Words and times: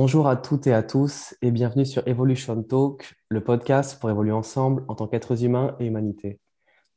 bonjour 0.00 0.28
à 0.28 0.36
toutes 0.36 0.68
et 0.68 0.72
à 0.72 0.84
tous 0.84 1.34
et 1.42 1.50
bienvenue 1.50 1.84
sur 1.84 2.06
Evolution 2.06 2.62
Talk, 2.62 3.16
le 3.30 3.42
podcast 3.42 3.98
pour 3.98 4.08
évoluer 4.08 4.30
ensemble 4.30 4.84
en 4.86 4.94
tant 4.94 5.08
qu'êtres 5.08 5.42
humains 5.42 5.74
et 5.80 5.86
humanité. 5.86 6.38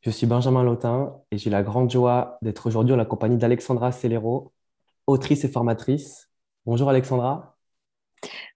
Je 0.01 0.11
suis 0.11 0.27
Benjamin 0.27 0.63
Lautin 0.63 1.15
et 1.31 1.39
j'ai 1.39 1.49
la 1.49 1.63
grande 1.63 1.89
joie 1.89 2.37
d'être 2.43 2.67
aujourd'hui 2.67 2.93
en 2.93 2.97
la 2.97 3.05
compagnie 3.05 3.37
d'Alexandra 3.37 3.91
Celero, 3.91 4.53
autrice 5.07 5.43
et 5.43 5.47
formatrice. 5.47 6.29
Bonjour 6.67 6.91
Alexandra. 6.91 7.57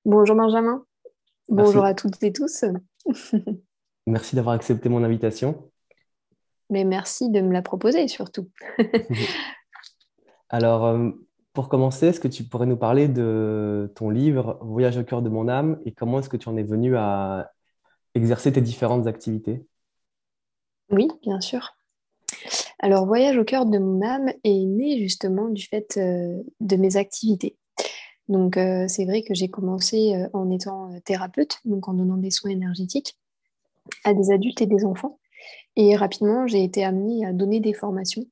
Bonjour 0.05 0.36
Benjamin. 0.36 0.86
Bonjour 1.50 1.84
à 1.84 1.96
toutes 1.96 2.22
et 2.22 2.32
tous. 2.32 2.66
Merci 4.06 4.36
d'avoir 4.36 4.54
accepté 4.54 4.90
mon 4.90 5.04
invitation. 5.04 5.72
Mais 6.70 6.84
merci 6.84 7.32
de 7.32 7.42
me 7.42 7.52
la 7.52 7.64
proposer 7.64 8.08
surtout. 8.08 8.52
Alors, 10.50 10.86
euh, 10.86 11.10
pour 11.56 11.69
commencer, 11.69 12.08
est-ce 12.08 12.19
que 12.19 12.28
tu 12.28 12.44
pourrais 12.44 12.67
nous 12.67 12.78
parler 12.78 13.08
de 13.08 13.92
ton 13.96 14.12
livre 14.12 14.60
Voyage 14.62 14.97
au 14.97 15.03
cœur 15.03 15.24
de 15.24 15.29
mon 15.29 15.47
âme 15.47 15.79
et 15.85 15.92
comment 15.92 16.20
est-ce 16.20 16.30
que 16.30 16.38
tu 16.38 16.49
en 16.49 16.57
es 16.57 16.63
venu 16.63 16.95
à 16.97 17.52
exercer 18.13 18.52
tes 18.52 18.61
différentes 18.61 19.07
activités? 19.07 19.66
Oui, 20.91 21.07
bien 21.23 21.41
sûr. 21.41 21.71
Alors, 22.80 23.07
Voyage 23.07 23.38
au 23.38 23.45
cœur 23.45 23.66
de 23.66 23.80
mon 23.80 24.05
âme 24.05 24.31
est 24.44 24.66
né 24.66 24.99
justement 24.99 25.47
du 25.49 25.66
fait 25.66 25.97
euh, 25.97 26.44
de 26.59 26.75
mes 26.75 26.97
activités. 26.97 27.55
Donc, 28.27 28.58
euh, 28.58 28.85
c'est 28.88 29.05
vrai 29.05 29.23
que 29.23 29.33
j'ai 29.33 29.47
commencé 29.47 30.13
euh, 30.13 30.27
en 30.33 30.52
étant 30.52 30.91
thérapeute, 31.05 31.59
donc 31.63 31.88
en 31.88 31.94
donnant 31.94 32.17
des 32.17 32.31
soins 32.31 32.52
énergétiques 32.52 33.17
à 34.03 34.13
des 34.13 34.31
adultes 34.31 34.61
et 34.61 34.67
des 34.67 34.83
enfants. 34.83 35.19
Et 35.77 35.95
rapidement, 35.95 36.47
j'ai 36.47 36.63
été 36.63 36.83
amenée 36.83 37.25
à 37.25 37.33
donner 37.33 37.61
des 37.61 37.73
formations 37.73 38.25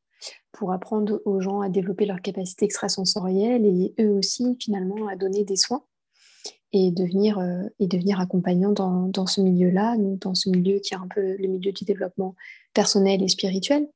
pour 0.54 0.72
apprendre 0.72 1.22
aux 1.26 1.42
gens 1.42 1.62
à 1.62 1.70
développer 1.70 2.06
leurs 2.06 2.22
capacités 2.22 2.66
extrasensorielles 2.66 3.66
et 3.66 3.94
eux 4.00 4.12
aussi, 4.12 4.56
finalement, 4.60 5.08
à 5.08 5.16
donner 5.16 5.44
des 5.44 5.58
soins 5.58 5.84
et 6.74 6.92
devenir, 6.92 7.40
euh, 7.40 7.64
et 7.80 7.88
devenir 7.88 8.20
accompagnant 8.20 8.72
dans, 8.72 9.08
dans 9.08 9.28
ce 9.28 9.42
milieu-là, 9.42 9.96
dans 9.98 10.36
ce 10.36 10.50
milieu 10.50 10.80
qui 10.80 10.94
est 10.94 10.98
un 10.98 11.08
peu 11.08 11.36
le 11.38 11.48
milieu 11.48 11.72
du 11.72 11.86
développement 11.86 12.36
personnel 12.74 13.22
et 13.22 13.28
spirituel. 13.28 13.88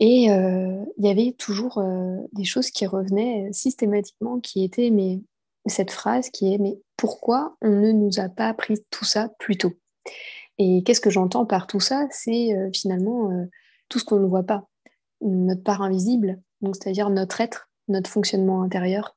Et 0.00 0.30
euh, 0.30 0.84
il 0.96 1.06
y 1.06 1.10
avait 1.10 1.32
toujours 1.32 1.78
euh, 1.78 2.16
des 2.32 2.44
choses 2.44 2.70
qui 2.70 2.86
revenaient 2.86 3.48
systématiquement, 3.52 4.38
qui 4.38 4.62
étaient 4.62 4.90
mais, 4.90 5.20
cette 5.66 5.90
phrase 5.90 6.30
qui 6.30 6.54
est 6.54 6.58
mais 6.58 6.78
pourquoi 6.96 7.56
on 7.60 7.70
ne 7.70 7.92
nous 7.92 8.20
a 8.20 8.28
pas 8.28 8.46
appris 8.48 8.76
tout 8.90 9.04
ça 9.04 9.28
plus 9.38 9.58
tôt? 9.58 9.72
Et 10.58 10.82
qu'est-ce 10.82 11.00
que 11.00 11.10
j'entends 11.10 11.44
par 11.44 11.66
tout 11.66 11.80
ça? 11.80 12.06
C'est 12.10 12.50
finalement 12.72 13.30
tout 13.88 13.98
ce 13.98 14.04
qu'on 14.04 14.18
ne 14.18 14.26
voit 14.26 14.44
pas 14.44 14.66
notre 15.20 15.62
part 15.62 15.82
invisible, 15.82 16.40
donc 16.60 16.76
c'est-à-dire 16.76 17.10
notre 17.10 17.40
être, 17.40 17.68
notre 17.88 18.10
fonctionnement 18.10 18.62
intérieur, 18.62 19.16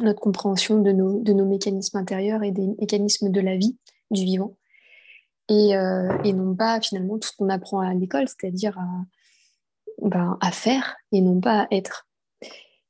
notre 0.00 0.20
compréhension 0.20 0.80
de 0.80 0.92
nos, 0.92 1.44
mécanismes 1.44 1.96
intérieurs 1.96 2.42
et 2.42 2.52
des 2.52 2.68
mécanismes 2.80 3.30
de 3.30 3.40
la 3.40 3.56
vie, 3.56 3.76
du 4.10 4.24
vivant. 4.24 4.56
Et, 5.48 5.76
euh, 5.76 6.16
et 6.24 6.32
non 6.32 6.54
pas 6.54 6.80
finalement 6.80 7.18
tout 7.18 7.28
ce 7.28 7.36
qu'on 7.36 7.48
apprend 7.48 7.80
à 7.80 7.94
l'école, 7.94 8.28
c'est-à-dire 8.28 8.78
à, 8.78 8.86
ben, 10.02 10.38
faire 10.52 10.96
et 11.10 11.20
non 11.20 11.40
pas 11.40 11.62
à 11.62 11.66
être. 11.70 12.06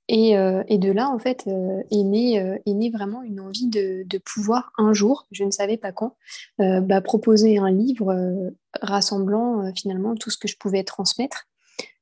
Et, 0.08 0.36
euh, 0.36 0.64
de 0.64 0.90
là, 0.90 1.08
en 1.08 1.18
fait, 1.18 1.44
euh, 1.46 1.82
est, 1.90 2.02
née, 2.02 2.34
est 2.66 2.90
vraiment 2.90 3.22
une 3.22 3.40
envie 3.40 3.68
de, 3.68 4.02
de, 4.04 4.18
pouvoir 4.18 4.72
un 4.76 4.92
jour, 4.92 5.26
je 5.30 5.44
ne 5.44 5.50
savais 5.50 5.76
pas 5.76 5.92
quand, 5.92 6.16
bah, 6.58 7.00
proposer 7.00 7.58
un 7.58 7.70
livre 7.70 8.50
rassemblant 8.82 9.72
finalement 9.74 10.14
tout 10.16 10.30
ce 10.30 10.38
que 10.38 10.48
je 10.48 10.56
pouvais 10.56 10.82
transmettre 10.82 11.46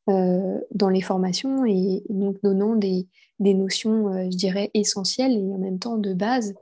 euh, 0.08 0.60
dans 0.70 0.88
les 0.88 1.00
formations 1.00 1.64
et 1.64 2.04
donc 2.08 2.40
donnant 2.40 2.76
des, 2.76 3.08
des 3.40 3.54
notions, 3.54 4.08
euh, 4.08 4.30
je 4.30 4.36
dirais, 4.36 4.70
essentielles 4.72 5.32
et 5.32 5.52
en 5.52 5.58
même 5.58 5.80
temps 5.80 5.98
de 5.98 6.14
base, 6.14 6.54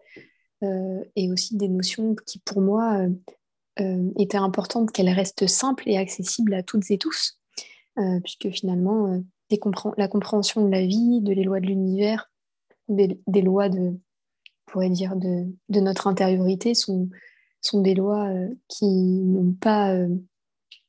euh, 0.63 1.05
et 1.15 1.31
aussi 1.31 1.55
des 1.59 1.69
notions 1.69 2.15
qui 2.27 2.39
pour 2.39 2.63
moi 2.63 3.07
étaient 4.19 4.39
importantes 4.39 4.93
qu'elles 4.93 5.11
restent 5.11 5.49
simples 5.49 5.91
et 5.91 5.99
accessibles 5.99 6.55
à 6.55 6.63
toutes 6.63 6.91
et 6.93 6.97
tous, 6.97 7.41
puisque 8.23 8.49
finalement, 8.51 9.21
la 9.97 10.09
compréhension 10.09 10.65
de 10.65 10.71
la 10.71 10.87
vie, 10.87 11.21
de 11.21 11.33
les 11.33 11.43
lois 11.43 11.59
de 11.59 11.67
l'univers, 11.67 12.31
des, 12.89 13.43
lois 13.43 13.69
de, 13.69 13.99
pourrait 14.67 14.91
dire, 14.91 15.17
de, 15.17 15.53
de, 15.71 15.81
notre 15.81 16.07
intériorité 16.07 16.75
sont, 16.75 17.11
sont 17.63 17.81
des 17.81 17.95
lois 17.95 18.31
qui 18.69 18.87
n'ont 18.87 19.55
pas 19.55 19.93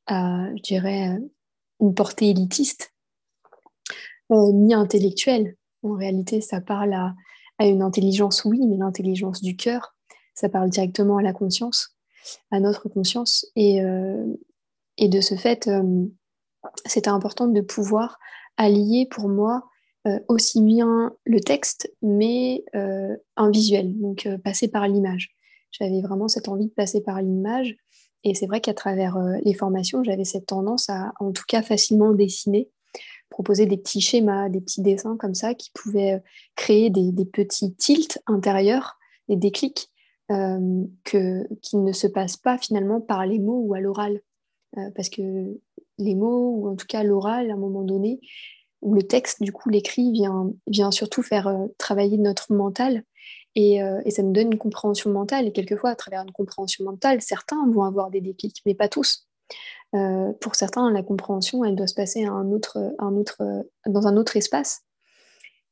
à, 0.06 0.54
je 0.54 0.62
dirais, 0.62 1.18
une 1.80 1.94
portée 1.94 2.30
élitiste 2.30 2.92
euh, 4.32 4.52
ni 4.52 4.74
intellectuelle. 4.74 5.56
En 5.82 5.94
réalité, 5.94 6.40
ça 6.40 6.60
parle 6.60 6.94
à, 6.94 7.14
une 7.60 7.82
intelligence, 7.82 8.44
oui, 8.44 8.60
mais 8.66 8.76
l'intelligence 8.76 9.40
du 9.40 9.56
cœur, 9.56 9.94
ça 10.34 10.48
parle 10.48 10.68
directement 10.68 11.16
à 11.16 11.22
la 11.22 11.32
conscience, 11.32 11.96
à 12.50 12.60
notre 12.60 12.88
conscience. 12.88 13.46
Et, 13.56 13.80
euh, 13.82 14.26
de 15.00 15.20
ce 15.20 15.36
fait, 15.36 15.68
euh, 15.68 16.06
c'était 16.84 17.08
important 17.08 17.46
de 17.46 17.60
pouvoir 17.60 18.18
allier 18.56 19.06
pour 19.10 19.28
moi 19.28 19.64
aussi 20.28 20.62
bien 20.62 21.12
le 21.24 21.40
texte, 21.40 21.92
mais 22.00 22.64
un 22.74 23.50
visuel, 23.50 23.92
donc 23.98 24.28
passer 24.44 24.68
par 24.68 24.86
l'image. 24.86 25.34
J'avais 25.72 26.00
vraiment 26.00 26.28
cette 26.28 26.48
envie 26.48 26.66
de 26.66 26.72
passer 26.72 27.02
par 27.02 27.20
l'image 27.20 27.76
et 28.26 28.34
c'est 28.34 28.46
vrai 28.46 28.60
qu'à 28.60 28.74
travers 28.74 29.16
euh, 29.16 29.36
les 29.44 29.54
formations, 29.54 30.02
j'avais 30.02 30.24
cette 30.24 30.46
tendance 30.46 30.90
à, 30.90 31.12
en 31.20 31.30
tout 31.30 31.44
cas, 31.46 31.62
facilement 31.62 32.12
dessiner, 32.12 32.68
proposer 33.30 33.66
des 33.66 33.76
petits 33.76 34.00
schémas, 34.00 34.48
des 34.48 34.60
petits 34.60 34.82
dessins 34.82 35.16
comme 35.16 35.34
ça 35.34 35.54
qui 35.54 35.70
pouvaient 35.72 36.14
euh, 36.14 36.18
créer 36.56 36.90
des, 36.90 37.24
petits 37.24 37.72
tilts 37.76 38.20
intérieurs, 38.26 38.98
des 39.28 39.36
déclics 39.36 39.92
euh, 40.32 40.82
qui 41.04 41.76
ne 41.76 41.92
se 41.92 42.08
passent 42.08 42.36
pas 42.36 42.58
finalement 42.58 43.00
par 43.00 43.24
les 43.26 43.38
mots 43.38 43.60
ou 43.60 43.74
à 43.74 43.80
l'oral. 43.80 44.20
parce 44.96 45.08
que 45.08 45.60
les 45.98 46.16
mots, 46.16 46.56
ou 46.56 46.68
en 46.68 46.74
tout 46.74 46.86
cas 46.88 47.04
l'oral, 47.04 47.52
à 47.52 47.54
un 47.54 47.58
moment 47.58 47.84
donné, 47.84 48.18
ou 48.82 48.94
le 48.94 49.04
texte, 49.04 49.40
du 49.40 49.52
coup, 49.52 49.68
l'écrit 49.68 50.12
vient 50.66 50.90
surtout 50.90 51.22
faire 51.22 51.56
travailler 51.78 52.18
notre 52.18 52.52
mental 52.52 53.04
euh, 53.56 54.00
et, 54.04 54.10
ça 54.10 54.22
nous 54.22 54.32
donne 54.32 54.52
une 54.52 54.58
compréhension 54.58 55.10
mentale. 55.10 55.46
Et 55.46 55.52
quelquefois, 55.52 55.90
à 55.90 55.96
travers 55.96 56.22
une 56.22 56.32
compréhension 56.32 56.84
mentale, 56.84 57.20
certains 57.22 57.68
vont 57.70 57.84
avoir 57.84 58.10
des 58.10 58.20
déclics, 58.20 58.62
mais 58.66 58.74
pas 58.74 58.88
tous. 58.88 59.26
Euh, 59.94 60.32
pour 60.40 60.54
certains, 60.54 60.90
la 60.90 61.02
compréhension, 61.02 61.64
elle 61.64 61.76
doit 61.76 61.86
se 61.86 61.94
passer 61.94 62.24
dans 62.24 64.06
un 64.06 64.16
autre 64.16 64.36
espace. 64.36 64.82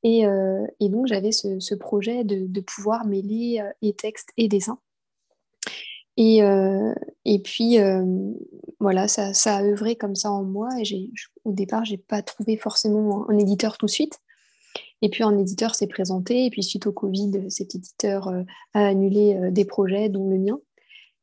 Et, 0.02 0.26
euh, 0.26 0.66
donc, 0.80 1.06
j'avais 1.06 1.32
ce, 1.32 1.74
projet 1.74 2.24
de, 2.24 2.60
pouvoir 2.60 3.06
mêler 3.06 3.62
et 3.82 3.94
texte 3.94 4.30
et 4.36 4.48
dessin. 4.48 4.78
Et, 6.16 6.40
et 7.24 7.38
puis, 7.40 7.78
voilà, 8.80 9.08
ça, 9.08 9.32
a 9.56 9.62
œuvré 9.62 9.96
comme 9.96 10.14
ça 10.14 10.30
en 10.30 10.44
moi. 10.44 10.68
Et 10.78 11.10
au 11.44 11.52
départ, 11.52 11.84
je 11.84 11.92
n'ai 11.92 11.98
pas 11.98 12.22
trouvé 12.22 12.56
forcément 12.56 13.28
un 13.28 13.38
éditeur 13.38 13.76
tout 13.76 13.86
de 13.86 13.90
suite. 13.90 14.20
Et 15.02 15.08
puis 15.08 15.22
un 15.22 15.36
éditeur 15.36 15.74
s'est 15.74 15.86
présenté, 15.86 16.46
et 16.46 16.50
puis 16.50 16.62
suite 16.62 16.86
au 16.86 16.92
Covid, 16.92 17.50
cet 17.50 17.74
éditeur 17.74 18.28
euh, 18.28 18.42
a 18.72 18.86
annulé 18.86 19.34
euh, 19.34 19.50
des 19.50 19.64
projets, 19.64 20.08
dont 20.08 20.28
le 20.28 20.38
mien. 20.38 20.58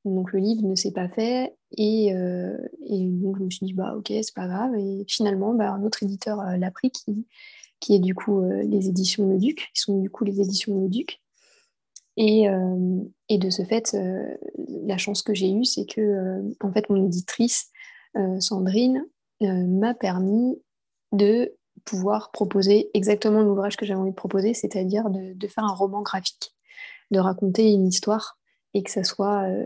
Donc 0.06 0.34
le 0.34 0.40
livre 0.40 0.64
ne 0.64 0.76
s'est 0.76 0.92
pas 0.92 1.10
fait, 1.10 1.56
et, 1.78 2.14
euh, 2.14 2.58
donc 2.90 3.38
je 3.38 3.44
me 3.44 3.50
suis 3.50 3.66
dit, 3.66 3.74
bah 3.74 3.96
ok, 3.96 4.08
c'est 4.08 4.36
pas 4.36 4.48
grave. 4.48 4.76
Et 4.76 5.06
finalement, 5.08 5.54
bah, 5.54 5.72
un 5.72 5.84
autre 5.84 6.04
éditeur 6.04 6.44
l'a 6.58 6.72
pris, 6.72 6.92
qui, 6.92 7.96
est 7.96 8.00
du 8.00 8.16
coup 8.16 8.44
les 8.44 8.88
éditions 8.88 9.28
Le 9.28 9.38
Duc, 9.38 9.70
qui 9.74 9.82
sont 9.82 10.00
du 10.00 10.10
coup 10.10 10.24
les 10.24 10.42
éditions 10.42 10.80
Le 10.80 10.90
Duc. 10.90 11.20
Et 12.18 12.48
de 12.48 13.50
ce 13.50 13.64
fait, 13.64 13.96
la 14.86 14.98
chance 14.98 15.22
que 15.22 15.36
j'ai 15.36 15.52
eue, 15.52 15.66
c'est 15.66 15.86
que 15.86 16.42
en 16.62 16.72
fait, 16.72 16.90
mon 16.90 17.06
éditrice, 17.06 17.70
Sandrine, 18.40 19.06
m'a 19.40 19.94
permis 19.94 20.60
de 21.12 21.56
pouvoir 21.86 22.32
proposer 22.32 22.90
exactement 22.94 23.42
l'ouvrage 23.42 23.78
que 23.78 23.86
j'avais 23.86 24.00
envie 24.00 24.12
de 24.12 24.16
proposer, 24.16 24.54
c'est-à-dire 24.54 25.10
de, 25.10 25.48
faire 25.48 25.64
un 25.64 25.74
roman 25.74 26.02
graphique, 26.02 26.54
de 27.12 27.20
raconter 27.20 27.72
une 27.72 27.88
histoire 27.88 28.38
et 28.74 28.84
que 28.84 28.92
ça 28.92 29.04
soit 29.04 29.44
euh, 29.50 29.66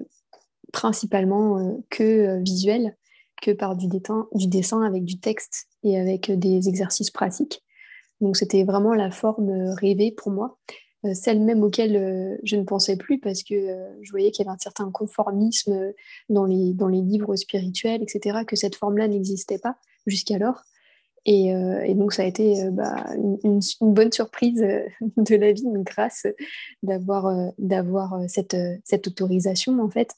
principalement 0.71 1.59
euh, 1.59 1.73
que 1.89 2.03
euh, 2.03 2.39
visuel, 2.39 2.97
que 3.41 3.51
par 3.51 3.75
du, 3.75 3.87
du 3.87 4.47
dessin 4.47 4.81
avec 4.81 5.03
du 5.03 5.19
texte 5.19 5.67
et 5.83 5.99
avec 5.99 6.31
des 6.31 6.69
exercices 6.69 7.11
pratiques. 7.11 7.61
Donc 8.21 8.37
c'était 8.37 8.63
vraiment 8.63 8.93
la 8.93 9.11
forme 9.11 9.51
rêvée 9.77 10.11
pour 10.11 10.31
moi, 10.31 10.57
celle 11.13 11.41
même 11.41 11.61
auquel 11.61 12.39
je 12.43 12.55
ne 12.55 12.63
pensais 12.63 12.95
plus 12.95 13.19
parce 13.19 13.43
que 13.43 13.53
je 14.01 14.09
voyais 14.09 14.31
qu'il 14.31 14.45
y 14.45 14.47
avait 14.47 14.55
un 14.55 14.57
certain 14.59 14.89
conformisme 14.89 15.93
dans 16.29 16.45
les, 16.45 16.73
dans 16.73 16.87
les 16.87 17.01
livres 17.01 17.35
spirituels, 17.35 18.01
etc., 18.01 18.39
que 18.47 18.55
cette 18.55 18.75
forme-là 18.75 19.09
n'existait 19.09 19.59
pas 19.59 19.75
jusqu'alors. 20.07 20.63
Euh, 21.27 21.81
et, 21.81 21.95
donc, 21.95 22.13
ça 22.13 22.23
a 22.23 22.25
été 22.25 22.63
euh, 22.63 22.71
bah, 22.71 23.05
une, 23.43 23.59
bonne 23.81 24.11
surprise 24.11 24.61
euh, 24.61 24.85
de 25.17 25.35
la 25.35 25.51
vie, 25.51 25.63
une 25.63 25.83
grâce 25.83 26.27
d'avoir 26.83 28.19
cette, 28.27 29.07
autorisation, 29.07 29.79
en 29.79 29.89
fait. 29.89 30.13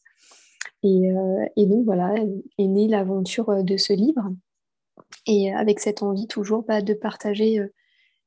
Et, 0.83 1.09
et, 1.55 1.65
donc, 1.65 1.85
voilà, 1.85 2.13
est 2.57 2.67
née 2.67 2.87
l'aventure 2.87 3.63
de 3.63 3.77
ce 3.77 3.93
livre. 3.93 4.31
Et 5.25 5.53
avec 5.53 5.79
cette 5.79 6.03
envie 6.03 6.27
toujours 6.27 6.63
bah, 6.63 6.81
de 6.81 6.93
partager 6.93 7.59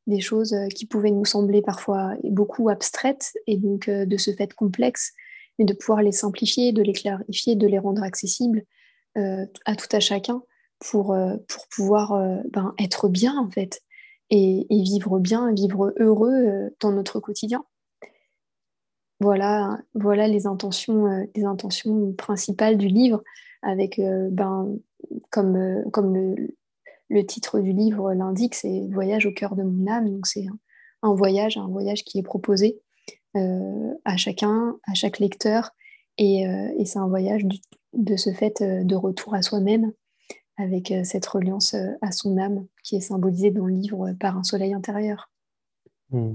des 0.07 0.21
choses 0.21 0.57
qui 0.75 0.87
pouvaient 0.87 1.11
nous 1.11 1.25
sembler 1.25 1.63
parfois 1.63 2.15
beaucoup 2.25 2.69
abstraites 2.69 3.33
et 3.47 3.57
donc 3.57 3.89
de 3.89 4.17
ce 4.17 4.33
fait 4.33 4.53
complexes, 4.53 5.13
mais 5.59 5.65
de 5.65 5.75
pouvoir 5.75 6.03
les 6.03 6.13
simplifier, 6.13 6.73
de 6.73 6.83
les 6.83 6.93
clarifier, 6.93 7.55
de 7.55 7.67
les 7.67 7.79
rendre 7.79 8.03
accessibles 8.03 8.65
à 9.15 9.77
tout 9.77 9.89
à 9.93 10.01
chacun 10.01 10.43
pour, 10.81 11.17
pour 11.49 11.69
pouvoir 11.69 12.19
ben, 12.51 12.75
être 12.79 13.09
bien 13.09 13.37
en 13.37 13.51
fait 13.51 13.83
et, 14.31 14.67
vivre 14.71 15.19
bien, 15.19 15.53
vivre 15.53 15.95
heureux 15.99 16.71
dans 16.81 16.93
notre 16.93 17.21
quotidien. 17.21 17.65
Voilà, 19.21 19.79
les 19.95 20.47
intentions, 20.47 21.29
les 21.35 21.45
intentions 21.45 22.13
principales 22.13 22.79
du 22.79 22.89
livre 22.89 23.23
avec 23.63 24.01
ben, 24.01 24.75
comme, 25.31 25.57
le, 27.09 27.27
titre 27.27 27.61
du 27.61 27.73
livre 27.73 28.13
l'indique, 28.15 28.55
c'est 28.55 28.87
Voyage 28.91 29.27
au 29.27 29.33
cœur 29.33 29.57
de 29.57 29.63
mon 29.63 29.91
âme. 29.91 30.11
Donc 30.11 30.27
c'est 30.27 30.47
un, 31.03 31.15
voyage, 31.15 31.57
un 31.57 31.69
voyage 31.69 32.05
qui 32.05 32.19
est 32.19 32.23
proposé 32.23 32.81
euh, 33.37 33.95
à 34.05 34.17
chacun, 34.17 34.77
à 34.87 34.95
chaque 34.95 35.19
lecteur. 35.19 35.71
Et, 36.19 36.47
euh, 36.47 36.85
c'est 36.85 36.99
un 36.99 37.09
voyage 37.09 37.45
de 37.93 38.17
ce 38.17 38.33
fait 38.33 38.61
euh, 38.61 38.85
de 38.85 38.95
retour 38.95 39.35
à 39.35 39.43
soi-même, 39.43 39.93
avec 40.61 40.93
cette 41.05 41.27
reliance 41.27 41.75
à 42.03 42.13
son 42.13 42.39
âme 42.39 42.67
qui 42.83 42.97
est 42.97 43.01
symbolisée 43.01 43.51
dans 43.51 43.67
le 43.67 43.75
livre 43.75 44.13
par 44.21 44.37
un 44.37 44.45
soleil 44.45 44.75
intérieur. 44.75 45.31
Hmm. 46.11 46.35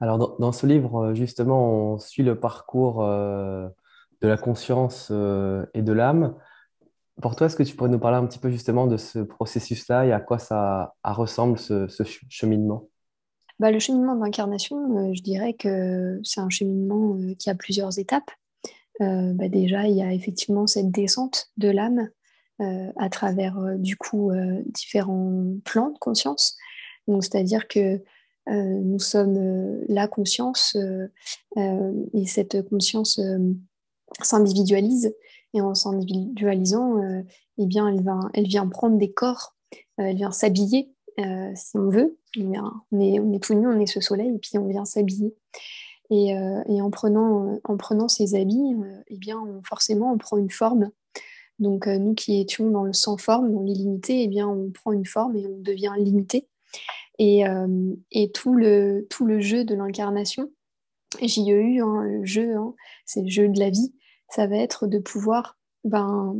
Alors 0.00 0.18
dans, 0.18 0.36
dans, 0.38 0.52
ce 0.52 0.66
livre, 0.66 1.14
justement, 1.14 1.92
on 1.92 1.98
suit 1.98 2.22
le 2.22 2.38
parcours 2.38 3.04
de 3.04 4.28
la 4.28 4.36
conscience 4.36 5.10
et 5.10 5.82
de 5.82 5.92
l'âme. 5.92 6.34
Pour 7.20 7.36
toi, 7.36 7.46
est-ce 7.46 7.56
que 7.56 7.62
tu 7.62 7.76
pourrais 7.76 7.90
nous 7.90 7.98
parler 7.98 8.16
un 8.16 8.26
petit 8.26 8.38
peu 8.38 8.50
justement 8.50 8.86
de 8.86 8.96
ce 8.96 9.18
processus-là 9.18 10.06
et 10.06 10.12
à 10.12 10.20
quoi 10.20 10.38
ça 10.38 10.94
ressemble 11.04 11.58
ce, 11.58 11.86
cheminement? 12.28 12.88
Bah, 13.58 13.70
Le 13.70 13.78
cheminement 13.78 14.16
d'incarnation, 14.16 14.96
euh, 14.96 15.12
je 15.12 15.22
dirais 15.22 15.52
que 15.52 16.18
c'est 16.24 16.40
un 16.40 16.48
cheminement 16.48 17.16
euh, 17.16 17.34
qui 17.34 17.50
a 17.50 17.54
plusieurs 17.54 17.98
étapes. 17.98 18.30
Euh, 19.02 19.34
bah, 19.34 19.48
déjà, 19.48 19.86
il 19.86 19.96
y 19.96 20.02
a 20.02 20.12
effectivement 20.12 20.66
cette 20.66 20.90
descente 20.90 21.50
de 21.58 21.68
l'âme 21.68 22.08
à 22.60 23.08
travers 23.08 23.56
du 23.78 23.96
coup 23.96 24.30
différents 24.66 25.44
plans 25.64 25.90
de 25.90 25.98
conscience. 25.98 26.56
Donc, 27.08 27.24
c'est-à-dire 27.24 27.68
que 27.68 28.02
nous 28.46 28.98
sommes 28.98 29.82
la 29.88 30.08
conscience 30.08 30.76
et 31.56 32.26
cette 32.26 32.68
conscience 32.68 33.20
s'individualise 34.22 35.14
et 35.54 35.60
en 35.60 35.74
s'individualisant, 35.74 36.98
euh, 36.98 37.22
eh 37.58 37.66
bien, 37.66 37.88
elle, 38.34 38.46
vient 38.46 38.66
prendre 38.68 38.98
des 38.98 39.12
corps, 39.12 39.56
euh, 39.98 40.04
elle 40.04 40.16
vient 40.16 40.30
s'habiller, 40.30 40.92
euh, 41.18 41.50
si 41.54 41.76
on 41.76 41.88
veut. 41.88 42.18
On 42.36 43.00
est, 43.00 43.18
on 43.18 43.32
est 43.32 43.42
tout 43.42 43.54
nu, 43.54 43.66
on 43.66 43.80
est 43.80 43.86
ce 43.86 44.00
soleil, 44.00 44.34
et 44.34 44.38
puis 44.38 44.56
on 44.58 44.68
vient 44.68 44.84
s'habiller. 44.84 45.34
Et, 46.12 46.30
et, 46.30 46.82
en, 46.82 46.90
prenant, 46.90 47.60
en 47.62 47.76
prenant 47.76 48.08
ces 48.08 48.34
habits, 48.34 48.74
eh 49.06 49.16
bien, 49.16 49.40
forcément, 49.64 50.12
on 50.12 50.18
prend 50.18 50.38
une 50.38 50.50
forme. 50.50 50.90
Donc, 51.60 51.86
nous 51.86 52.14
qui 52.14 52.40
étions 52.40 52.70
dans 52.70 52.84
le 52.84 52.92
sans 52.92 53.16
forme, 53.16 53.52
dans 53.52 53.62
l'illimité, 53.62 54.22
eh 54.22 54.28
bien, 54.28 54.48
on 54.48 54.70
prend 54.70 54.92
une 54.92 55.06
forme 55.06 55.36
et 55.36 55.46
on 55.46 55.58
devient 55.58 55.92
limité. 55.98 56.48
Et, 57.18 57.44
et 58.12 58.30
tout, 58.32 58.54
le, 58.54 59.06
tout 59.10 59.26
le 59.26 59.40
jeu 59.40 59.64
de 59.64 59.74
l'incarnation, 59.74 60.50
eu, 61.18 61.82
hein, 61.82 62.02
le 62.02 62.24
jeu, 62.24 62.56
hein, 62.56 62.74
c'est 63.04 63.22
le 63.22 63.28
jeu 63.28 63.48
de 63.48 63.58
la 63.58 63.70
vie, 63.70 63.92
ça 64.28 64.46
va 64.46 64.56
être 64.56 64.86
de 64.86 64.98
pouvoir, 64.98 65.58
ben, 65.84 66.36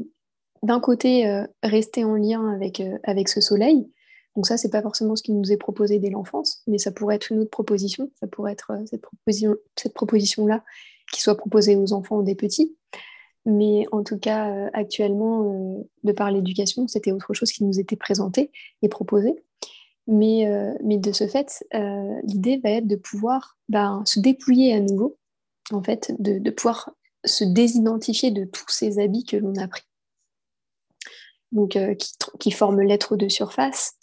d'un 0.62 0.81
côté, 0.81 1.26
euh, 1.26 1.46
rester 1.62 2.05
en 2.05 2.14
lien 2.14 2.46
avec, 2.52 2.81
euh, 2.81 2.99
avec 3.05 3.28
ce 3.28 3.40
soleil. 3.40 3.90
Donc 4.37 4.46
ça, 4.46 4.56
c'est 4.56 4.70
pas 4.70 4.82
forcément 4.82 5.16
ce 5.16 5.23
qui 5.23 5.32
nous 5.32 5.50
est 5.50 5.56
proposé 5.56 5.99
dès 5.99 6.11
l'enfance, 6.11 6.62
mais 6.66 6.78
ça 6.78 6.93
pourrait 6.93 7.16
être 7.16 7.32
une 7.32 7.40
autre 7.40 7.50
proposition. 7.50 8.11
Ça 8.20 8.26
pourrait 8.26 8.52
être 8.52 8.70
euh, 8.73 8.87
cette, 8.87 9.00
proposition, 9.00 9.56
cette 9.76 9.94
proposition-là 9.94 10.62
qui 11.12 11.20
soit 11.20 11.37
proposée 11.37 11.76
aux 11.76 11.93
enfants 11.93 12.19
ou 12.19 12.23
des 12.23 12.37
petits. 12.37 12.76
Mais 13.46 13.87
en 13.90 14.02
tout 14.02 14.19
cas, 14.19 14.69
actuellement, 14.72 15.84
de 16.04 16.12
par 16.12 16.31
l'éducation, 16.31 16.87
c'était 16.88 17.12
autre 17.12 17.32
chose 17.32 17.52
qui 17.52 17.64
nous 17.64 17.81
était 17.81 17.96
présenté 17.96 18.50
et 18.82 18.88
proposé. 18.88 19.42
Mais, 20.06 20.46
mais 20.84 20.98
de 20.98 21.12
ce 21.12 21.26
fait, 21.26 21.64
l'idée 22.25 22.58
va 22.58 22.70
être 22.70 22.87
de 22.87 22.96
pouvoir 22.96 23.56
ben, 23.69 24.02
se 24.04 24.20
dépouiller 24.20 24.75
à 24.75 24.81
nouveau, 24.81 25.16
en 25.72 25.82
fait, 25.82 26.12
de, 26.19 26.50
pouvoir 26.50 26.90
se 27.25 27.44
désidentifier 27.44 28.31
de 28.31 28.44
tous 28.44 28.69
ces 28.69 28.98
habits 28.98 29.25
que 29.25 29.37
l'on 29.37 29.54
a 29.56 29.69
pris. 29.69 29.82
Donc, 31.52 31.76
euh, 31.76 31.94
qui, 32.38 32.50
forment 32.50 32.82
l'être 32.82 33.16
de 33.16 33.28
surface, 33.28 33.94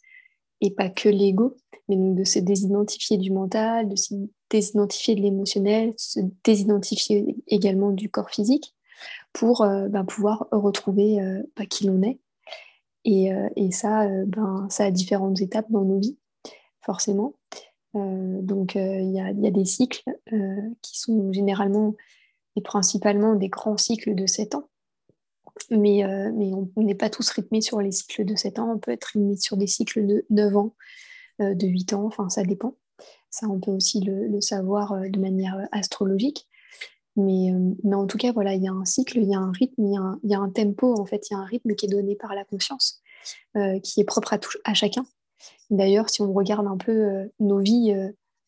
et 0.60 0.72
pas 0.72 0.90
que 0.90 1.08
l'ego, 1.08 1.56
mais 1.88 1.96
de 1.96 2.24
se 2.24 2.40
désidentifier 2.40 3.18
du 3.18 3.32
mental, 3.32 3.88
de 3.88 3.96
se 3.96 4.14
désidentifier 4.50 5.16
de 5.16 5.22
l'émotionnel, 5.22 5.94
se 5.98 6.20
désidentifier 6.44 7.36
également 7.48 7.92
du 7.92 8.10
corps 8.10 8.30
physique, 8.30 8.76
pour 9.38 9.62
euh, 9.62 9.88
ben, 9.88 10.06
pouvoir 10.06 10.48
retrouver 10.52 11.22
euh, 11.22 11.44
bah, 11.56 11.66
qui 11.66 11.86
l'on 11.86 12.02
est. 12.04 12.20
Et, 13.06 13.32
ça, 13.72 14.06
ben, 14.26 14.68
ça 14.70 14.84
a 14.84 14.92
différentes 14.92 15.40
étapes 15.40 15.72
dans 15.72 15.86
nos 15.86 15.98
vies, 15.98 16.18
forcément. 16.82 17.36
donc, 17.94 18.76
il 18.76 19.12
y, 19.14 19.22
a 19.22 19.32
des 19.32 19.64
cycles 19.64 20.04
qui 20.82 21.00
sont 21.00 21.32
généralement 21.32 21.96
et 22.58 22.62
principalement 22.62 23.36
des 23.36 23.48
grands 23.48 23.78
cycles 23.78 24.14
de 24.14 24.26
7 24.26 24.56
ans. 24.56 24.68
Mais, 25.72 26.04
euh, 26.04 26.32
mais 26.34 26.52
on 26.54 26.70
n'est 26.82 26.96
pas 26.96 27.10
tous 27.10 27.30
rythmés 27.30 27.62
sur 27.62 27.82
les 27.82 27.92
cycles 27.92 28.26
de 28.26 28.36
7 28.36 28.60
ans, 28.60 28.74
on 28.74 28.80
peut 28.80 28.92
être 28.92 29.06
rythmé 29.06 29.38
sur 29.38 29.58
des 29.58 29.68
cycles 29.68 30.06
de 30.06 30.26
9 30.30 30.58
ans, 30.58 30.76
euh, 31.42 31.54
de 31.54 31.68
8 31.68 31.94
ans, 31.94 32.06
enfin 32.06 32.30
ça 32.30 32.44
dépend. 32.44 32.76
Ça, 33.30 33.48
on 33.48 33.60
peut 33.60 33.72
aussi 33.72 34.02
le, 34.02 34.42
savoir 34.42 34.94
euh, 34.94 35.10
de 35.10 35.20
manière 35.20 35.68
astrologique. 35.72 36.48
Mais, 37.18 37.52
mais, 37.84 37.96
en 37.96 38.08
tout 38.08 38.18
cas, 38.18 38.32
voilà, 38.32 38.54
il 38.54 38.64
y 38.64 38.68
a 38.68 38.72
un 38.72 38.86
cycle, 38.86 39.18
il 39.18 39.30
y 39.30 39.36
a 39.36 39.40
un 39.40 39.52
rythme, 39.52 39.84
il 39.84 40.30
y 40.30 40.36
a 40.36 40.40
un, 40.40 40.50
tempo, 40.50 40.94
en 40.98 41.06
fait, 41.06 41.30
il 41.30 41.34
y 41.34 41.36
a 41.36 41.40
un 41.40 41.46
rythme 41.46 41.74
qui 41.74 41.88
est 41.88 41.90
donné 41.90 42.16
par 42.16 42.36
la 42.36 42.46
conscience, 42.46 43.02
qui 43.84 44.00
est 44.02 44.06
propre 44.06 44.34
à, 44.34 44.38
tout, 44.38 44.58
à 44.64 44.76
chacun. 44.76 45.04
D'ailleurs, 45.72 46.10
si 46.10 46.22
on 46.22 46.32
regarde 46.32 46.68
un 46.68 46.78
peu 46.78 47.28
nos 47.40 47.58
vies 47.58 47.96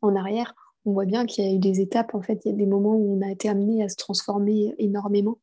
en 0.01 0.15
arrière, 0.15 0.53
on 0.85 0.93
voit 0.93 1.05
bien 1.05 1.25
qu'il 1.25 1.45
y 1.45 1.47
a 1.47 1.51
eu 1.51 1.59
des 1.59 1.81
étapes, 1.81 2.13
en 2.13 2.21
fait, 2.21 2.41
il 2.45 2.51
y 2.51 2.53
a 2.53 2.57
des 2.57 2.65
moments 2.65 2.95
où 2.95 3.17
on 3.17 3.27
a 3.27 3.31
été 3.31 3.49
amené 3.49 3.83
à 3.83 3.89
se 3.89 3.95
transformer 3.95 4.75
énormément. 4.77 5.39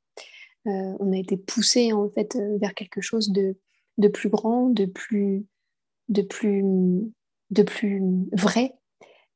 Euh, 0.66 0.96
on 0.98 1.12
a 1.12 1.16
été 1.16 1.36
poussé 1.36 1.92
en 1.92 2.08
fait 2.08 2.34
euh, 2.36 2.58
vers 2.58 2.74
quelque 2.74 3.00
chose 3.00 3.30
de, 3.30 3.56
de 3.98 4.08
plus 4.08 4.28
grand, 4.28 4.68
de 4.68 4.84
plus, 4.84 5.46
de 6.08 6.22
plus, 6.22 6.64
de 7.50 7.62
plus 7.62 8.02
vrai, 8.32 8.74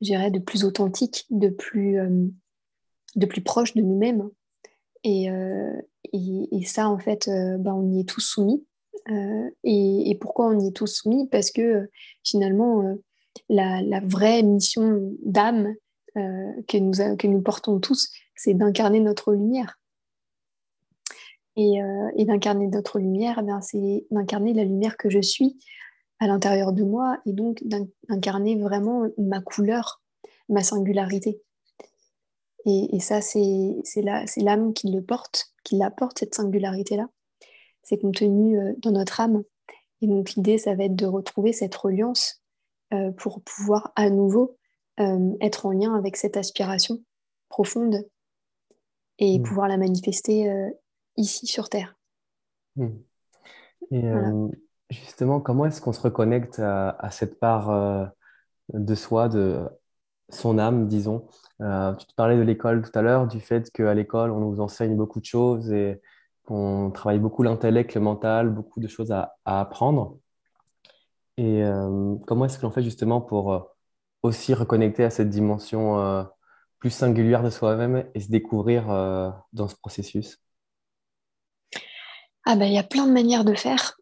je 0.01 0.07
dirais, 0.07 0.31
de 0.31 0.41
plus 0.41 0.65
authentique, 0.65 1.27
de 1.31 1.49
plus, 1.49 2.01
euh, 2.01 2.27
de 3.17 3.27
plus 3.27 3.43
proche 3.43 3.75
de 3.75 3.83
nous-mêmes. 3.83 4.29
Et, 5.03 5.29
et, 6.13 6.65
ça, 6.65 6.89
en 6.89 6.99
fait, 6.99 7.31
bah, 7.59 7.75
on 7.75 7.91
y 7.91 8.01
est 8.01 8.09
tous 8.09 8.21
soumis. 8.21 8.65
Et, 9.65 10.11
et, 10.11 10.15
pourquoi 10.15 10.49
on 10.49 10.61
y 10.61 10.69
est 10.69 10.77
tous 10.77 10.87
soumis? 10.89 11.27
Parce 11.29 11.51
que 11.51 11.89
finalement, 12.23 12.99
la, 13.49 13.81
la, 13.83 14.01
vraie 14.01 14.43
mission 14.43 15.17
d'âme, 15.25 15.75
euh, 16.17 16.53
que, 16.67 16.77
nous 16.77 17.17
que 17.17 17.27
nous 17.29 17.41
portons 17.41 17.79
tous, 17.79 18.11
c'est 18.35 18.55
d'incarner 18.55 18.99
notre 18.99 19.33
lumière. 19.33 19.79
Et, 21.55 21.81
euh, 21.83 22.11
et 22.17 22.25
d'incarner 22.25 22.67
notre 22.67 22.99
lumière, 22.99 23.41
eh 23.41 23.63
c'est 23.63 24.07
d'incarner 24.11 24.53
la 24.53 24.65
lumière 24.65 24.97
que 24.97 25.09
je 25.09 25.21
suis 25.21 25.59
à 26.19 26.27
l'intérieur 26.27 26.73
de 26.73 26.83
moi 26.83 27.19
et 27.27 27.33
donc 27.33 27.63
d'incarner 28.09 28.57
vraiment 28.57 29.09
ma 29.19 29.41
couleur, 29.41 30.03
ma 30.49 30.63
singularité. 30.63 31.41
Et, 32.67 32.97
et 32.97 33.01
ça, 33.01 33.21
c'est 33.21 34.03
l'âme 34.37 34.73
qui 34.75 34.91
le 34.91 35.03
porte, 35.03 35.53
qui 35.65 35.77
l'apporte, 35.77 36.19
cette 36.19 36.35
singularité-là. 36.35 37.09
C'est 37.83 37.99
contenu 37.99 38.59
euh, 38.59 38.73
dans 38.79 38.93
notre 38.93 39.21
âme. 39.21 39.43
Et 40.03 40.07
donc 40.07 40.33
l'idée, 40.33 40.59
ça 40.59 40.75
va 40.75 40.85
être 40.85 40.97
de 40.97 41.07
retrouver 41.07 41.53
cette 41.53 41.75
reliance 41.75 42.43
pour 43.19 43.41
pouvoir 43.43 43.93
à 43.95 44.11
nouveau 44.11 44.57
euh, 45.01 45.33
être 45.41 45.65
en 45.65 45.71
lien 45.71 45.95
avec 45.95 46.17
cette 46.17 46.37
aspiration 46.37 46.99
profonde 47.49 48.07
et 49.19 49.39
hmm. 49.39 49.43
pouvoir 49.43 49.67
la 49.67 49.79
manifester 49.79 50.51
euh, 50.51 50.69
ici 51.17 51.47
sur 51.47 51.71
Terre. 51.71 51.97
Hmm. 52.77 52.99
Et 53.93 54.05
euh, 54.05 54.49
justement, 54.91 55.41
comment 55.41 55.65
est-ce 55.65 55.81
qu'on 55.81 55.95
se 55.95 56.01
reconnecte 56.03 56.59
à, 56.59 57.09
cette 57.11 57.39
part 57.39 58.13
de 58.75 58.95
soi, 58.95 59.29
de 59.29 59.65
son 60.29 60.59
âme, 60.59 60.87
disons 60.87 61.27
Tu 61.61 62.07
te 62.07 62.15
parlais 62.15 62.37
de 62.37 62.43
l'école 62.43 62.83
tout 62.83 62.99
à 62.99 63.03
l'heure, 63.03 63.27
du 63.27 63.41
fait 63.41 63.71
qu'à 63.71 63.93
l'école, 63.93 64.31
on 64.31 64.41
nous 64.41 64.61
enseigne 64.61 64.97
beaucoup 64.97 65.21
de 65.21 65.27
choses 65.27 65.71
et 65.73 66.01
qu'on 66.45 66.91
travaille 66.91 67.19
beaucoup 67.19 67.43
l'intellect, 67.43 67.95
le 67.95 68.01
mental, 68.01 68.49
beaucoup 68.49 68.81
de 68.81 68.89
choses 68.89 69.13
à, 69.13 69.37
apprendre. 69.45 70.17
Et 71.37 71.63
comment 72.27 72.47
est-ce 72.47 72.59
qu'on 72.59 72.71
fait 72.71 72.83
justement 72.83 73.21
pour 73.21 73.71
aussi 74.23 74.55
reconnecter 74.55 75.05
à 75.05 75.11
cette 75.11 75.29
dimension 75.29 75.99
euh, 76.01 76.23
plus 76.79 76.91
singulière 76.91 77.43
de 77.43 77.51
soi-même 77.51 78.07
et 78.15 78.21
se 78.21 78.31
découvrir 78.31 78.91
euh, 78.91 79.31
dans 79.53 79.69
ce 79.69 79.77
processus? 79.77 80.39
Ah 82.47 82.57
ben 82.57 82.67
il 82.67 82.75
y 82.75 82.79
a 82.79 82.83
plein 82.83 83.07
de 83.07 83.13
manières 83.13 83.45
de 83.45 83.55
faire. 83.55 83.99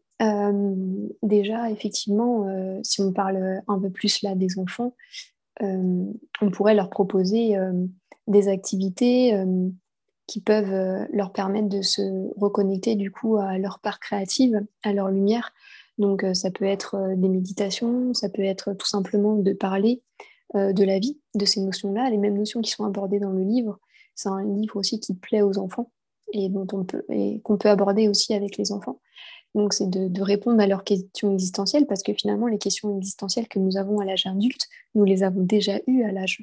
déjà, 1.23 1.71
effectivement, 1.71 2.47
si 2.83 3.01
on 3.01 3.13
parle 3.13 3.63
un 3.67 3.79
peu 3.81 3.91
plus 3.91 4.23
là 4.23 4.35
des 4.35 4.59
enfants, 4.59 4.95
on 5.61 6.51
pourrait 6.53 6.75
leur 6.75 6.91
proposer 6.91 7.57
des 8.27 8.49
activités 8.49 9.37
qui 10.27 10.41
peuvent 10.41 11.07
leur 11.13 11.33
permettre 11.33 11.69
de 11.69 11.83
se 11.83 12.03
reconnecter 12.39 12.95
du 12.95 13.11
coup 13.11 13.37
à 13.37 13.59
leur 13.59 13.79
part 13.81 13.99
créative, 14.01 14.65
à 14.83 14.93
leur 14.93 15.11
lumière. 15.11 15.53
Donc 15.97 16.25
ça 16.35 16.51
peut 16.51 16.65
être 16.65 17.15
des 17.17 17.29
méditations, 17.29 18.15
ça 18.15 18.29
peut 18.29 18.43
être 18.43 18.73
tout 18.75 18.87
simplement 18.87 19.35
de 19.35 19.53
parler 19.53 20.03
de 20.55 20.85
la 20.85 20.99
vie, 20.99 21.19
de 21.35 21.45
ces 21.45 21.61
notions-là, 21.61 22.09
les 22.11 22.19
mêmes 22.19 22.37
notions 22.37 22.61
qui 22.61 22.71
sont 22.71 22.85
abordées 22.85 23.19
dans 23.19 23.33
le 23.33 23.43
livre. 23.43 23.81
C'est 24.15 24.29
un 24.29 24.45
livre 24.45 24.77
aussi 24.77 25.01
qui 25.01 25.15
plaît 25.15 25.43
aux 25.43 25.59
enfants 25.59 25.91
et 26.33 26.49
dont 26.49 26.67
on 26.73 26.85
peut 26.85 27.05
et 27.09 27.41
qu'on 27.41 27.57
peut 27.57 27.71
aborder 27.71 28.09
aussi 28.09 28.35
avec 28.35 28.57
les 28.59 28.73
enfants. 28.73 29.01
Donc 29.55 29.73
c'est 29.73 29.89
de, 29.89 30.23
répondre 30.23 30.61
à 30.61 30.67
leurs 30.67 30.85
questions 30.85 31.33
existentielles 31.33 31.87
parce 31.87 32.03
que 32.03 32.13
finalement 32.13 32.47
les 32.47 32.59
questions 32.59 32.97
existentielles 32.97 33.49
que 33.49 33.59
nous 33.59 33.77
avons 33.77 33.99
à 34.01 34.05
l'âge 34.05 34.27
adulte, 34.27 34.67
nous 34.95 35.05
les 35.05 35.23
avons 35.23 35.43
déjà 35.43 35.81
eues 35.87 36.03
à 36.05 36.13
l'âge 36.13 36.43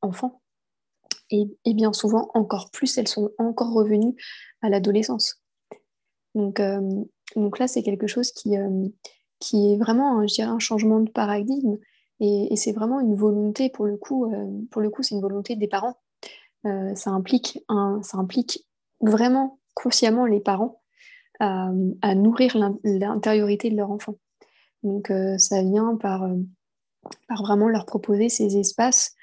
enfant. 0.00 0.40
Et, 1.30 1.48
bien 1.66 1.92
souvent 1.92 2.30
encore 2.34 2.70
plus, 2.70 2.98
elles 2.98 3.08
sont 3.08 3.30
encore 3.38 3.72
revenues 3.72 4.14
à 4.62 4.68
l'adolescence. 4.68 5.42
Donc, 6.36 6.60
euh, 6.60 6.80
donc 7.34 7.58
là 7.58 7.66
c'est 7.66 7.82
quelque 7.82 8.06
chose 8.06 8.30
qui, 8.30 8.56
euh, 8.56 8.86
qui 9.40 9.72
est 9.72 9.76
vraiment, 9.76 10.24
je 10.26 10.34
dirais, 10.34 10.48
un 10.48 10.60
changement 10.60 11.00
de 11.00 11.10
paradigme 11.10 11.78
et, 12.20 12.54
c'est 12.56 12.72
vraiment 12.72 13.00
une 13.00 13.14
volonté 13.14 13.68
pour 13.68 13.86
le 13.86 13.96
coup. 13.96 14.32
Euh, 14.32 14.46
pour 14.70 14.80
le 14.80 14.88
coup, 14.88 15.02
c'est 15.02 15.14
une 15.14 15.20
volonté 15.20 15.56
des 15.56 15.68
parents. 15.68 15.98
ça 16.64 17.10
implique 17.10 17.62
un, 17.68 18.00
ça 18.02 18.18
implique 18.18 18.66
vraiment 19.00 19.58
consciemment 19.74 20.26
les 20.26 20.40
parents 20.40 20.80
à, 21.40 22.14
nourrir 22.14 22.56
l'intériorité 22.84 23.70
de 23.70 23.76
leur 23.76 23.90
enfant. 23.90 24.16
Donc 24.82 25.10
euh, 25.10 25.36
ça 25.38 25.62
vient 25.62 25.96
par, 25.96 26.24
euh, 26.24 26.36
par 27.28 27.42
vraiment 27.42 27.68
leur 27.68 27.86
proposer 27.86 28.28
ces 28.28 28.56
espaces 28.56 29.14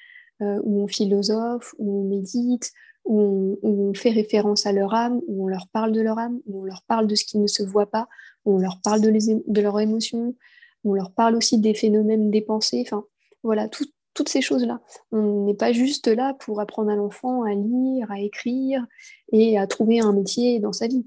euh, 0.42 0.60
où 0.64 0.82
on 0.82 0.88
philosophe, 0.88 1.74
où 1.78 2.02
on 2.02 2.10
médite, 2.10 2.72
où 3.06 3.60
on, 3.62 3.94
fait 3.94 4.12
référence 4.12 4.66
à 4.66 4.72
leur 4.72 4.94
âme, 4.94 5.22
où 5.28 5.46
on 5.46 5.48
leur 5.48 5.68
parle 5.68 5.92
de 5.92 6.02
leur 6.02 6.20
âme, 6.20 6.40
où 6.46 6.62
on 6.62 6.64
leur 6.64 6.84
parle 6.88 7.08
de 7.08 7.16
ce 7.16 7.26
qui 7.26 7.38
ne 7.38 7.48
se 7.48 7.64
voit 7.64 7.90
pas, 7.90 8.08
où 8.46 8.56
on 8.56 8.58
leur 8.58 8.80
parle 8.82 9.02
de, 9.02 9.62
leurs 9.62 9.80
émotions, 9.80 10.36
où 10.84 10.92
on 10.92 10.94
leur 10.94 11.12
parle 11.12 11.36
aussi 11.36 11.60
des 11.60 11.74
phénomènes 11.74 12.32
des 12.32 12.42
pensées, 12.42 12.84
enfin 12.86 13.06
voilà, 13.44 13.68
tout, 13.68 13.86
toutes 14.14 14.30
ces 14.30 14.42
choses-là. 14.42 14.82
On 15.12 15.46
n'est 15.46 15.54
pas 15.54 15.74
juste 15.74 16.08
là 16.08 16.34
pour 16.40 16.60
apprendre 16.62 16.90
à 16.90 16.96
l'enfant 16.96 17.44
à 17.44 17.54
lire, 17.54 18.10
à 18.12 18.20
écrire 18.20 18.86
et 19.32 19.58
à 19.58 19.68
trouver 19.68 20.00
un 20.00 20.14
métier 20.14 20.60
dans 20.60 20.74
sa 20.74 20.88
vie. 20.88 21.06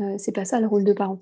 Euh, 0.00 0.16
c'est 0.18 0.32
pas 0.32 0.44
ça 0.44 0.60
le 0.60 0.66
rôle 0.66 0.84
de 0.84 0.92
parent. 0.92 1.20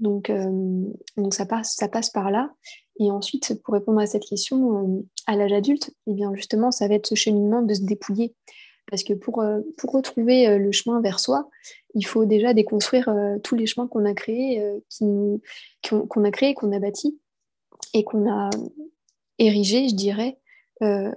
Donc, 0.00 0.30
euh, 0.30 0.82
donc 1.16 1.34
ça, 1.34 1.46
passe, 1.46 1.74
ça 1.74 1.88
passe 1.88 2.10
par 2.10 2.30
là. 2.30 2.52
Et 2.98 3.10
ensuite, 3.10 3.62
pour 3.62 3.74
répondre 3.74 4.00
à 4.00 4.06
cette 4.06 4.24
question, 4.24 4.98
euh, 4.98 5.02
à 5.26 5.36
l'âge 5.36 5.52
adulte, 5.52 5.90
eh 6.06 6.14
bien 6.14 6.34
justement, 6.34 6.70
ça 6.70 6.88
va 6.88 6.94
être 6.94 7.06
ce 7.06 7.14
cheminement 7.14 7.62
de 7.62 7.74
se 7.74 7.82
dépouiller. 7.82 8.34
Parce 8.88 9.02
que 9.02 9.14
pour, 9.14 9.44
pour 9.76 9.92
retrouver 9.92 10.58
le 10.58 10.70
chemin 10.70 11.00
vers 11.00 11.18
soi, 11.18 11.50
il 11.94 12.06
faut 12.06 12.24
déjà 12.24 12.54
déconstruire 12.54 13.12
tous 13.42 13.56
les 13.56 13.66
chemins 13.66 13.88
qu'on 13.88 14.04
a 14.04 14.14
créés, 14.14 14.62
qu'on 15.00 15.40
a 16.22 16.30
créés, 16.30 16.54
qu'on 16.54 16.70
a 16.70 16.78
bâtis 16.78 17.18
et 17.94 18.04
qu'on 18.04 18.30
a 18.30 18.48
érigé, 19.38 19.88
je 19.88 19.94
dirais, 19.94 20.38
euh, 20.82 21.12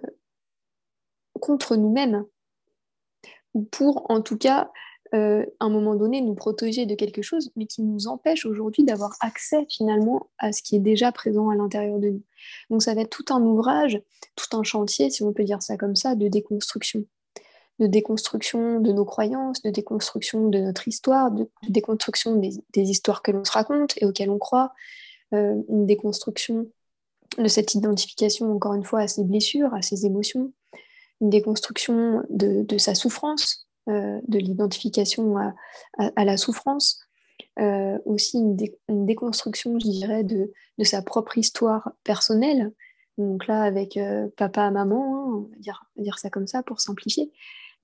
contre 1.39 1.75
nous-mêmes, 1.75 2.25
ou 3.53 3.63
pour 3.63 4.09
en 4.09 4.21
tout 4.21 4.37
cas, 4.37 4.71
euh, 5.13 5.45
à 5.59 5.65
un 5.65 5.69
moment 5.69 5.95
donné, 5.95 6.21
nous 6.21 6.35
protéger 6.35 6.85
de 6.85 6.95
quelque 6.95 7.21
chose, 7.21 7.51
mais 7.55 7.65
qui 7.65 7.81
nous 7.81 8.07
empêche 8.07 8.45
aujourd'hui 8.45 8.83
d'avoir 8.83 9.15
accès 9.21 9.65
finalement 9.69 10.29
à 10.37 10.51
ce 10.51 10.61
qui 10.61 10.75
est 10.75 10.79
déjà 10.79 11.11
présent 11.11 11.49
à 11.49 11.55
l'intérieur 11.55 11.99
de 11.99 12.09
nous. 12.09 12.23
Donc 12.69 12.83
ça 12.83 12.93
va 12.93 13.01
être 13.01 13.09
tout 13.09 13.33
un 13.33 13.41
ouvrage, 13.41 14.01
tout 14.35 14.57
un 14.57 14.63
chantier, 14.63 15.09
si 15.09 15.23
on 15.23 15.33
peut 15.33 15.43
dire 15.43 15.61
ça 15.61 15.77
comme 15.77 15.95
ça, 15.95 16.15
de 16.15 16.27
déconstruction 16.27 17.05
de 17.79 17.87
déconstruction 17.87 18.81
de 18.81 18.91
nos 18.91 19.05
croyances, 19.05 19.61
de 19.61 19.69
déconstruction 19.69 20.49
de 20.49 20.59
notre 20.59 20.87
histoire, 20.87 21.31
de, 21.31 21.49
déconstruction 21.69 22.35
des, 22.35 22.61
histoires 22.75 23.21
que 23.21 23.31
l'on 23.31 23.45
se 23.45 23.51
raconte 23.51 23.93
et 24.01 24.05
auxquelles 24.05 24.29
on 24.29 24.37
croit, 24.37 24.73
euh, 25.33 25.55
une 25.69 25.85
déconstruction 25.85 26.67
de 27.37 27.47
cette 27.47 27.75
identification, 27.75 28.51
encore 28.51 28.73
une 28.73 28.83
fois, 28.83 29.01
à 29.01 29.07
ses 29.07 29.23
blessures, 29.23 29.73
à 29.73 29.81
ses 29.81 30.05
émotions, 30.05 30.51
une 31.21 31.29
déconstruction 31.29 32.23
de, 32.29 32.77
sa 32.77 32.95
souffrance, 32.95 33.68
de 33.89 34.37
l'identification 34.37 35.37
à, 35.97 36.25
la 36.25 36.37
souffrance, 36.37 37.01
euh, 37.59 37.97
aussi 38.05 38.37
une, 38.37 39.05
déconstruction, 39.05 39.77
je 39.79 39.89
dirais, 39.89 40.23
de, 40.23 40.51
sa 40.83 41.01
propre 41.01 41.37
histoire 41.37 41.91
personnelle. 42.03 42.71
Donc 43.17 43.47
là, 43.47 43.63
avec 43.63 43.97
euh, 43.97 44.29
papa, 44.37 44.71
maman, 44.71 45.15
hein, 45.15 45.25
on, 45.27 45.39
va 45.41 45.57
dire, 45.57 45.83
dire, 45.97 46.19
ça 46.19 46.29
comme 46.29 46.47
ça 46.47 46.63
pour 46.63 46.79
simplifier. 46.79 47.31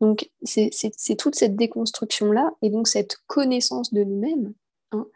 Donc 0.02 0.30
c'est 0.44 1.16
toute 1.18 1.36
cette 1.36 1.56
déconstruction-là 1.56 2.52
et 2.62 2.70
donc 2.70 2.88
cette 2.88 3.18
connaissance 3.28 3.94
de 3.94 4.04
nous-mêmes 4.04 4.54
hein, 4.92 5.08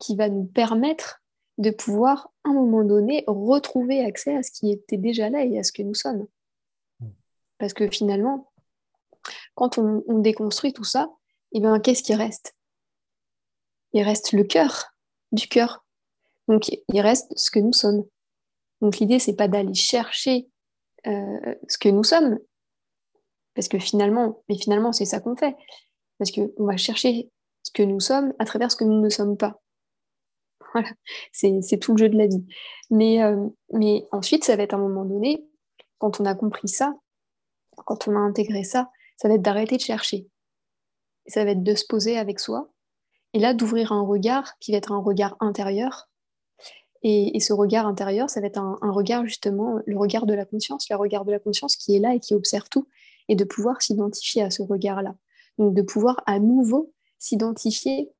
qui 0.00 0.16
va 0.16 0.28
nous 0.28 0.44
permettre 0.44 1.22
de 1.58 1.70
pouvoir, 1.70 2.32
à 2.44 2.50
un 2.50 2.52
moment 2.52 2.84
donné, 2.84 3.24
retrouver 3.26 4.04
accès 4.04 4.36
à 4.36 4.42
ce 4.42 4.50
qui 4.50 4.72
était 4.72 4.96
déjà 4.96 5.30
là 5.30 5.44
et 5.44 5.58
à 5.58 5.62
ce 5.62 5.72
que 5.72 5.82
nous 5.82 5.94
sommes. 5.94 6.26
Hmm. 7.00 7.10
Parce 7.58 7.74
que 7.74 7.88
finalement, 7.88 8.52
quand 9.54 9.78
on, 9.78 10.18
déconstruit 10.18 10.72
tout 10.72 10.84
ça, 10.84 11.08
eh 11.52 11.60
bien, 11.60 11.78
qu'est-ce 11.80 12.02
qui 12.02 12.14
reste? 12.14 12.54
Il 13.92 14.02
reste 14.02 14.32
le 14.32 14.44
cœur 14.44 14.94
du 15.32 15.48
cœur. 15.48 15.84
Donc, 16.48 16.68
il 16.68 17.00
reste 17.00 17.32
ce 17.36 17.50
que 17.50 17.60
nous 17.60 17.72
sommes. 17.72 18.04
Donc, 18.80 18.98
l'idée, 18.98 19.18
c'est 19.18 19.36
pas 19.36 19.48
d'aller 19.48 19.74
chercher 19.74 20.48
euh, 21.06 21.54
ce 21.68 21.78
que 21.78 21.88
nous 21.88 22.04
sommes, 22.04 22.38
parce 23.54 23.68
que 23.68 23.78
finalement, 23.78 24.42
mais 24.48 24.58
finalement, 24.58 24.92
c'est 24.92 25.04
ça 25.04 25.20
qu'on 25.20 25.36
fait. 25.36 25.56
Parce 26.18 26.30
qu'on 26.30 26.64
va 26.64 26.76
chercher 26.76 27.30
ce 27.62 27.70
que 27.72 27.82
nous 27.82 28.00
sommes 28.00 28.32
à 28.38 28.44
travers 28.44 28.70
ce 28.70 28.76
que 28.76 28.84
nous 28.84 29.00
ne 29.00 29.08
sommes 29.08 29.36
pas. 29.36 29.60
Voilà, 30.74 30.88
c'est 31.32 31.78
tout 31.78 31.92
le 31.92 31.98
jeu 31.98 32.08
de 32.08 32.18
la 32.18 32.26
vie. 32.26 32.44
Mais, 32.90 33.22
euh, 33.22 33.46
mais 33.72 34.08
ensuite, 34.10 34.42
ça 34.42 34.56
va 34.56 34.64
être 34.64 34.74
à 34.74 34.76
un 34.76 34.80
moment 34.80 35.04
donné, 35.04 35.46
quand 35.98 36.20
on 36.20 36.24
a 36.24 36.34
compris 36.34 36.66
ça, 36.66 36.94
quand 37.76 38.08
on 38.08 38.16
a 38.16 38.18
intégré 38.18 38.64
ça, 38.64 38.90
ça 39.16 39.28
va 39.28 39.34
être 39.34 39.42
d'arrêter 39.42 39.76
de 39.76 39.82
chercher. 39.82 40.28
Ça 41.26 41.44
va 41.44 41.52
être 41.52 41.62
de 41.62 41.74
se 41.74 41.86
poser 41.86 42.18
avec 42.18 42.40
soi. 42.40 42.70
Et 43.32 43.38
là, 43.38 43.54
d'ouvrir 43.54 43.92
un 43.92 44.02
regard 44.02 44.58
qui 44.58 44.72
va 44.72 44.78
être 44.78 44.92
un 44.92 44.98
regard 44.98 45.36
intérieur. 45.40 46.08
Et, 47.02 47.38
ce 47.40 47.52
regard 47.52 47.86
intérieur, 47.86 48.30
ça 48.30 48.40
va 48.40 48.46
être 48.46 48.58
un, 48.58 48.78
un, 48.80 48.90
regard 48.90 49.26
justement, 49.26 49.78
le 49.84 49.98
regard 49.98 50.24
de 50.24 50.32
la 50.32 50.46
conscience, 50.46 50.88
le 50.88 50.96
regard 50.96 51.26
de 51.26 51.32
la 51.32 51.38
conscience 51.38 51.76
qui 51.76 51.94
est 51.94 51.98
là 51.98 52.14
et 52.14 52.20
qui 52.20 52.34
observe 52.34 52.68
tout, 52.70 52.88
et 53.28 53.36
de 53.36 53.44
pouvoir 53.44 53.82
s'identifier 53.82 54.42
à 54.42 54.50
ce 54.50 54.62
regard-là. 54.62 55.14
Donc 55.58 55.74
de 55.74 55.82
pouvoir 55.82 56.22
à 56.26 56.38
nouveau 56.38 56.92
s'identifier 57.18 58.10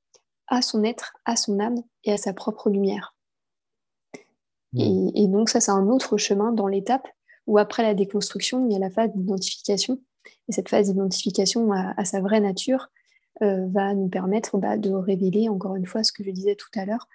à 0.47 0.63
son 0.63 0.85
être, 0.85 1.15
à 1.25 1.37
son 1.37 1.59
âme 1.61 1.83
et 2.05 2.13
à 2.13 2.17
sa 2.17 2.33
propre 2.33 2.71
lumière. 2.71 3.15
Hmm. 4.73 5.11
Et, 5.15 5.27
donc 5.29 5.49
ça, 5.49 5.61
c'est 5.61 5.71
un 5.71 5.89
autre 5.89 6.17
chemin 6.17 6.53
dans 6.53 6.67
l'étape 6.67 7.07
où 7.47 7.59
après 7.59 7.83
la 7.83 7.95
déconstruction, 7.95 8.67
il 8.67 8.73
y 8.73 8.77
a 8.77 8.79
la 8.79 8.91
phase 8.91 9.11
d'identification. 9.15 10.01
Et 10.49 10.53
cette 10.53 10.69
phase 10.69 10.89
d'identification 10.89 11.73
à, 11.73 12.05
sa 12.05 12.21
vraie 12.21 12.41
nature 12.41 12.91
euh, 13.43 13.67
va 13.69 13.95
nous 13.95 14.09
permettre 14.09 14.59
bah, 14.59 14.77
de 14.77 14.91
révéler, 14.91 15.49
encore 15.49 15.77
une 15.77 15.87
fois, 15.87 16.05
ce 16.05 16.13
que 16.13 16.25
je 16.25 16.31
disais 16.31 16.55
tout 16.55 16.69
à 16.77 16.85
l'heure, 16.85 17.09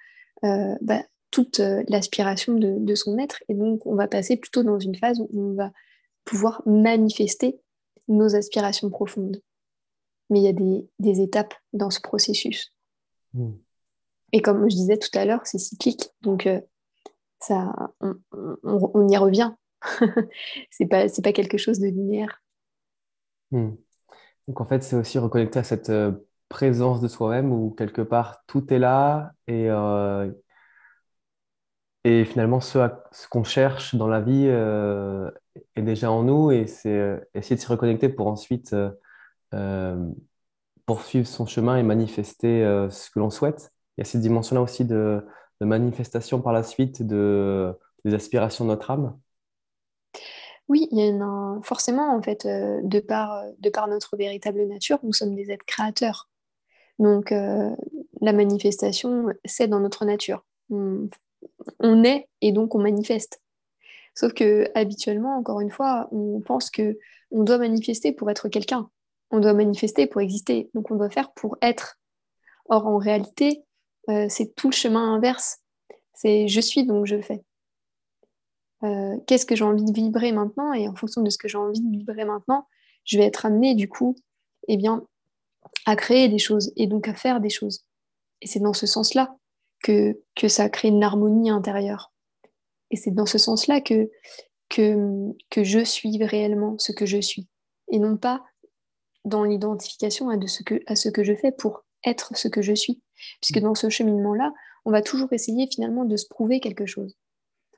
euh, 0.43 0.75
bah, 0.81 1.03
toute 1.31 1.59
euh, 1.59 1.83
l'aspiration 1.87 2.55
de, 2.55 2.95
son 2.95 3.17
être. 3.17 3.43
Et 3.49 3.53
donc, 3.53 3.85
on 3.85 3.95
va 3.95 4.07
passer 4.07 4.37
plutôt 4.37 4.63
dans 4.63 4.79
une 4.79 4.95
phase 4.95 5.19
où 5.19 5.29
on 5.33 5.53
va 5.53 5.71
pouvoir 6.25 6.61
manifester 6.65 7.59
nos 8.07 8.35
aspirations 8.35 8.89
profondes. 8.89 9.41
Mais 10.29 10.39
il 10.39 10.43
y 10.43 10.47
a 10.47 10.53
des, 10.53 10.87
des 10.99 11.21
étapes 11.21 11.53
dans 11.73 11.89
ce 11.89 12.01
processus. 12.01 12.73
Hmm. 13.33 13.53
Et 14.31 14.41
comme 14.41 14.69
je 14.69 14.75
disais 14.75 14.97
tout 14.97 15.15
à 15.17 15.25
l'heure, 15.25 15.45
c'est 15.45 15.57
cyclique. 15.57 16.09
Donc, 16.21 16.47
euh, 16.47 16.61
ça, 17.39 17.73
on, 18.63 19.07
y 19.07 19.17
revient. 19.17 19.51
c'est 20.71 20.87
pas, 20.87 21.05
pas 21.23 21.33
quelque 21.33 21.57
chose 21.57 21.79
de 21.79 21.87
linéaire. 21.87 22.41
Hmm. 23.51 23.71
Donc, 24.47 24.61
en 24.61 24.65
fait, 24.65 24.83
c'est 24.83 24.95
aussi 24.95 25.19
reconnecter 25.19 25.59
à 25.59 25.63
cette 25.63 25.89
euh, 25.89 26.11
présence 26.49 27.01
de 27.01 27.07
soi-même 27.07 27.51
où 27.51 27.71
quelque 27.71 28.01
part 28.01 28.43
tout 28.47 28.73
est 28.73 28.79
là 28.79 29.33
et, 29.47 29.69
euh, 29.69 30.31
et 32.03 32.25
finalement 32.25 32.59
ce, 32.59 32.79
qu'on 33.29 33.43
cherche 33.43 33.95
dans 33.95 34.07
la 34.07 34.21
vie 34.21 34.47
est 35.75 35.81
déjà 35.81 36.11
en 36.11 36.23
nous 36.23 36.51
et 36.51 36.65
c'est 36.67 37.21
essayer 37.35 37.55
de 37.55 37.61
s'y 37.61 37.67
reconnecter 37.67 38.09
pour 38.09 38.27
ensuite 38.27 38.73
poursuivre 40.89 41.27
son 41.27 41.45
chemin 41.45 41.77
et 41.77 41.83
manifester 41.83 42.65
euh, 42.65 42.89
ce 42.89 43.11
que 43.11 43.19
l'on 43.19 43.29
souhaite. 43.29 43.71
Il 43.95 44.01
y 44.01 44.03
a 44.03 44.05
cette 44.05 44.21
dimension-là 44.21 44.63
aussi 44.63 44.85
de, 44.85 45.23
manifestation 45.61 46.41
par 46.41 46.51
la 46.51 46.63
suite 46.63 47.03
de, 47.03 47.77
des 48.05 48.15
aspirations 48.15 48.65
de 48.65 48.69
notre 48.69 48.89
âme. 48.89 49.15
Oui, 50.69 50.87
il 50.91 50.99
y 50.99 51.11
en 51.11 51.21
a 51.21 51.61
forcément, 51.63 52.15
en 52.15 52.21
fait, 52.21 52.45
euh, 52.45 52.79
de, 52.83 52.99
par, 52.99 53.43
de 53.57 53.69
par 53.69 53.87
notre 53.87 54.15
véritable 54.15 54.63
nature, 54.67 54.99
nous 55.03 55.13
sommes 55.13 55.35
des 55.35 55.51
êtres 55.51 55.65
créateurs. 55.65 56.29
Donc, 56.99 57.31
euh, 57.31 57.75
la 58.21 58.33
manifestation, 58.33 59.27
c'est 59.45 59.67
dans 59.67 59.79
notre 59.79 60.05
nature. 60.05 60.45
On, 60.69 61.09
est 62.03 62.27
et 62.41 62.51
donc 62.51 62.75
on 62.75 62.79
manifeste. 62.79 63.41
Sauf 64.13 64.33
que 64.33 64.69
habituellement, 64.75 65.37
encore 65.37 65.61
une 65.61 65.71
fois, 65.71 66.07
on 66.11 66.41
pense 66.41 66.69
que 66.69 66.99
on 67.31 67.43
doit 67.43 67.57
manifester 67.57 68.11
pour 68.11 68.29
être 68.29 68.49
quelqu'un. 68.49 68.89
On 69.31 69.39
doit 69.39 69.53
manifester 69.53 70.05
pour 70.05 70.21
exister. 70.21 70.69
Donc 70.75 70.91
on 70.91 70.95
doit 70.95 71.09
faire 71.09 71.31
pour 71.31 71.57
être. 71.61 71.97
Or, 72.65 72.85
en 72.85 72.97
réalité, 72.97 73.63
euh, 74.09 74.27
c'est 74.29 74.53
tout 74.55 74.69
le 74.69 74.75
chemin 74.75 75.15
inverse. 75.15 75.59
C'est 76.13 76.47
je 76.47 76.61
suis 76.61 76.85
donc 76.85 77.05
je 77.05 77.19
fais. 77.21 77.43
Euh, 78.83 79.17
qu'est-ce 79.27 79.45
que 79.45 79.55
j'ai 79.55 79.63
envie 79.63 79.83
de 79.83 79.93
vibrer 79.93 80.31
maintenant 80.31 80.73
Et 80.73 80.87
en 80.87 80.95
fonction 80.95 81.21
de 81.21 81.29
ce 81.29 81.37
que 81.37 81.47
j'ai 81.47 81.57
envie 81.57 81.81
de 81.81 81.91
vibrer 81.91 82.25
maintenant, 82.25 82.67
je 83.05 83.17
vais 83.17 83.25
être 83.25 83.45
amenée 83.45 83.75
du 83.75 83.89
coup 83.89 84.15
eh 84.67 84.77
bien, 84.77 85.05
à 85.85 85.95
créer 85.95 86.29
des 86.29 86.37
choses 86.37 86.71
et 86.75 86.87
donc 86.87 87.07
à 87.07 87.13
faire 87.13 87.41
des 87.41 87.49
choses. 87.49 87.85
Et 88.41 88.47
c'est 88.47 88.59
dans 88.59 88.73
ce 88.73 88.87
sens-là 88.87 89.35
que, 89.83 90.19
que 90.35 90.47
ça 90.47 90.69
crée 90.69 90.89
une 90.89 91.03
harmonie 91.03 91.49
intérieure. 91.49 92.11
Et 92.91 92.95
c'est 92.95 93.11
dans 93.11 93.25
ce 93.25 93.37
sens-là 93.37 93.81
que, 93.81 94.09
que, 94.69 95.31
que 95.49 95.63
je 95.63 95.83
suis 95.83 96.23
réellement 96.23 96.77
ce 96.77 96.91
que 96.91 97.05
je 97.05 97.19
suis. 97.19 97.47
Et 97.89 97.99
non 97.99 98.17
pas 98.17 98.43
dans 99.25 99.43
l'identification 99.43 100.29
à, 100.29 100.37
de 100.37 100.47
ce 100.47 100.63
que, 100.63 100.81
à 100.87 100.95
ce 100.95 101.09
que 101.09 101.23
je 101.23 101.35
fais 101.35 101.51
pour 101.51 101.83
être 102.05 102.35
ce 102.35 102.47
que 102.47 102.61
je 102.61 102.73
suis. 102.73 103.01
Puisque 103.41 103.59
dans 103.59 103.75
ce 103.75 103.89
cheminement-là, 103.89 104.53
on 104.85 104.91
va 104.91 105.01
toujours 105.01 105.31
essayer 105.33 105.67
finalement 105.67 106.05
de 106.05 106.15
se 106.15 106.27
prouver 106.27 106.59
quelque 106.59 106.85
chose. 106.85 107.15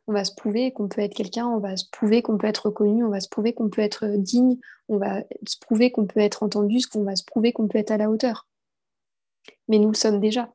On 0.07 0.13
va 0.13 0.25
se 0.25 0.33
prouver 0.33 0.71
qu'on 0.71 0.87
peut 0.87 1.01
être 1.01 1.13
quelqu'un, 1.13 1.47
on 1.47 1.59
va 1.59 1.77
se 1.77 1.85
prouver 1.91 2.21
qu'on 2.21 2.37
peut 2.37 2.47
être 2.47 2.65
reconnu, 2.67 3.03
on 3.03 3.09
va 3.09 3.19
se 3.19 3.29
prouver 3.29 3.53
qu'on 3.53 3.69
peut 3.69 3.81
être 3.81 4.07
digne, 4.07 4.57
on 4.89 4.97
va 4.97 5.21
se 5.47 5.57
prouver 5.59 5.91
qu'on 5.91 6.05
peut 6.05 6.19
être 6.19 6.43
entendu, 6.43 6.79
qu'on 6.87 7.03
va 7.03 7.15
se 7.15 7.23
prouver 7.23 7.53
qu'on 7.53 7.67
peut 7.67 7.77
être 7.77 7.91
à 7.91 7.97
la 7.97 8.09
hauteur. 8.09 8.47
Mais 9.67 9.79
nous 9.79 9.89
le 9.89 9.95
sommes 9.95 10.19
déjà. 10.19 10.53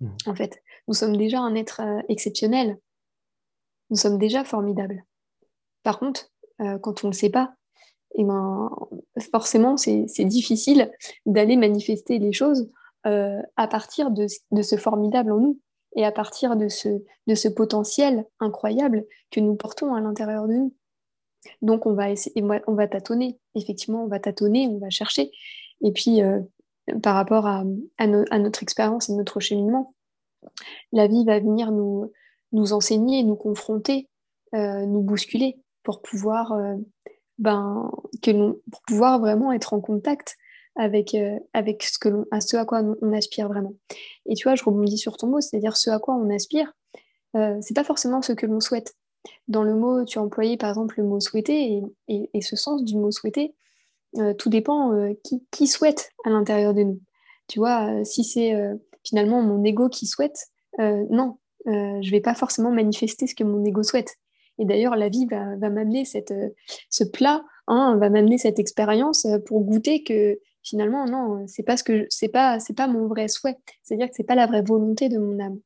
Mmh. 0.00 0.08
En 0.26 0.34
fait, 0.34 0.62
nous 0.86 0.94
sommes 0.94 1.16
déjà 1.16 1.40
un 1.40 1.54
être 1.54 1.80
euh, 1.80 2.00
exceptionnel. 2.08 2.78
Nous 3.90 3.96
sommes 3.96 4.18
déjà 4.18 4.44
formidables. 4.44 5.04
Par 5.82 5.98
contre, 5.98 6.30
euh, 6.60 6.78
quand 6.78 7.04
on 7.04 7.08
ne 7.08 7.12
le 7.12 7.16
sait 7.16 7.30
pas, 7.30 7.54
eh 8.14 8.24
ben, 8.24 8.70
forcément, 9.32 9.76
c'est 9.76 10.24
difficile 10.24 10.90
d'aller 11.26 11.56
manifester 11.56 12.18
les 12.18 12.32
choses 12.32 12.70
euh, 13.06 13.40
à 13.56 13.68
partir 13.68 14.10
de, 14.10 14.26
ce 14.26 14.76
formidable 14.76 15.32
en 15.32 15.38
nous 15.38 15.60
et 15.98 16.04
à 16.04 16.12
partir 16.12 16.54
de 16.54 16.68
ce, 16.68 16.88
de 17.26 17.34
ce 17.34 17.48
potentiel 17.48 18.24
incroyable 18.38 19.04
que 19.32 19.40
nous 19.40 19.56
portons 19.56 19.94
à 19.94 20.00
l'intérieur 20.00 20.46
de 20.46 20.54
nous. 20.54 20.74
Donc, 21.60 21.86
on 21.86 21.92
va, 21.92 22.12
essayer, 22.12 22.40
on 22.68 22.74
va 22.74 22.86
tâtonner. 22.86 23.36
Effectivement, 23.56 24.04
on 24.04 24.06
va 24.06 24.20
tâtonner, 24.20 24.68
on 24.68 24.78
va 24.78 24.90
chercher. 24.90 25.32
Et 25.82 25.90
puis, 25.90 26.22
euh, 26.22 26.38
par 27.02 27.16
rapport 27.16 27.48
à, 27.48 27.64
notre 28.06 28.62
expérience 28.62 29.08
et 29.08 29.14
notre 29.14 29.40
cheminement, 29.40 29.92
la 30.92 31.08
vie 31.08 31.24
va 31.24 31.40
venir 31.40 31.72
nous, 31.72 32.12
nous 32.52 32.72
enseigner, 32.72 33.24
nous 33.24 33.34
confronter, 33.34 34.08
euh, 34.54 34.86
nous 34.86 35.00
bousculer 35.00 35.58
pour 35.82 36.00
pouvoir, 36.00 36.56
ben, 37.38 37.90
que 38.22 38.52
pour 38.70 38.82
pouvoir 38.86 39.18
vraiment 39.18 39.50
être 39.50 39.74
en 39.74 39.80
contact 39.80 40.36
avec, 40.78 41.14
euh, 41.14 41.38
avec 41.52 41.82
ce, 41.82 41.98
à 42.30 42.40
ce 42.40 42.56
à 42.56 42.64
quoi 42.64 42.82
on, 43.02 43.12
aspire 43.12 43.48
vraiment. 43.48 43.74
Et 44.26 44.34
tu 44.34 44.44
vois, 44.44 44.54
je 44.54 44.64
rebondis 44.64 44.96
sur 44.96 45.16
ton 45.16 45.26
mot, 45.26 45.40
c'est-à-dire 45.40 45.76
ce 45.76 45.90
à 45.90 45.98
quoi 45.98 46.14
on 46.14 46.30
aspire, 46.30 46.72
euh, 47.36 47.58
c'est 47.60 47.74
pas 47.74 47.84
forcément 47.84 48.22
ce 48.22 48.32
que 48.32 48.46
l'on 48.46 48.60
souhaite. 48.60 48.94
Dans 49.48 49.64
le 49.64 49.74
mot, 49.74 50.04
tu 50.04 50.18
as 50.18 50.22
employé 50.22 50.56
par 50.56 50.70
exemple 50.70 50.94
le 50.98 51.04
mot 51.04 51.20
souhaiter 51.20 51.82
et, 52.08 52.30
et, 52.32 52.40
ce 52.40 52.56
sens 52.56 52.84
du 52.84 52.96
mot 52.96 53.10
souhaiter, 53.10 53.54
euh, 54.16 54.32
tout 54.32 54.48
dépend 54.48 54.92
euh, 54.94 55.12
qui, 55.24 55.44
qui, 55.50 55.66
souhaite 55.66 56.10
à 56.24 56.30
l'intérieur 56.30 56.72
de 56.72 56.82
nous. 56.82 57.00
Tu 57.48 57.58
vois, 57.58 58.04
si 58.04 58.24
c'est 58.24 58.54
finalement 59.04 59.40
mon 59.40 59.64
ego 59.64 59.88
qui 59.88 60.06
souhaite, 60.06 60.48
non, 60.78 61.38
je 61.64 62.10
vais 62.10 62.20
pas 62.20 62.34
forcément 62.34 62.70
manifester 62.70 63.26
ce 63.26 63.34
que 63.34 63.42
mon 63.42 63.64
ego 63.64 63.82
souhaite. 63.82 64.16
Et 64.58 64.66
d'ailleurs, 64.66 64.96
la 64.96 65.08
vie 65.08 65.24
va, 65.24 65.56
va 65.56 65.70
m'amener 65.70 66.04
cette, 66.04 66.34
ce 66.90 67.04
plat, 67.04 67.42
hein, 67.68 67.96
va 67.98 68.10
m'amener 68.10 68.36
cette 68.36 68.58
expérience 68.58 69.26
pour 69.46 69.62
goûter 69.62 70.02
que 70.02 70.38
finalement, 70.68 71.06
non, 71.06 71.46
c'est 71.46 71.62
pas 71.62 71.76
ce 71.76 71.84
que 71.84 72.06
c'est 72.10 72.28
pas 72.28 72.60
c'est 72.60 72.74
pas 72.74 72.86
mon 72.86 73.06
vrai 73.06 73.28
souhait. 73.28 73.56
C'est-à-dire 73.82 74.08
que 74.08 74.14
c'est 74.14 74.24
pas 74.24 74.34
la 74.34 74.46
vraie 74.46 74.62
volonté 74.62 75.08
de 75.08 75.18
mon 75.18 75.38
âme. 75.40 75.58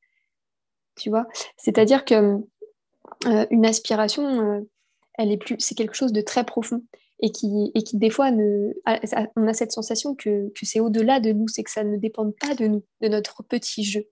Tu 0.97 1.11
vois? 1.11 1.27
C'est-à-dire 1.57 2.05
que 2.05 2.38
euh, 3.27 3.47
une 3.51 3.67
aspiration, 3.67 4.25
euh, 4.25 4.61
elle 5.15 5.33
est 5.33 5.37
plus, 5.37 5.57
c'est 5.59 5.75
quelque 5.75 5.95
chose 5.95 6.12
de 6.12 6.21
très 6.21 6.45
profond 6.45 6.83
et 7.21 7.31
qui, 7.31 7.71
et 7.75 7.83
qui 7.83 7.97
des 7.97 8.11
fois 8.11 8.31
ne, 8.31 8.73
on 9.37 9.47
a 9.47 9.55
cette 9.55 9.73
sensation 9.73 10.15
que, 10.15 10.49
que 10.51 10.67
c'est 10.67 10.81
au-delà 10.81 11.21
de 11.21 11.33
nous, 11.33 11.49
c'est 11.49 11.62
que 11.62 11.71
ça 11.71 11.85
ne 11.85 11.97
dépend 11.97 12.31
pas 12.33 12.55
de 12.55 12.67
nous, 12.67 12.85
de 13.01 13.09
notre 13.09 13.43
petit 13.43 13.85
jeu. 13.85 14.09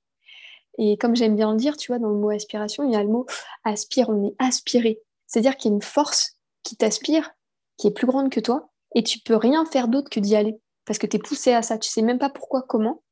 Et 0.79 0.97
comme 0.97 1.17
j'aime 1.17 1.37
bien 1.37 1.51
le 1.51 1.59
dire, 1.59 1.77
tu 1.77 1.89
vois, 1.93 1.99
dans 1.99 2.11
le 2.11 2.19
mot 2.19 2.31
aspiration, 2.31 2.85
il 2.85 2.93
y 2.93 2.97
a 2.97 3.03
le 3.03 3.09
mot 3.09 3.27
aspire, 3.65 4.09
on 4.09 4.29
est 4.29 4.35
aspiré. 4.39 5.01
C'est-à-dire 5.27 5.57
qu'il 5.57 5.71
y 5.71 5.75
a 5.75 5.77
une 5.77 5.83
force 5.83 6.37
qui 6.63 6.77
t'aspire, 6.77 7.33
qui 7.77 7.89
est 7.89 7.93
plus 7.93 8.07
grande 8.07 8.31
que 8.31 8.41
toi, 8.41 8.71
et 8.95 9.03
tu 9.03 9.19
peux 9.21 9.37
rien 9.37 9.65
faire 9.67 9.89
d'autre 9.89 10.11
que 10.11 10.21
d'y 10.21 10.37
aller 10.37 10.59
parce 10.85 10.99
que 10.99 11.07
tu 11.07 11.17
es 11.17 11.21
poussé 11.21 11.53
à 11.53 11.63
ça. 11.63 11.79
Tu 11.79 11.91
sais 11.91 12.03
même 12.03 12.19
pas 12.19 12.31
pourquoi, 12.31 12.63
comment. 12.63 13.03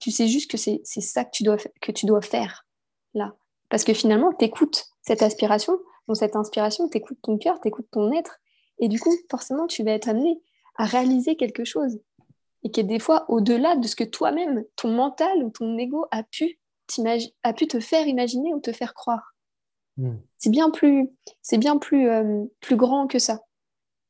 Tu 0.00 0.10
sais 0.10 0.28
juste 0.28 0.50
que 0.50 0.56
c'est 0.56 0.82
ça 0.84 1.24
que 1.24 1.30
tu, 1.32 1.42
dois, 1.42 1.56
que 1.80 1.92
tu 1.92 2.06
dois 2.06 2.22
faire 2.22 2.66
là. 3.14 3.34
Parce 3.68 3.84
que 3.84 3.94
finalement, 3.94 4.32
tu 4.32 4.44
écoutes 4.44 4.86
cette 5.02 5.22
aspiration, 5.22 5.78
dans 6.06 6.14
cette 6.14 6.36
inspiration, 6.36 6.88
tu 6.88 6.98
écoutes 6.98 7.20
ton 7.22 7.38
cœur, 7.38 7.60
tu 7.60 7.68
écoutes 7.68 7.88
ton 7.90 8.12
être. 8.12 8.38
Et 8.78 8.88
du 8.88 9.00
coup, 9.00 9.12
forcément, 9.30 9.66
tu 9.66 9.82
vas 9.82 9.92
être 9.92 10.08
amené 10.08 10.40
à 10.76 10.84
réaliser 10.84 11.36
quelque 11.36 11.64
chose. 11.64 11.98
Et 12.62 12.70
qui 12.70 12.80
est 12.80 12.84
des 12.84 12.98
fois 12.98 13.24
au-delà 13.28 13.76
de 13.76 13.86
ce 13.86 13.96
que 13.96 14.04
toi-même, 14.04 14.64
ton 14.76 14.90
mental 14.90 15.42
ou 15.42 15.50
ton 15.50 15.76
ego 15.78 16.06
a 16.10 16.22
pu, 16.22 16.58
a 17.42 17.52
pu 17.52 17.66
te 17.66 17.80
faire 17.80 18.06
imaginer 18.06 18.54
ou 18.54 18.60
te 18.60 18.72
faire 18.72 18.94
croire. 18.94 19.34
Hmm. 19.96 20.16
C'est 20.38 20.50
bien 20.50 20.70
plus, 20.70 21.08
c'est 21.42 21.58
bien 21.58 21.78
plus, 21.78 22.08
euh, 22.08 22.44
plus 22.60 22.76
grand 22.76 23.06
que 23.06 23.18
ça. 23.18 23.40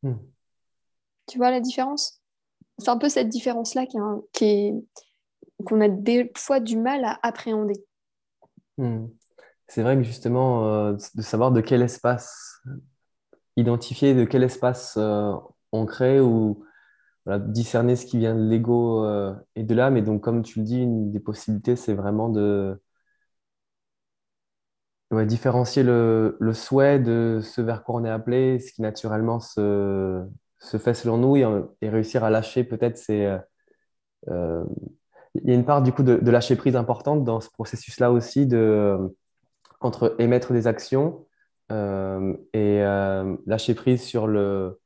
Hmm. 0.03 0.17
Tu 1.27 1.39
vois 1.39 1.51
la 1.51 1.61
différence? 1.61 2.21
C'est 2.79 2.91
un 2.91 2.99
peu 2.99 3.09
cette 3.09 3.29
différence-là 3.29 3.87
qui, 4.33 4.73
qu'on 5.65 5.81
a 5.81 5.89
des 5.89 6.31
fois 6.37 6.61
du 6.61 6.77
mal 6.77 7.05
à 7.05 7.19
appréhender. 7.23 7.85
Hmm. 8.79 9.07
C'est 9.69 9.83
vrai 9.83 9.97
que 9.97 10.03
justement, 10.03 10.67
euh, 10.67 10.97
de 11.15 11.23
savoir 11.23 11.51
de 11.53 11.61
quel 11.61 11.83
espace 11.83 12.62
identifier, 13.57 14.15
de 14.15 14.25
quel 14.25 14.43
espace 14.43 14.97
euh, 14.99 15.33
on 15.73 15.87
crée 15.87 16.21
ou 16.21 16.62
discerner 17.27 17.97
ce 17.97 18.07
qui 18.07 18.19
vient 18.19 18.37
de 18.37 18.49
l'ego 18.49 19.05
euh, 19.05 19.35
et 19.57 19.65
de 19.65 19.75
l'âme. 19.75 19.97
Et 19.97 20.03
donc, 20.03 20.23
comme 20.23 20.43
tu 20.43 20.61
le 20.61 20.65
dis, 20.65 20.83
une 20.83 21.11
des 21.11 21.19
possibilités, 21.19 21.75
c'est 21.75 21.95
vraiment 21.95 22.29
de 22.29 22.81
différencier 25.25 25.83
le, 25.83 26.37
le, 26.41 26.53
souhait 26.53 26.99
de 26.99 27.41
ce 27.43 27.61
vers 27.61 27.83
quoi 27.85 27.97
on 27.97 28.05
est 28.05 28.11
appelé, 28.11 28.59
ce 28.61 28.73
qui 28.73 28.83
naturellement 28.83 29.41
se, 29.41 30.25
se 30.59 30.79
fait 30.79 30.95
selon 30.95 31.19
nous 31.19 31.37
et, 31.37 31.88
réussir 31.88 32.25
à 32.25 32.31
lâcher 32.31 32.64
peut-être 32.64 32.97
c'est 32.97 33.27
euh, 33.27 33.38
euh, 34.29 34.64
il 35.35 35.49
y 35.49 35.53
a 35.53 35.55
une 35.55 35.66
part 35.66 35.83
du 35.83 35.92
coup 35.92 36.03
de, 36.03 36.31
lâcher 36.31 36.57
prise 36.57 36.77
importante 36.77 37.25
dans 37.25 37.40
ce 37.40 37.51
processus-là 37.51 38.11
aussi 38.11 38.47
de 38.47 38.97
entre 39.81 40.16
émettre 40.19 40.53
des 40.53 40.66
actions 40.66 41.27
euh, 41.71 42.35
et 42.55 42.81
lâcher 43.47 43.75
prise 43.75 44.03
sur 44.03 44.27
le, 44.27 44.81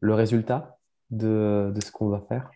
le 0.00 0.14
résultat 0.14 0.78
de, 1.10 1.70
de 1.72 1.84
ce 1.84 1.92
qu'on 1.92 2.08
va 2.08 2.20
faire. 2.28 2.50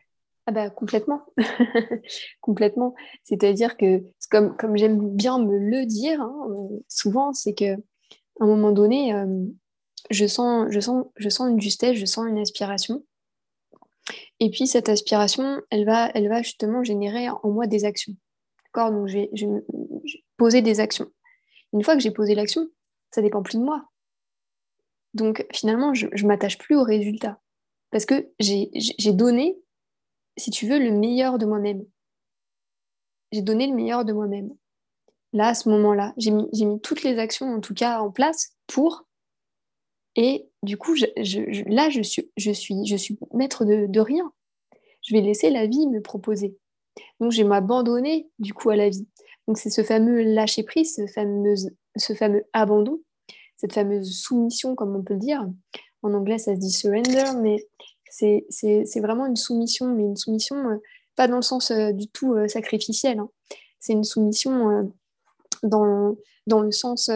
Ah 0.46 0.52
bah 0.52 0.70
complètement, 0.70 1.22
complètement. 2.40 2.94
C'est-à-dire 3.22 3.76
que 3.76 4.02
comme, 4.30 4.56
comme 4.56 4.76
j'aime 4.76 5.14
bien 5.14 5.38
me 5.38 5.56
le 5.56 5.86
dire 5.86 6.20
hein, 6.20 6.48
souvent, 6.88 7.32
c'est 7.32 7.54
que 7.54 7.74
à 7.74 8.44
un 8.44 8.46
moment 8.46 8.72
donné, 8.72 9.12
je 10.10 10.26
sens, 10.26 10.66
je, 10.70 10.80
sens, 10.80 11.06
je 11.16 11.28
sens 11.28 11.48
une 11.50 11.60
justesse, 11.60 11.96
je 11.96 12.06
sens 12.06 12.26
une 12.26 12.38
aspiration. 12.38 13.04
Et 14.40 14.50
puis 14.50 14.66
cette 14.66 14.88
aspiration, 14.88 15.60
elle 15.70 15.84
va, 15.84 16.10
elle 16.14 16.28
va 16.28 16.42
justement 16.42 16.84
générer 16.84 17.28
en 17.28 17.50
moi 17.50 17.66
des 17.66 17.84
actions. 17.84 18.14
D'accord? 18.64 18.92
Donc 18.92 19.08
je 19.08 19.18
vais, 19.18 19.30
poser 20.36 20.62
des 20.62 20.80
actions. 20.80 21.10
Une 21.72 21.82
fois 21.82 21.94
que 21.94 22.00
j'ai 22.00 22.10
posé 22.10 22.34
l'action, 22.34 22.68
ça 23.10 23.22
dépend 23.22 23.42
plus 23.42 23.58
de 23.58 23.64
moi. 23.64 23.88
Donc 25.14 25.46
finalement, 25.52 25.94
je 25.94 26.06
ne 26.06 26.26
m'attache 26.26 26.58
plus 26.58 26.76
au 26.76 26.84
résultat. 26.84 27.40
Parce 27.90 28.04
que 28.04 28.28
j'ai 28.38 29.12
donné, 29.12 29.58
si 30.36 30.50
tu 30.50 30.66
veux, 30.66 30.78
le 30.78 30.90
meilleur 30.90 31.38
de 31.38 31.46
moi-même. 31.46 31.84
J'ai 33.32 33.42
donné 33.42 33.66
le 33.66 33.74
meilleur 33.74 34.04
de 34.04 34.12
moi-même. 34.12 34.54
Là, 35.32 35.48
à 35.48 35.54
ce 35.54 35.68
moment-là, 35.70 36.12
j'ai 36.16 36.30
mis, 36.30 36.48
mis 36.52 36.80
toutes 36.80 37.02
les 37.02 37.18
actions, 37.18 37.54
en 37.54 37.60
tout 37.60 37.74
cas, 37.74 38.00
en 38.00 38.10
place 38.10 38.54
pour 38.66 39.05
et 40.16 40.48
du 40.62 40.78
coup, 40.78 40.94
là, 40.94 41.90
je 41.90 42.02
suis, 42.52 43.18
maître 43.34 43.64
de, 43.64 44.00
rien. 44.00 44.32
Je 45.02 45.14
vais 45.14 45.20
laisser 45.20 45.50
la 45.50 45.66
vie 45.66 45.86
me 45.86 46.00
proposer. 46.00 46.56
Donc, 47.20 47.32
je 47.32 47.42
vais 47.42 47.48
m'abandonner 47.48 48.28
du 48.38 48.54
coup 48.54 48.70
à 48.70 48.76
la 48.76 48.88
vie. 48.88 49.06
Donc, 49.46 49.58
c'est 49.58 49.70
ce 49.70 49.82
fameux 49.82 50.22
lâcher 50.22 50.62
prise, 50.62 50.96
ce 50.96 52.14
fameux, 52.14 52.44
abandon, 52.54 53.00
cette 53.58 53.74
fameuse 53.74 54.18
soumission, 54.18 54.74
comme 54.74 54.96
on 54.96 55.02
peut 55.02 55.14
le 55.14 55.20
dire. 55.20 55.46
En 56.02 56.14
anglais, 56.14 56.38
ça 56.38 56.54
se 56.54 56.60
dit 56.60 56.70
surrender, 56.70 57.24
mais 57.42 57.66
c'est 58.08 59.00
vraiment 59.00 59.26
une 59.26 59.36
soumission, 59.36 59.94
mais 59.94 60.02
une 60.02 60.16
soumission 60.16 60.56
euh, 60.70 60.76
pas 61.14 61.28
dans 61.28 61.36
le 61.36 61.42
sens 61.42 61.70
du 61.70 62.08
tout 62.08 62.34
sacrificiel. 62.48 63.18
Hein. 63.18 63.28
C'est 63.80 63.92
une 63.92 64.04
soumission 64.04 64.90
dans, 65.62 66.16
dans 66.46 66.60
le 66.60 66.72
sens 66.72 67.10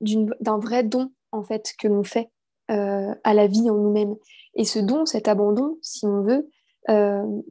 d'un 0.00 0.58
vrai 0.58 0.82
don, 0.82 1.12
en 1.32 1.42
fait, 1.42 1.74
que 1.78 1.88
l'on 1.88 2.04
fait 2.04 2.30
à 2.68 3.34
la 3.34 3.46
vie 3.46 3.70
en 3.70 3.74
nous-mêmes. 3.74 4.16
Et 4.54 4.64
ce 4.64 4.78
don, 4.78 5.06
cet 5.06 5.28
abandon, 5.28 5.78
si 5.82 6.06
on 6.06 6.22
veut, 6.22 6.48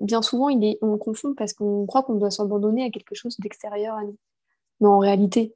bien 0.02 0.22
souvent, 0.22 0.50
on 0.50 0.92
le 0.92 0.98
confond 0.98 1.34
parce 1.36 1.54
qu'on 1.54 1.86
croit 1.86 2.04
qu'on 2.04 2.16
doit 2.16 2.32
s'abandonner 2.32 2.84
à 2.86 2.90
quelque 2.90 3.16
chose 3.16 3.38
d'extérieur 3.40 3.96
à 3.96 4.04
nous. 4.04 4.18
Mais 4.80 4.88
en 4.88 5.00
réalité, 5.00 5.56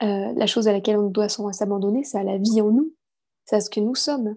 la 0.00 0.46
chose 0.46 0.68
à 0.68 0.72
laquelle 0.72 0.98
on 0.98 1.08
doit 1.08 1.28
s'abandonner, 1.28 2.04
c'est 2.04 2.18
à 2.18 2.24
la 2.24 2.38
vie 2.38 2.60
en 2.60 2.70
nous, 2.70 2.92
c'est 3.44 3.56
à 3.56 3.60
ce 3.60 3.70
que 3.70 3.80
nous 3.80 3.94
sommes. 3.94 4.36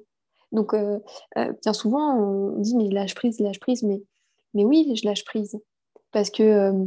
Donc, 0.51 0.73
euh, 0.73 0.99
euh, 1.38 1.53
bien 1.62 1.73
souvent, 1.73 2.15
on 2.15 2.60
dit, 2.60 2.75
mais 2.75 2.89
lâche 2.89 3.15
prise, 3.15 3.39
lâche 3.39 3.60
prise, 3.60 3.84
mais, 3.84 4.01
mais 4.53 4.65
oui, 4.65 4.93
je 4.95 5.06
lâche 5.06 5.25
prise. 5.25 5.60
Parce 6.12 6.30
que, 6.30 6.43
euh, 6.43 6.86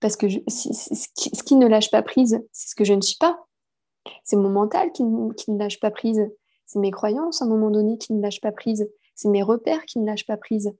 parce 0.00 0.16
que 0.16 0.28
ce, 0.28 1.42
qui, 1.44 1.56
ne 1.56 1.66
lâche 1.66 1.90
pas 1.90 2.02
prise, 2.02 2.40
c'est 2.52 2.70
ce 2.70 2.74
que 2.74 2.84
je 2.84 2.92
ne 2.92 3.00
suis 3.00 3.16
pas. 3.16 3.38
C'est 4.24 4.36
mon 4.36 4.50
mental 4.50 4.92
qui, 4.92 5.02
qui 5.36 5.50
ne 5.50 5.58
lâche 5.58 5.80
pas 5.80 5.90
prise. 5.90 6.30
C'est 6.68 6.78
mes 6.78 6.92
croyances 6.92 7.42
à 7.42 7.46
un 7.46 7.48
moment 7.48 7.70
donné 7.70 7.98
qui 7.98 8.12
ne 8.12 8.22
lâchent 8.22 8.40
pas 8.40 8.52
prise. 8.52 8.88
C'est 9.16 9.28
mes 9.28 9.42
repères 9.42 9.84
qui 9.86 9.98
ne 9.98 10.06
lâchent 10.06 10.26
pas 10.26 10.36
prise. 10.36 10.72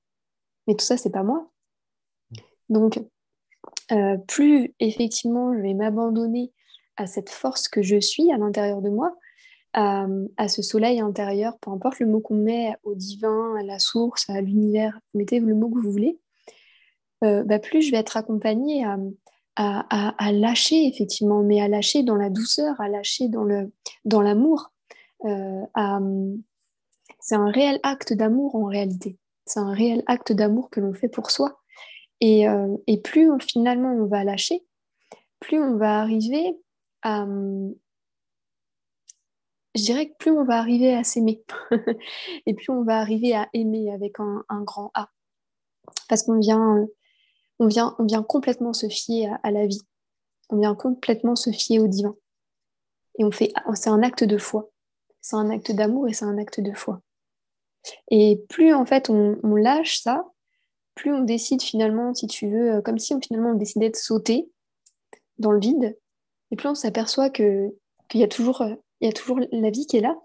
Mais 0.66 0.74
tout 0.74 0.84
ça, 0.84 0.96
c'est 0.96 1.10
pas 1.10 1.24
moi. 1.24 1.50
Donc, 2.68 3.00
plus 4.26 4.74
effectivement 4.80 5.54
je 5.54 5.60
vais 5.60 5.74
m'abandonner 5.74 6.52
à 6.96 7.06
cette 7.06 7.30
force 7.30 7.68
que 7.68 7.82
je 7.82 7.98
suis 7.98 8.30
à 8.32 8.36
l'intérieur 8.36 8.82
de 8.82 8.90
moi, 8.90 9.16
à, 9.72 10.48
ce 10.48 10.62
soleil 10.62 11.00
intérieur, 11.00 11.58
peu 11.58 11.70
importe 11.70 12.00
le 12.00 12.06
mot 12.06 12.20
qu'on 12.20 12.36
met 12.36 12.74
au 12.82 12.94
divin, 12.94 13.54
à 13.56 13.62
la 13.62 13.78
source, 13.78 14.28
à 14.28 14.40
l'univers, 14.40 14.98
mettez 15.14 15.40
le 15.40 15.54
mot 15.54 15.68
que 15.68 15.78
vous 15.78 15.92
voulez, 15.92 16.18
euh, 17.24 17.44
bah, 17.44 17.58
plus 17.58 17.82
je 17.82 17.92
vais 17.92 17.98
être 17.98 18.16
accompagnée 18.16 18.84
à, 18.84 18.98
à, 19.56 20.32
lâcher, 20.32 20.86
effectivement, 20.86 21.42
mais 21.42 21.60
à 21.60 21.68
lâcher 21.68 22.02
dans 22.02 22.14
la 22.16 22.30
douceur, 22.30 22.80
à 22.80 22.88
lâcher 22.88 23.28
dans 23.28 24.22
l'amour. 24.22 24.72
Euh, 25.24 26.36
c'est 27.20 27.34
un 27.34 27.50
réel 27.50 27.80
acte 27.82 28.12
d'amour 28.12 28.54
en 28.54 28.64
réalité. 28.64 29.18
C'est 29.46 29.60
un 29.60 29.72
réel 29.72 30.02
acte 30.06 30.32
d'amour 30.32 30.70
que 30.70 30.80
l'on 30.80 30.92
fait 30.92 31.08
pour 31.08 31.30
soi. 31.30 31.60
Et, 32.20 32.48
euh, 32.48 32.76
et 32.86 33.00
plus 33.00 33.30
finalement 33.40 33.92
on 33.92 34.06
va 34.06 34.24
lâcher, 34.24 34.64
plus 35.38 35.62
on 35.62 35.76
va 35.76 36.00
arriver 36.00 36.58
à, 37.02 37.24
je 39.78 39.84
dirais 39.84 40.08
que 40.08 40.16
plus 40.18 40.30
on 40.30 40.44
va 40.44 40.58
arriver 40.58 40.94
à 40.94 41.04
s'aimer 41.04 41.42
et 42.46 42.54
plus 42.54 42.70
on 42.70 42.82
va 42.82 42.98
arriver 42.98 43.34
à 43.34 43.48
aimer 43.52 43.92
avec 43.92 44.18
un, 44.18 44.62
grand 44.62 44.90
A. 44.94 45.10
Parce 46.08 46.24
qu'on 46.24 46.38
vient, 46.38 46.86
on 47.58 47.66
vient, 47.66 47.94
on 47.98 48.04
vient 48.04 48.22
complètement 48.22 48.72
se 48.72 48.88
fier 48.88 49.38
à, 49.42 49.50
la 49.50 49.66
vie. 49.66 49.82
On 50.50 50.58
vient 50.58 50.74
complètement 50.74 51.36
se 51.36 51.50
fier 51.50 51.78
au 51.78 51.86
divin. 51.86 52.16
Et 53.18 53.24
on 53.24 53.30
fait, 53.30 53.52
c'est 53.74 53.90
un 53.90 54.02
acte 54.02 54.24
de 54.24 54.38
foi. 54.38 54.70
C'est 55.28 55.36
un 55.36 55.50
acte 55.50 55.72
d'amour 55.72 56.08
et 56.08 56.14
c'est 56.14 56.24
un 56.24 56.38
acte 56.38 56.58
de 56.58 56.72
foi. 56.72 57.02
Et 58.10 58.42
plus 58.48 58.72
en 58.72 58.86
fait 58.86 59.10
on, 59.10 59.56
lâche 59.56 60.00
ça, 60.00 60.24
plus 60.94 61.12
on 61.12 61.20
décide 61.20 61.60
finalement, 61.60 62.14
si 62.14 62.26
tu 62.28 62.48
veux, 62.48 62.76
euh, 62.76 62.80
comme 62.80 62.98
si 62.98 63.14
finalement 63.20 63.50
on 63.50 63.54
décidait 63.54 63.90
de 63.90 63.96
sauter 63.96 64.50
dans 65.36 65.52
le 65.52 65.60
vide, 65.60 65.98
et 66.50 66.56
plus 66.56 66.68
on 66.68 66.74
s'aperçoit 66.74 67.28
qu'il 67.28 67.74
y 68.14 68.24
a 68.24 68.28
toujours 68.28 68.62
euh, 68.62 68.74
y 69.02 69.06
a 69.06 69.12
toujours 69.12 69.38
la 69.52 69.68
vie 69.68 69.86
qui 69.86 69.98
est 69.98 70.00
là. 70.00 70.16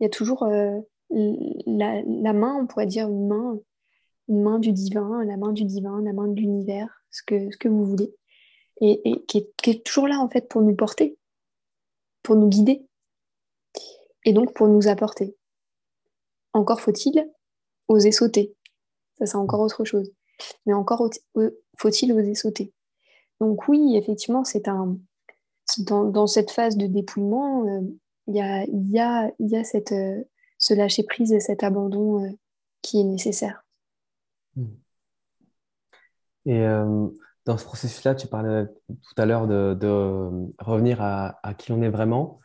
Il 0.00 0.02
y 0.02 0.06
a 0.06 0.10
toujours 0.10 0.42
euh, 0.42 0.78
la, 1.08 2.32
main, 2.34 2.54
on 2.60 2.66
pourrait 2.66 2.84
dire 2.84 3.08
une 3.08 3.28
main, 3.28 3.58
une 4.28 4.42
main 4.42 4.58
du 4.58 4.72
divin, 4.72 5.24
la 5.24 5.38
main 5.38 5.52
du 5.52 5.64
divin, 5.64 6.02
la 6.02 6.12
main 6.12 6.28
de 6.28 6.38
l'univers, 6.38 7.02
ce 7.10 7.22
que, 7.22 7.50
ce 7.50 7.56
que 7.56 7.68
vous 7.68 7.86
voulez. 7.86 8.14
Et, 8.82 9.24
qui, 9.26 9.48
est, 9.64 9.82
toujours 9.82 10.08
là, 10.08 10.18
en 10.18 10.28
fait, 10.28 10.46
pour 10.46 10.60
nous 10.60 10.76
porter, 10.76 11.16
pour 12.22 12.36
nous 12.36 12.48
guider, 12.48 12.84
et 14.24 14.32
donc 14.32 14.54
pour 14.54 14.68
nous 14.68 14.88
apporter. 14.88 15.36
Encore 16.52 16.80
faut-il 16.80 17.30
oser 17.88 18.12
sauter. 18.12 18.54
Ça, 19.18 19.26
c'est 19.26 19.36
encore 19.36 19.60
autre 19.60 19.84
chose. 19.84 20.12
Mais 20.66 20.72
encore 20.72 21.08
faut-il 21.76 22.12
oser 22.12 22.34
sauter. 22.34 22.72
Donc 23.40 23.68
oui, 23.68 23.96
effectivement, 23.96 24.44
c'est 24.44 24.68
un... 24.68 24.96
Dans, 25.78 26.26
cette 26.26 26.50
phase 26.50 26.76
de 26.76 26.86
dépouillement, 26.86 27.66
euh, 27.66 27.80
il 28.26 28.36
y 28.36 28.40
a, 28.40 28.64
y 28.66 28.98
a, 28.98 29.30
y 29.38 29.56
a 29.56 29.64
cette, 29.64 29.92
euh, 29.92 30.22
ce 30.58 30.74
lâcher-prise 30.74 31.32
et 31.32 31.40
cet 31.40 31.62
abandon 31.62 32.24
euh, 32.24 32.30
qui 32.82 33.00
est 33.00 33.04
nécessaire. 33.04 33.64
Hmm. 34.56 34.66
Et 36.44 36.60
euh, 36.60 37.08
dans 37.46 37.58
ce 37.58 37.64
processus-là, 37.64 38.14
tu 38.14 38.26
parlais 38.26 38.66
tout 38.88 39.14
à 39.16 39.26
l'heure 39.26 39.46
de, 39.46 40.52
revenir 40.58 41.00
à, 41.00 41.38
à, 41.42 41.54
qui 41.54 41.72
on 41.72 41.82
est 41.82 41.90
vraiment, 41.90 42.40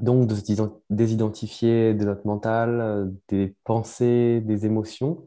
donc 0.00 0.26
de 0.26 0.34
se 0.34 0.42
désidentifier 0.90 1.94
de 1.94 2.04
notre 2.04 2.26
mental, 2.26 3.12
des 3.28 3.54
pensées, 3.64 4.40
des 4.40 4.66
émotions. 4.66 5.26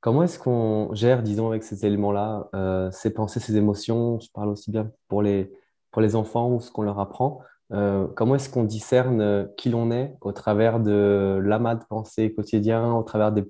comment 0.00 0.22
est-ce 0.22 0.38
qu'on 0.38 0.94
gère, 0.94 1.22
disons, 1.22 1.48
avec 1.48 1.62
ces 1.62 1.86
éléments-là, 1.86 2.48
ces 2.92 3.10
pensées, 3.10 3.40
ces 3.40 3.56
émotions? 3.56 4.20
Je 4.20 4.28
parle 4.32 4.48
aussi 4.48 4.70
bien 4.70 4.90
pour 5.08 5.22
les, 5.22 5.52
pour 5.90 6.02
les 6.02 6.16
enfants 6.16 6.52
ou 6.52 6.60
ce 6.60 6.70
qu'on 6.70 6.82
leur 6.82 7.00
apprend. 7.00 7.40
Euh, 7.72 8.06
comment 8.16 8.34
est-ce 8.34 8.48
qu'on 8.48 8.64
discerne 8.64 9.20
euh, 9.20 9.46
qui 9.56 9.68
l'on 9.68 9.90
est 9.90 10.16
au 10.20 10.32
travers 10.32 10.80
de 10.80 11.38
l'amas 11.42 11.74
de 11.74 11.84
pensée 11.84 12.32
quotidien, 12.32 12.94
au 12.94 13.02
travers 13.02 13.32
des, 13.32 13.44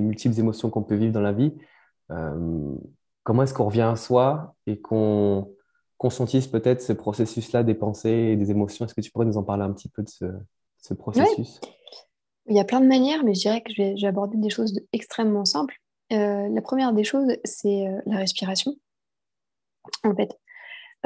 multiples 0.00 0.38
émotions 0.38 0.70
qu'on 0.70 0.82
peut 0.82 0.94
vivre 0.94 1.12
dans 1.12 1.20
la 1.20 1.32
vie? 1.32 1.52
Euh, 2.10 2.74
Comment 3.24 3.42
est-ce 3.44 3.54
qu'on 3.54 3.64
revient 3.64 3.80
à 3.80 3.96
soi 3.96 4.54
et 4.66 4.80
qu'on 4.80 5.50
conscientise 5.98 6.46
peut-être 6.46 6.82
ce 6.82 6.92
processus-là 6.92 7.62
des 7.62 7.74
pensées 7.74 8.10
et 8.32 8.36
des 8.36 8.50
émotions? 8.50 8.84
Est-ce 8.84 8.94
que 8.94 9.00
tu 9.00 9.10
pourrais 9.10 9.26
nous 9.26 9.36
en 9.36 9.42
parler 9.42 9.64
un 9.64 9.72
petit 9.72 9.88
peu 9.88 10.02
de 10.02 10.08
ce, 10.08 10.94
processus? 10.94 11.60
Il 12.46 12.56
y 12.56 12.60
a 12.60 12.64
plein 12.64 12.80
de 12.80 12.86
manières, 12.86 13.24
mais 13.24 13.34
je 13.34 13.40
dirais 13.40 13.62
que 13.62 13.72
je 13.72 13.82
vais, 13.82 14.06
aborder 14.06 14.36
des 14.36 14.50
choses 14.50 14.78
extrêmement 14.92 15.44
simples. 15.44 15.80
la 16.10 16.60
première 16.62 16.92
des 16.92 17.04
choses, 17.04 17.36
c'est 17.44 17.86
la 18.06 18.18
respiration. 18.18 18.76
En 20.02 20.14
fait, 20.14 20.38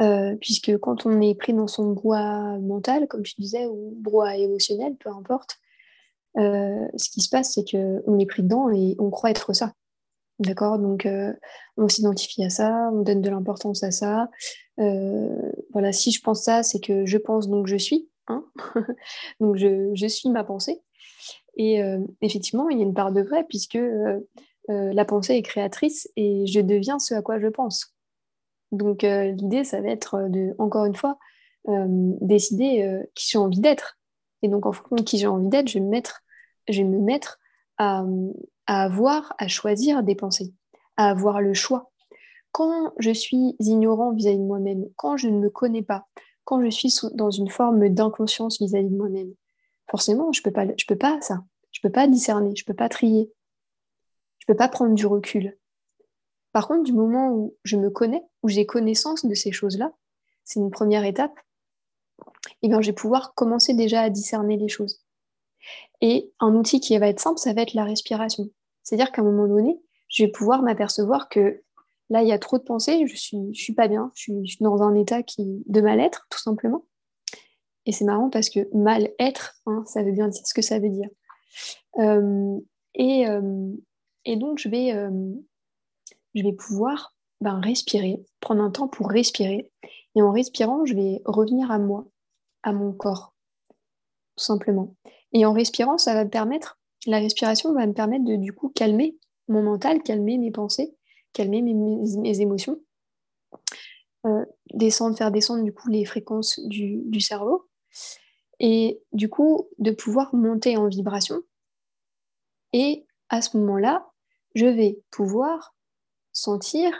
euh, 0.01 0.35
puisque 0.39 0.77
quand 0.77 1.05
on 1.05 1.19
est 1.19 1.35
pris 1.35 1.53
dans 1.53 1.67
son 1.67 1.91
brouhaha 1.91 2.57
mental, 2.59 3.07
comme 3.07 3.25
je 3.25 3.35
disais, 3.37 3.65
ou 3.65 3.97
brouhaha 3.97 4.37
émotionnel, 4.37 4.95
peu 4.95 5.09
importe, 5.09 5.57
euh, 6.37 6.87
ce 6.95 7.09
qui 7.09 7.21
se 7.21 7.29
passe, 7.29 7.53
c'est 7.53 7.69
qu'on 7.69 8.17
est 8.17 8.25
pris 8.25 8.43
dedans 8.43 8.69
et 8.69 8.95
on 8.99 9.09
croit 9.09 9.31
être 9.31 9.53
ça. 9.53 9.73
D'accord 10.39 10.79
Donc, 10.79 11.05
euh, 11.05 11.33
on 11.77 11.87
s'identifie 11.87 12.43
à 12.43 12.49
ça, 12.49 12.89
on 12.93 13.01
donne 13.01 13.21
de 13.21 13.29
l'importance 13.29 13.83
à 13.83 13.91
ça. 13.91 14.29
voilà, 14.77 15.91
si 15.91 16.11
je 16.11 16.21
pense 16.21 16.43
ça, 16.43 16.63
c'est 16.63 16.79
que 16.79 17.05
je 17.05 17.17
pense, 17.17 17.49
donc 17.49 17.67
je 17.67 17.75
suis. 17.75 18.09
Hein 18.27 18.45
donc, 19.39 19.57
je, 19.57 20.07
suis 20.07 20.29
ma 20.29 20.43
pensée. 20.43 20.81
Et 21.57 21.81
effectivement, 22.21 22.69
il 22.69 22.77
y 22.77 22.81
a 22.81 22.85
une 22.85 22.93
part 22.93 23.11
de 23.11 23.21
vrai, 23.21 23.43
puisque 23.49 23.77
la 24.69 25.05
pensée 25.05 25.35
est 25.35 25.41
créatrice 25.41 26.09
et 26.15 26.45
je 26.47 26.61
deviens 26.61 26.99
ce 26.99 27.15
à 27.15 27.21
quoi 27.21 27.39
je 27.39 27.47
pense. 27.47 27.93
Donc 28.71 29.03
euh, 29.03 29.31
l'idée, 29.31 29.63
ça 29.63 29.81
va 29.81 29.89
être 29.89 30.27
de, 30.29 30.55
encore 30.59 30.85
une 30.85 30.95
fois, 30.95 31.17
euh, 31.67 31.85
décider 32.21 32.83
euh, 32.83 33.03
qui 33.15 33.29
j'ai 33.29 33.37
envie 33.37 33.59
d'être. 33.59 33.97
Et 34.41 34.47
donc 34.47 34.65
en 34.65 34.71
fonction 34.71 34.95
de 34.95 35.01
qui 35.01 35.17
j'ai 35.17 35.27
envie 35.27 35.49
d'être, 35.49 35.69
je 35.69 35.79
je 36.69 36.77
vais 36.81 36.87
me 36.87 36.99
mettre 36.99 37.39
à, 37.77 38.05
avoir, 38.77 39.33
à 39.37 39.47
choisir 39.47 40.03
des 40.03 40.15
pensées, 40.15 40.53
à 40.97 41.09
avoir 41.09 41.41
le 41.41 41.53
choix. 41.53 41.91
Quand 42.51 42.93
je 42.99 43.11
suis 43.11 43.55
ignorant 43.59 44.13
vis-à-vis 44.13 44.37
de 44.37 44.43
moi-même, 44.43 44.85
quand 44.95 45.17
je 45.17 45.27
ne 45.27 45.39
me 45.39 45.49
connais 45.49 45.83
pas, 45.83 46.05
quand 46.43 46.63
je 46.63 46.69
suis 46.69 46.93
dans 47.13 47.31
une 47.31 47.49
forme 47.49 47.89
d'inconscience 47.89 48.59
vis-à-vis 48.59 48.89
de 48.89 48.97
moi-même, 48.97 49.33
forcément, 49.89 50.31
je 50.31 50.41
peux 50.41 50.51
pas, 50.51 50.65
peux 50.87 50.97
pas 50.97 51.21
ça. 51.21 51.43
Je 51.71 51.79
peux 51.81 51.91
pas 51.91 52.07
discerner, 52.07 52.55
je 52.55 52.65
peux 52.65 52.73
pas 52.73 52.89
trier, 52.89 53.31
je 54.39 54.45
peux 54.47 54.55
pas 54.55 54.67
prendre 54.67 54.95
du 54.95 55.05
recul. 55.05 55.57
Par 56.51 56.67
contre, 56.67 56.83
du 56.83 56.93
moment 56.93 57.31
où 57.31 57.55
je 57.63 57.77
me 57.77 57.89
connais, 57.89 58.23
où 58.41 58.49
j'ai 58.49 58.65
connaissance 58.65 59.25
de 59.25 59.35
ces 59.35 59.51
choses-là, 59.51 59.91
c'est 60.43 60.59
une 60.59 60.71
première 60.71 61.05
étape, 61.05 61.37
et 62.61 62.65
eh 62.65 62.67
bien, 62.69 62.81
je 62.81 62.87
vais 62.87 62.95
pouvoir 62.95 63.33
commencer 63.33 63.73
déjà 63.73 64.01
à 64.01 64.09
discerner 64.09 64.57
les 64.57 64.67
choses. 64.67 65.01
Et 66.01 66.31
un 66.39 66.55
outil 66.55 66.79
qui 66.79 66.97
va 66.97 67.07
être 67.07 67.19
simple, 67.19 67.39
ça 67.39 67.53
va 67.53 67.61
être 67.61 67.73
la 67.73 67.83
respiration. 67.83 68.49
C'est-à-dire 68.89 69.11
qu'à 69.11 69.21
un 69.21 69.25
moment 69.25 69.47
donné, 69.47 69.79
je 70.07 70.23
vais 70.23 70.31
pouvoir 70.31 70.63
m'apercevoir 70.63 71.29
que 71.29 71.61
là, 72.09 72.23
il 72.23 72.27
y 72.27 72.31
a 72.31 72.39
trop 72.39 72.57
de 72.57 72.63
pensées, 72.63 73.05
je 73.05 73.15
suis, 73.15 73.37
je 73.53 73.61
suis 73.61 73.75
pas 73.75 73.87
bien, 73.87 74.11
je 74.15 74.21
suis, 74.23 74.57
dans 74.61 74.81
un 74.81 74.95
état 74.95 75.21
qui, 75.21 75.61
de 75.67 75.79
mal-être, 75.79 76.25
tout 76.31 76.39
simplement. 76.39 76.85
Et 77.85 77.91
c'est 77.91 78.03
marrant 78.03 78.31
parce 78.31 78.49
que 78.49 78.67
mal-être, 78.75 79.61
hein, 79.67 79.83
ça 79.85 80.01
veut 80.01 80.11
bien 80.11 80.27
dire 80.27 80.41
ce 80.43 80.55
que 80.55 80.63
ça 80.63 80.79
veut 80.79 80.89
dire. 80.89 81.07
Euh, 81.99 82.57
et, 82.95 83.27
euh, 83.27 83.69
et, 84.25 84.37
donc, 84.37 84.57
je 84.57 84.69
vais, 84.69 84.91
euh, 84.95 85.11
je 86.33 86.41
vais 86.41 86.53
pouvoir 86.53 87.13
ben, 87.41 87.59
respirer, 87.59 88.25
prendre 88.39 88.63
un 88.63 88.71
temps 88.71 88.87
pour 88.87 89.07
respirer. 89.07 89.71
Et 90.15 90.23
en 90.23 90.31
respirant, 90.31 90.83
je 90.83 90.95
vais 90.95 91.21
revenir 91.25 91.69
à 91.69 91.77
moi, 91.77 92.07
à 92.63 92.73
mon 92.73 92.91
corps, 92.91 93.35
tout 94.35 94.43
simplement. 94.43 94.95
Et 95.31 95.45
en 95.45 95.53
respirant, 95.53 95.99
ça 95.99 96.15
va 96.15 96.25
me 96.25 96.29
permettre, 96.31 96.78
la 97.05 97.19
respiration 97.19 97.73
va 97.73 97.85
me 97.87 97.93
permettre 97.93 98.25
de 98.25 98.73
calmer 98.73 99.17
mon 99.47 99.63
mental, 99.63 100.03
calmer 100.03 100.37
mes 100.37 100.51
pensées, 100.51 100.95
calmer 101.33 101.61
mes, 101.61 102.41
émotions, 102.41 102.79
euh, 104.25 104.45
faire 105.15 105.31
descendre 105.31 105.63
du 105.63 105.73
coup 105.73 105.89
les 105.89 106.05
fréquences 106.05 106.59
du, 106.67 107.01
du 107.05 107.19
cerveau, 107.19 107.69
et 108.59 109.01
du 109.13 109.29
coup 109.29 109.69
de 109.77 109.91
pouvoir 109.91 110.33
monter 110.35 110.77
en 110.77 110.87
vibration. 110.87 111.41
Et 112.73 113.05
à 113.29 113.41
ce 113.41 113.57
moment-là, 113.57 114.07
je 114.55 114.65
vais 114.65 114.99
pouvoir 115.11 115.75
sentir 116.33 116.91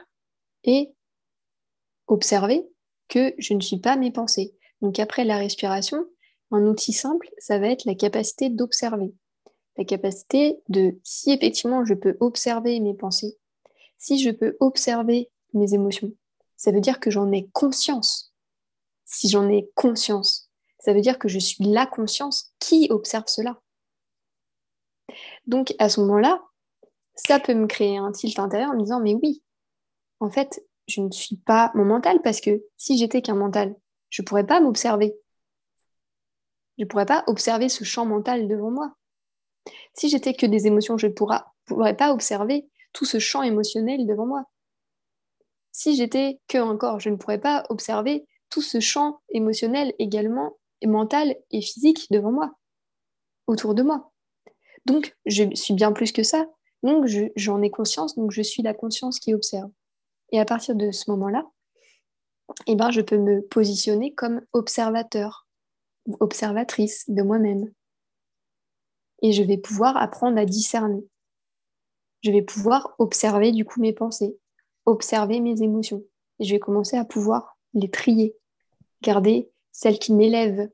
et 0.64 0.94
observer 2.08 2.68
que 3.08 3.34
je 3.38 3.54
ne 3.54 3.62
suis 3.62 3.80
pas 3.80 3.96
mes 3.96 4.12
pensées. 4.12 4.56
Donc 4.82 5.00
après 5.00 5.26
la 5.26 5.38
respiration, 5.38 6.06
un 6.52 6.66
outil 6.66 6.94
simple, 6.94 7.30
ça 7.38 7.60
va 7.60 7.68
être 7.68 7.86
la 7.86 7.96
capacité 7.96 8.50
d'observer. 8.50 9.14
La 9.80 9.86
capacité 9.86 10.60
de, 10.68 11.00
si 11.06 11.32
effectivement 11.32 11.86
je 11.86 11.94
peux 11.94 12.18
observer 12.20 12.82
mes 12.82 12.94
pensées, 12.94 13.38
si 13.98 14.22
je 14.22 14.30
peux 14.30 14.58
observer 14.60 15.32
mes 15.54 15.74
émotions, 15.74 16.12
ça 16.58 16.72
veut 16.72 16.82
dire 16.82 17.00
que 17.00 17.10
j'en 17.10 17.32
ai 17.32 17.48
conscience. 17.54 18.34
Si 19.06 19.30
j'en 19.30 19.48
ai 19.48 19.72
conscience, 19.76 20.52
ça 20.80 20.92
veut 20.92 21.00
dire 21.00 21.18
que 21.18 21.30
je 21.30 21.39
suis 21.39 21.63
la 21.63 21.86
conscience 21.86 22.52
qui 22.60 22.88
observe 22.89 23.24
cela. 23.28 23.62
Donc 25.48 25.74
à 25.80 25.88
ce 25.88 26.02
moment-là, 26.02 26.44
ça 27.15 27.39
peut 27.39 27.54
me 27.54 27.65
créer 27.65 27.96
un 28.00 28.12
tilt 28.12 28.38
intérieur 28.38 28.72
en 28.72 28.76
me 28.76 28.82
disant 28.82 29.00
mais 29.00 29.15
oui, 29.15 29.42
en 30.20 30.30
fait, 30.30 30.62
je 30.89 31.00
ne 31.00 31.10
suis 31.10 31.38
pas 31.38 31.72
mon 31.74 31.86
mental 31.86 32.22
parce 32.22 32.42
que 32.42 32.65
si 32.76 32.98
j'étais 32.98 33.22
qu'un 33.22 33.36
mental, 33.36 33.78
je 34.10 34.24
ne 34.24 34.26
pourrais 34.26 34.46
pas 34.46 34.60
m'observer. 34.60 35.15
Je 36.78 36.84
ne 36.84 36.89
pourrais 36.89 37.06
pas 37.06 37.24
observer 37.28 37.70
ce 37.70 37.86
champ 37.86 38.06
mental 38.06 38.50
devant 38.50 38.72
moi. 38.72 38.94
Si 39.93 40.10
j'étais 40.10 40.34
que 40.34 40.45
des 40.45 40.67
émotions, 40.67 40.97
je 40.97 41.08
ne 41.08 41.13
pourrais 41.13 41.95
pas 41.95 42.13
observer 42.13 42.67
tout 42.93 43.05
ce 43.05 43.19
champ 43.19 43.43
émotionnel 43.43 44.05
devant 44.05 44.25
moi. 44.25 44.45
Si 45.71 45.95
j'étais 45.95 46.39
que 46.47 46.58
un 46.58 46.77
corps, 46.77 46.99
je 46.99 47.10
ne 47.10 47.15
pourrais 47.15 47.39
pas 47.39 47.65
observer 47.69 48.25
tout 48.49 48.62
ce 48.62 48.79
champ 48.79 49.21
émotionnel 49.29 49.93
également, 49.99 50.58
mental 50.84 51.36
et 51.51 51.62
physique 51.62 52.08
devant 52.12 52.32
moi, 52.32 52.53
autour 53.47 53.75
de 53.75 53.84
moi. 53.84 54.12
Donc, 54.86 55.15
je 55.25 55.43
suis 55.53 55.73
bien 55.73 55.91
plus 55.91 56.12
que 56.12 56.23
ça. 56.23 56.47
Donc, 56.84 57.05
j'en 57.36 57.62
ai 57.62 57.69
conscience, 57.69 58.15
donc 58.15 58.32
je 58.32 58.41
suis 58.41 58.63
la 58.63 58.73
conscience 58.73 59.19
qui 59.19 59.34
observe. 59.34 59.69
Et 60.32 60.39
à 60.39 60.45
partir 60.45 60.75
de 60.75 60.91
ce 60.91 61.12
moment-là, 61.12 61.45
eh 62.65 62.75
ben, 62.75 62.89
je 62.89 63.01
peux 63.01 63.17
me 63.17 63.41
positionner 63.41 64.13
comme 64.13 64.41
observateur 64.53 65.47
observatrice 66.19 67.05
de 67.08 67.21
moi-même. 67.21 67.71
Et 69.21 69.32
je 69.32 69.43
vais 69.43 69.58
pouvoir 69.58 69.97
apprendre 69.97 70.38
à 70.38 70.45
discerner. 70.45 71.05
Je 72.21 72.32
vais 72.32 72.41
pouvoir 72.41 72.95
observer 72.99 73.51
du 73.51 73.65
coup 73.65 73.82
mes 73.82 73.93
pensées, 73.93 74.38
observer 74.86 75.39
mes 75.39 75.62
émotions. 75.62 76.03
Et 76.39 76.45
je 76.45 76.53
vais 76.53 76.60
commencer 76.60 76.97
à 76.97 77.05
pouvoir 77.05 77.58
les 77.73 77.89
trier, 77.89 78.36
garder 79.01 79.49
celles 79.71 79.99
qui 79.99 80.13
m'élèvent. 80.13 80.69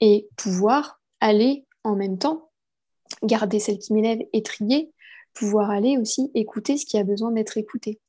Et 0.00 0.28
pouvoir 0.36 1.00
aller 1.20 1.66
en 1.84 1.96
même 1.96 2.18
temps, 2.18 2.50
garder 3.22 3.58
celles 3.58 3.78
qui 3.78 3.92
m'élèvent 3.92 4.26
et 4.32 4.42
trier, 4.42 4.92
pouvoir 5.32 5.70
aller 5.70 5.98
aussi 5.98 6.30
écouter 6.34 6.76
ce 6.76 6.86
qui 6.86 6.98
a 6.98 7.04
besoin 7.04 7.32
d'être 7.32 7.56
écouté 7.56 8.00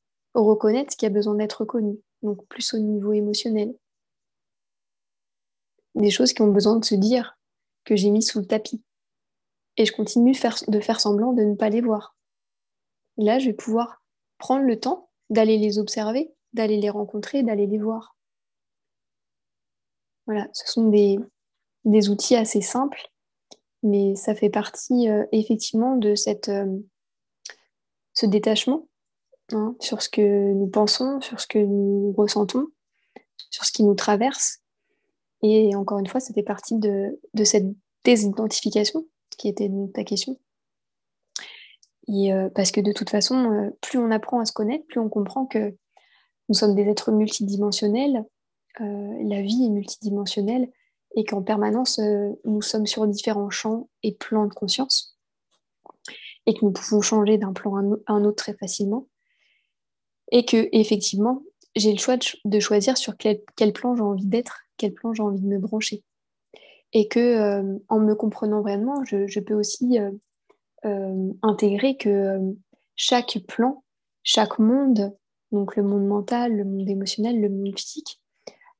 reconnaître 0.44 0.92
ce 0.92 0.96
qui 0.96 1.06
a 1.06 1.10
besoin 1.10 1.34
d'être 1.34 1.60
reconnu, 1.60 1.98
donc 2.22 2.44
plus 2.46 2.74
au 2.74 2.78
niveau 2.78 3.12
émotionnel. 3.12 3.74
Des 5.94 6.10
choses 6.10 6.32
qui 6.32 6.42
ont 6.42 6.52
besoin 6.52 6.76
de 6.76 6.84
se 6.84 6.94
dire, 6.94 7.38
que 7.86 7.96
j'ai 7.96 8.10
mis 8.10 8.22
sous 8.22 8.40
le 8.40 8.46
tapis. 8.46 8.82
Et 9.78 9.86
je 9.86 9.92
continue 9.92 10.32
de 10.32 10.80
faire 10.80 11.00
semblant 11.00 11.32
de 11.32 11.42
ne 11.42 11.54
pas 11.54 11.70
les 11.70 11.80
voir. 11.80 12.16
là, 13.16 13.38
je 13.38 13.46
vais 13.46 13.54
pouvoir 13.54 14.02
prendre 14.36 14.64
le 14.64 14.78
temps 14.78 15.08
d'aller 15.30 15.56
les 15.56 15.78
observer, 15.78 16.34
d'aller 16.52 16.76
les 16.76 16.90
rencontrer, 16.90 17.42
d'aller 17.42 17.66
les 17.66 17.78
voir. 17.78 18.16
Voilà, 20.26 20.48
ce 20.52 20.70
sont 20.70 20.90
des, 20.90 21.18
outils 22.08 22.36
assez 22.36 22.60
simples, 22.60 23.10
mais 23.82 24.14
ça 24.16 24.34
fait 24.34 24.50
partie 24.50 25.08
euh, 25.08 25.24
effectivement 25.32 25.96
de 25.96 26.14
cette, 26.14 26.50
euh, 26.50 26.78
ce 28.12 28.26
détachement 28.26 28.86
Hein, 29.52 29.76
sur 29.78 30.02
ce 30.02 30.08
que 30.08 30.52
nous 30.52 30.66
pensons, 30.66 31.20
sur 31.20 31.40
ce 31.40 31.46
que 31.46 31.58
nous 31.58 32.12
ressentons, 32.16 32.66
sur 33.50 33.64
ce 33.64 33.70
qui 33.70 33.84
nous 33.84 33.94
traverse. 33.94 34.60
Et 35.42 35.74
encore 35.74 35.98
une 35.98 36.06
fois, 36.06 36.20
ça 36.20 36.32
fait 36.32 36.42
partie 36.42 36.78
de, 36.78 37.18
cette 37.44 37.66
désidentification 38.04 39.06
qui 39.36 39.48
était 39.48 39.70
ta 39.94 40.04
question. 40.04 40.38
Et, 42.08 42.32
euh, 42.32 42.48
parce 42.54 42.70
que 42.70 42.80
de 42.80 42.92
toute 42.92 43.10
façon, 43.10 43.52
euh, 43.52 43.70
plus 43.82 43.98
on 43.98 44.10
apprend 44.10 44.40
à 44.40 44.44
se 44.44 44.52
connaître, 44.52 44.86
plus 44.86 45.00
on 45.00 45.08
comprend 45.08 45.46
que 45.46 45.76
nous 46.48 46.54
sommes 46.54 46.74
des 46.74 46.84
êtres 46.84 47.10
multidimensionnels, 47.10 48.24
euh, 48.80 49.14
la 49.24 49.42
vie 49.42 49.64
est 49.66 49.70
multidimensionnelle, 49.70 50.70
et 51.16 51.24
qu'en 51.24 51.42
permanence, 51.42 51.98
nous 52.44 52.60
sommes 52.60 52.86
sur 52.86 53.06
différents 53.06 53.50
champs 53.50 53.88
et 54.02 54.14
plans 54.14 54.46
de 54.46 54.52
conscience, 54.52 55.18
et 56.44 56.54
que 56.54 56.64
nous 56.64 56.72
pouvons 56.72 57.00
changer 57.00 57.38
d'un 57.38 57.52
plan 57.52 57.76
à 58.06 58.12
un 58.12 58.24
autre 58.24 58.36
très 58.36 58.54
facilement 58.54 59.06
et 60.32 60.44
que 60.44 60.68
effectivement 60.72 61.42
j'ai 61.74 61.92
le 61.92 61.98
choix 61.98 62.16
de, 62.44 62.60
choisir 62.60 62.96
sur 62.96 63.16
quel, 63.18 63.72
plan 63.74 63.94
j'ai 63.94 64.02
envie 64.02 64.24
d'être, 64.24 64.65
quel 64.76 64.92
plan 64.92 65.12
j'ai 65.12 65.22
envie 65.22 65.40
de 65.40 65.46
me 65.46 65.58
brancher, 65.58 66.02
et 66.92 67.08
que 67.08 67.20
euh, 67.20 67.78
en 67.88 67.98
me 67.98 68.14
comprenant 68.14 68.60
vraiment, 68.60 69.04
je, 69.04 69.40
peux 69.40 69.54
aussi 69.54 69.98
euh, 69.98 70.10
euh, 70.84 71.32
intégrer 71.42 71.96
que 71.96 72.38
chaque 72.94 73.38
plan, 73.46 73.84
chaque 74.22 74.58
monde, 74.58 75.16
donc 75.52 75.76
le 75.76 75.82
monde 75.82 76.06
mental, 76.06 76.56
le 76.56 76.64
monde 76.64 76.88
émotionnel, 76.88 77.40
le 77.40 77.48
monde 77.48 77.78
physique, 77.78 78.20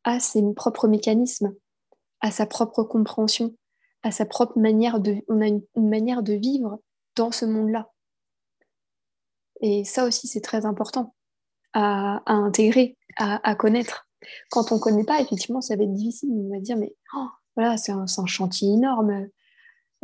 a 0.05 0.21
ses 0.21 0.43
propres 0.55 0.89
mécanismes, 0.89 1.55
a 2.21 2.31
sa 2.31 2.47
propre 2.47 2.83
compréhension, 2.83 3.55
a 4.03 4.11
sa 4.11 4.25
propre 4.25 4.59
manière 4.59 5.01
de, 5.01 5.17
on 5.29 5.41
a 5.41 5.47
une 5.47 5.63
manière 5.77 6.23
de 6.23 6.33
vivre 6.33 6.81
dans 7.17 7.33
ce 7.33 7.45
monde-là. 7.45 7.91
Et 9.61 9.85
ça 9.85 10.05
aussi, 10.05 10.29
c'est 10.29 10.41
très 10.41 10.67
important 10.67 11.15
à, 11.73 12.23
intégrer, 12.27 12.97
à, 13.17 13.55
connaître. 13.55 14.06
Quand 14.51 14.73
on 14.73 14.77
ne 14.77 14.81
connaît 14.81 15.05
pas, 15.05 15.21
effectivement, 15.21 15.61
ça 15.61 15.77
va 15.77 15.85
être 15.85 15.93
difficile. 15.93 16.31
On 16.33 16.51
va 16.51 16.61
dire, 16.61 16.77
mais 16.77 16.95
oh, 17.17 17.29
voilà, 17.57 17.77
c'est 17.77 17.93
un, 17.93 18.07
chantier 18.27 18.69
énorme. 18.69 19.29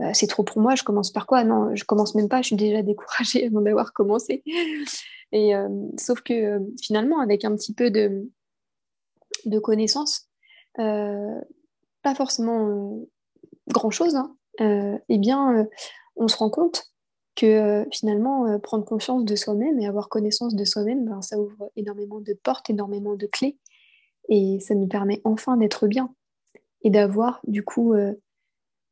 Euh, 0.01 0.11
c'est 0.15 0.27
trop 0.27 0.43
pour 0.43 0.61
moi, 0.61 0.75
je 0.75 0.83
commence 0.83 1.11
par 1.11 1.27
quoi? 1.27 1.45
Non, 1.45 1.75
je 1.75 1.85
commence 1.85 2.15
même 2.15 2.29
pas, 2.29 2.41
je 2.43 2.49
suis 2.49 2.57
déjà 2.57 2.83
découragée 2.83 3.47
avant 3.47 3.61
d'avoir 3.61 3.93
commencé. 3.93 4.43
Et, 5.33 5.55
euh, 5.55 5.69
sauf 5.99 6.23
que 6.23 6.33
euh, 6.33 6.61
finalement, 6.83 7.21
avec 7.21 7.45
un 7.45 7.55
petit 7.55 7.75
peu 7.75 7.91
de, 7.91 8.31
de 9.45 9.59
connaissances, 9.59 10.29
pas 10.77 12.15
forcément 12.17 12.99
grand-chose, 13.69 14.17
hein, 14.17 14.35
eh 14.59 15.19
bien, 15.19 15.69
on 16.17 16.27
se 16.27 16.37
rend 16.37 16.51
compte 16.51 16.85
que 17.37 17.87
finalement, 17.93 18.59
prendre 18.59 18.85
conscience 18.85 19.25
de 19.25 19.37
soi-même 19.37 19.79
et 19.79 19.87
avoir 19.87 20.09
connaissance 20.09 20.55
de 20.57 20.65
soi-même, 20.65 21.05
ben, 21.05 21.21
ça 21.21 21.39
ouvre 21.39 21.71
énormément 21.77 22.21
de 22.21 22.33
portes, 22.43 22.71
énormément 22.71 23.15
de 23.15 23.27
clés, 23.27 23.59
et 24.29 24.61
ça 24.61 24.75
nous 24.75 24.87
permet 24.87 25.21
enfin 25.25 25.57
d'être 25.57 25.87
bien 25.87 26.15
et 26.83 26.91
d'avoir 26.91 27.41
du 27.47 27.63
coup 27.65 27.95
euh, 27.95 28.15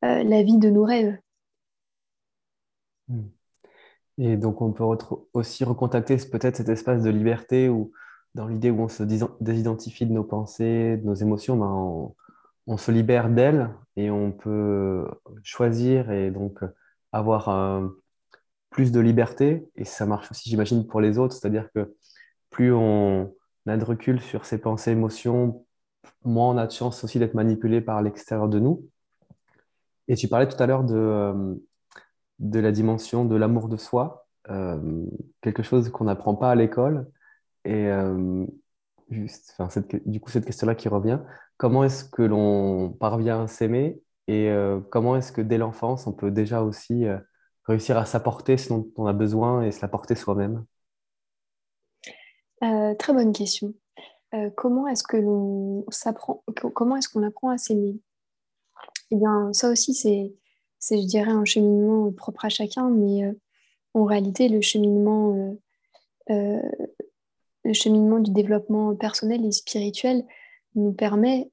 la 0.01 0.43
vie 0.43 0.57
de 0.57 0.69
nos 0.69 0.83
rêves. 0.83 1.17
Hmm. 3.07 3.23
Et 4.17 4.37
donc 4.37 4.61
on 4.61 4.71
peut 4.71 4.83
aussi 5.33 5.63
recontacter 5.63 6.17
peut-être 6.17 6.57
cet 6.57 6.69
espace 6.69 7.03
de 7.03 7.09
liberté 7.09 7.69
où 7.69 7.91
dans 8.35 8.47
l'idée 8.47 8.71
où 8.71 8.81
on 8.81 8.87
se 8.87 9.03
désidentifie 9.41 10.05
de 10.05 10.13
nos 10.13 10.23
pensées, 10.23 10.97
de 10.97 11.05
nos 11.05 11.13
émotions, 11.13 11.57
ben 11.57 12.13
on, 12.67 12.77
se 12.77 12.91
libère 12.91 13.29
d'elles 13.29 13.69
et 13.97 14.09
on 14.09 14.31
peut 14.31 15.05
choisir 15.43 16.11
et 16.11 16.31
donc 16.31 16.59
avoir 17.11 17.49
un, 17.49 17.93
plus 18.71 18.91
de 18.91 18.99
liberté, 18.99 19.69
et 19.75 19.85
ça 19.85 20.07
marche 20.07 20.31
aussi, 20.31 20.49
j'imagine, 20.49 20.87
pour 20.87 21.01
les 21.01 21.19
autres, 21.19 21.35
c'est-à-dire 21.35 21.69
que 21.75 21.93
plus 22.49 22.73
on 22.73 23.35
a 23.67 23.77
de 23.77 23.83
recul 23.83 24.19
sur 24.21 24.45
ses 24.45 24.59
pensées, 24.59 24.91
émotions, 24.91 25.65
moins 26.23 26.49
on 26.49 26.57
a 26.57 26.67
de 26.67 26.71
chance 26.71 27.03
aussi 27.03 27.19
d'être 27.19 27.33
manipulé 27.33 27.81
par 27.81 28.01
l'extérieur 28.01 28.49
de 28.49 28.59
nous. 28.59 28.87
Et 30.07 30.15
tu 30.15 30.27
parlais 30.27 30.47
tout 30.47 30.61
à 30.61 30.67
l'heure 30.67 30.83
de, 30.83 30.95
euh, 30.95 31.55
de 32.39 32.59
la 32.59 32.71
dimension 32.71 33.25
de 33.25 33.35
l'amour 33.35 33.69
de 33.69 33.77
soi, 33.77 34.27
euh, 34.49 35.05
quelque 35.41 35.63
chose 35.63 35.89
qu'on 35.89 36.05
n'apprend 36.05 36.35
pas 36.35 36.51
à 36.51 36.55
l'école. 36.55 37.07
Et 37.65 37.87
euh, 37.87 38.45
juste, 39.09 39.55
enfin, 39.57 39.81
du 40.05 40.19
coup, 40.19 40.29
cette 40.29 40.45
question-là 40.45 40.75
qui 40.75 40.89
revient, 40.89 41.19
comment 41.57 41.83
est-ce 41.83 42.03
que 42.05 42.23
l'on 42.23 42.89
parvient 42.89 43.43
à 43.43 43.47
s'aimer 43.47 44.01
et 44.27 44.53
comment 44.91 45.17
est-ce 45.17 45.33
que 45.33 45.41
dès 45.41 45.57
l'enfance, 45.57 46.07
on 46.07 46.13
peut 46.13 46.31
déjà 46.31 46.61
aussi 46.61 47.05
réussir 47.65 47.97
à 47.97 48.05
s'apporter 48.05 48.55
ce 48.55 48.69
dont 48.69 48.87
on 48.95 49.05
a 49.05 49.13
besoin 49.13 49.63
et 49.63 49.71
se 49.71 49.81
l'apporter 49.81 50.15
soi-même? 50.15 50.63
Euh, 52.63 52.93
Très 52.95 53.13
bonne 53.13 53.33
question. 53.33 53.73
Euh, 54.33 54.49
comment 54.55 54.87
est-ce 54.87 55.03
que 55.03 55.17
l'on 55.17 55.85
s'apprend 55.89 56.43
Comment 56.73 56.95
est-ce 56.95 57.09
qu'on 57.09 57.23
apprend 57.23 57.49
à 57.49 57.57
s'aimer? 57.57 57.99
Eh 59.11 59.15
bien, 59.15 59.51
ça 59.53 59.69
aussi, 59.69 59.93
c'est, 59.93 60.33
je 60.89 61.05
dirais, 61.05 61.31
un 61.31 61.45
cheminement 61.45 62.11
propre 62.11 62.45
à 62.45 62.49
chacun, 62.49 62.89
mais 62.89 63.25
euh, 63.25 63.33
en 63.93 64.05
réalité, 64.05 64.47
le 64.47 64.61
cheminement, 64.61 65.57
le 66.29 67.73
cheminement 67.73 68.19
du 68.19 68.31
développement 68.31 68.95
personnel 68.95 69.45
et 69.45 69.51
spirituel 69.51 70.25
nous 70.75 70.93
permet 70.93 71.51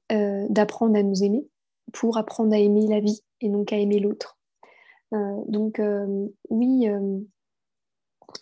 d'apprendre 0.49 0.97
à 0.97 1.03
nous 1.03 1.21
aimer 1.21 1.45
pour 1.91 2.17
apprendre 2.17 2.53
à 2.53 2.59
aimer 2.59 2.87
la 2.87 3.01
vie 3.01 3.21
et 3.41 3.49
donc 3.49 3.73
à 3.73 3.77
aimer 3.77 3.99
l'autre. 3.99 4.39
donc 5.11 5.81
oui, 6.49 6.87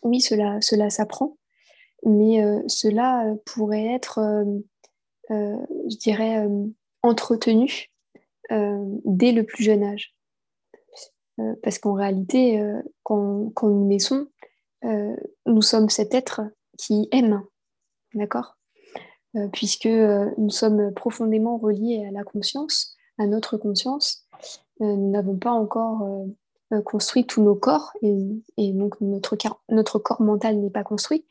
oui, 0.04 0.22
cela, 0.22 0.62
cela 0.62 0.90
s'apprend, 0.90 1.38
mais 2.06 2.42
cela 2.68 3.34
pourrait 3.46 3.86
être, 3.86 4.20
je 5.30 5.98
dirais, 5.98 6.48
entretenu 7.02 7.90
dès 8.50 9.32
le 9.32 9.44
plus 9.44 9.64
jeune 9.64 9.84
âge. 9.84 10.18
Euh, 11.40 11.54
parce 11.62 11.80
qu'en 11.80 11.94
réalité, 11.94 12.60
euh, 12.60 12.82
quand, 13.04 13.52
nous 13.64 13.86
naissons, 13.86 14.28
euh, 14.86 15.16
nous 15.46 15.62
sommes 15.62 15.90
cet 15.90 16.14
être 16.14 16.42
qui 16.78 17.08
aime, 17.12 17.44
d'accord? 18.14 18.56
Puisque 19.54 19.86
nous 19.86 20.50
sommes 20.50 20.92
profondément 20.96 21.58
reliés 21.58 22.04
à 22.08 22.12
la 22.12 22.24
conscience, 22.24 22.96
à 23.20 23.28
notre 23.28 23.56
conscience, 23.58 24.26
nous 24.80 25.12
n'avons 25.12 25.38
pas 25.38 25.52
encore 25.52 26.26
construit 26.86 27.28
tous 27.28 27.44
nos 27.44 27.54
corps 27.54 27.94
et, 28.02 28.74
donc 28.74 29.00
notre, 29.00 30.00
corps 30.00 30.22
mental 30.22 30.58
n'est 30.58 30.72
pas 30.72 30.84
construit. 30.84 31.28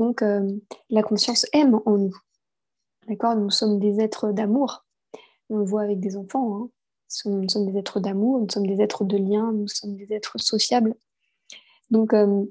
Donc 0.00 0.24
la 0.90 1.02
conscience 1.02 1.46
aime 1.52 1.80
en 1.86 1.98
nous. 1.98 2.16
D'accord? 3.06 3.36
Nous 3.36 3.50
sommes 3.50 3.78
des 3.78 4.00
êtres 4.00 4.32
d'amour. 4.32 4.84
On 5.50 5.58
le 5.58 5.64
voit 5.64 5.82
avec 5.82 6.00
des 6.00 6.16
enfants. 6.16 6.56
Hein 6.56 6.70
nous 7.24 7.48
sommes 7.48 7.70
des 7.70 7.78
êtres 7.78 8.00
d'amour, 8.00 8.40
nous 8.40 8.48
sommes 8.48 8.66
des 8.66 8.80
êtres 8.80 9.04
de 9.04 9.16
lien, 9.16 9.52
nous 9.52 9.68
sommes 9.68 9.96
des 9.96 10.12
êtres 10.12 10.38
sociables. 10.38 10.94
Donc, 11.90 12.14
euh, 12.14 12.44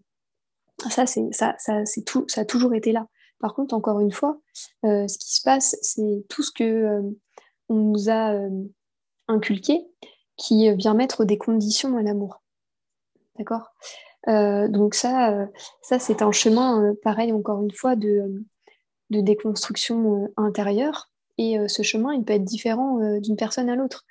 ça, 0.89 1.05
c'est, 1.05 1.27
ça, 1.31 1.55
ça, 1.59 1.85
c'est 1.85 2.03
tout, 2.03 2.25
ça 2.27 2.41
a 2.41 2.45
toujours 2.45 2.73
été 2.73 2.91
là. 2.91 3.07
Par 3.39 3.53
contre, 3.53 3.73
encore 3.73 3.99
une 4.01 4.11
fois, 4.11 4.41
euh, 4.85 5.07
ce 5.07 5.17
qui 5.17 5.33
se 5.33 5.41
passe, 5.41 5.77
c'est 5.81 6.25
tout 6.27 6.43
ce 6.43 6.51
que 6.51 6.63
euh, 6.63 7.01
on 7.69 7.75
nous 7.75 8.09
a 8.09 8.33
inculqué 9.27 9.87
qui 10.35 10.73
vient 10.75 10.93
mettre 10.93 11.23
des 11.23 11.37
conditions 11.37 11.97
à 11.97 12.01
l'amour. 12.01 12.41
D'accord? 13.37 13.71
Donc 14.27 14.95
ça, 14.95 15.47
ça 15.81 15.97
c'est 15.99 16.21
un 16.21 16.31
chemin, 16.31 16.93
pareil, 17.03 17.31
encore 17.31 17.63
une 17.63 17.71
fois, 17.71 17.95
de, 17.95 18.43
déconstruction 19.09 20.31
intérieure. 20.37 21.09
Et 21.37 21.57
ce 21.67 21.83
chemin, 21.83 22.13
il 22.13 22.23
peut 22.23 22.33
être 22.33 22.43
différent 22.43 22.99
d'une 23.19 23.37
personne 23.37 23.69
à 23.69 23.75
l'autre. 23.75 24.05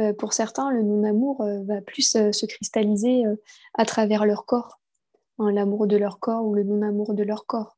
Euh, 0.00 0.12
pour 0.12 0.32
certains, 0.32 0.70
le 0.70 0.82
non-amour 0.82 1.40
euh, 1.40 1.62
va 1.64 1.80
plus 1.80 2.14
euh, 2.16 2.32
se 2.32 2.46
cristalliser 2.46 3.24
à 3.74 3.84
travers 3.84 4.26
leur 4.26 4.46
corps, 4.46 4.80
hein, 5.38 5.52
l'amour 5.52 5.86
de 5.86 5.96
leur 5.96 6.20
corps 6.20 6.44
ou 6.44 6.54
le 6.54 6.62
non-amour 6.62 7.14
de 7.14 7.22
leur 7.22 7.46
corps. 7.46 7.76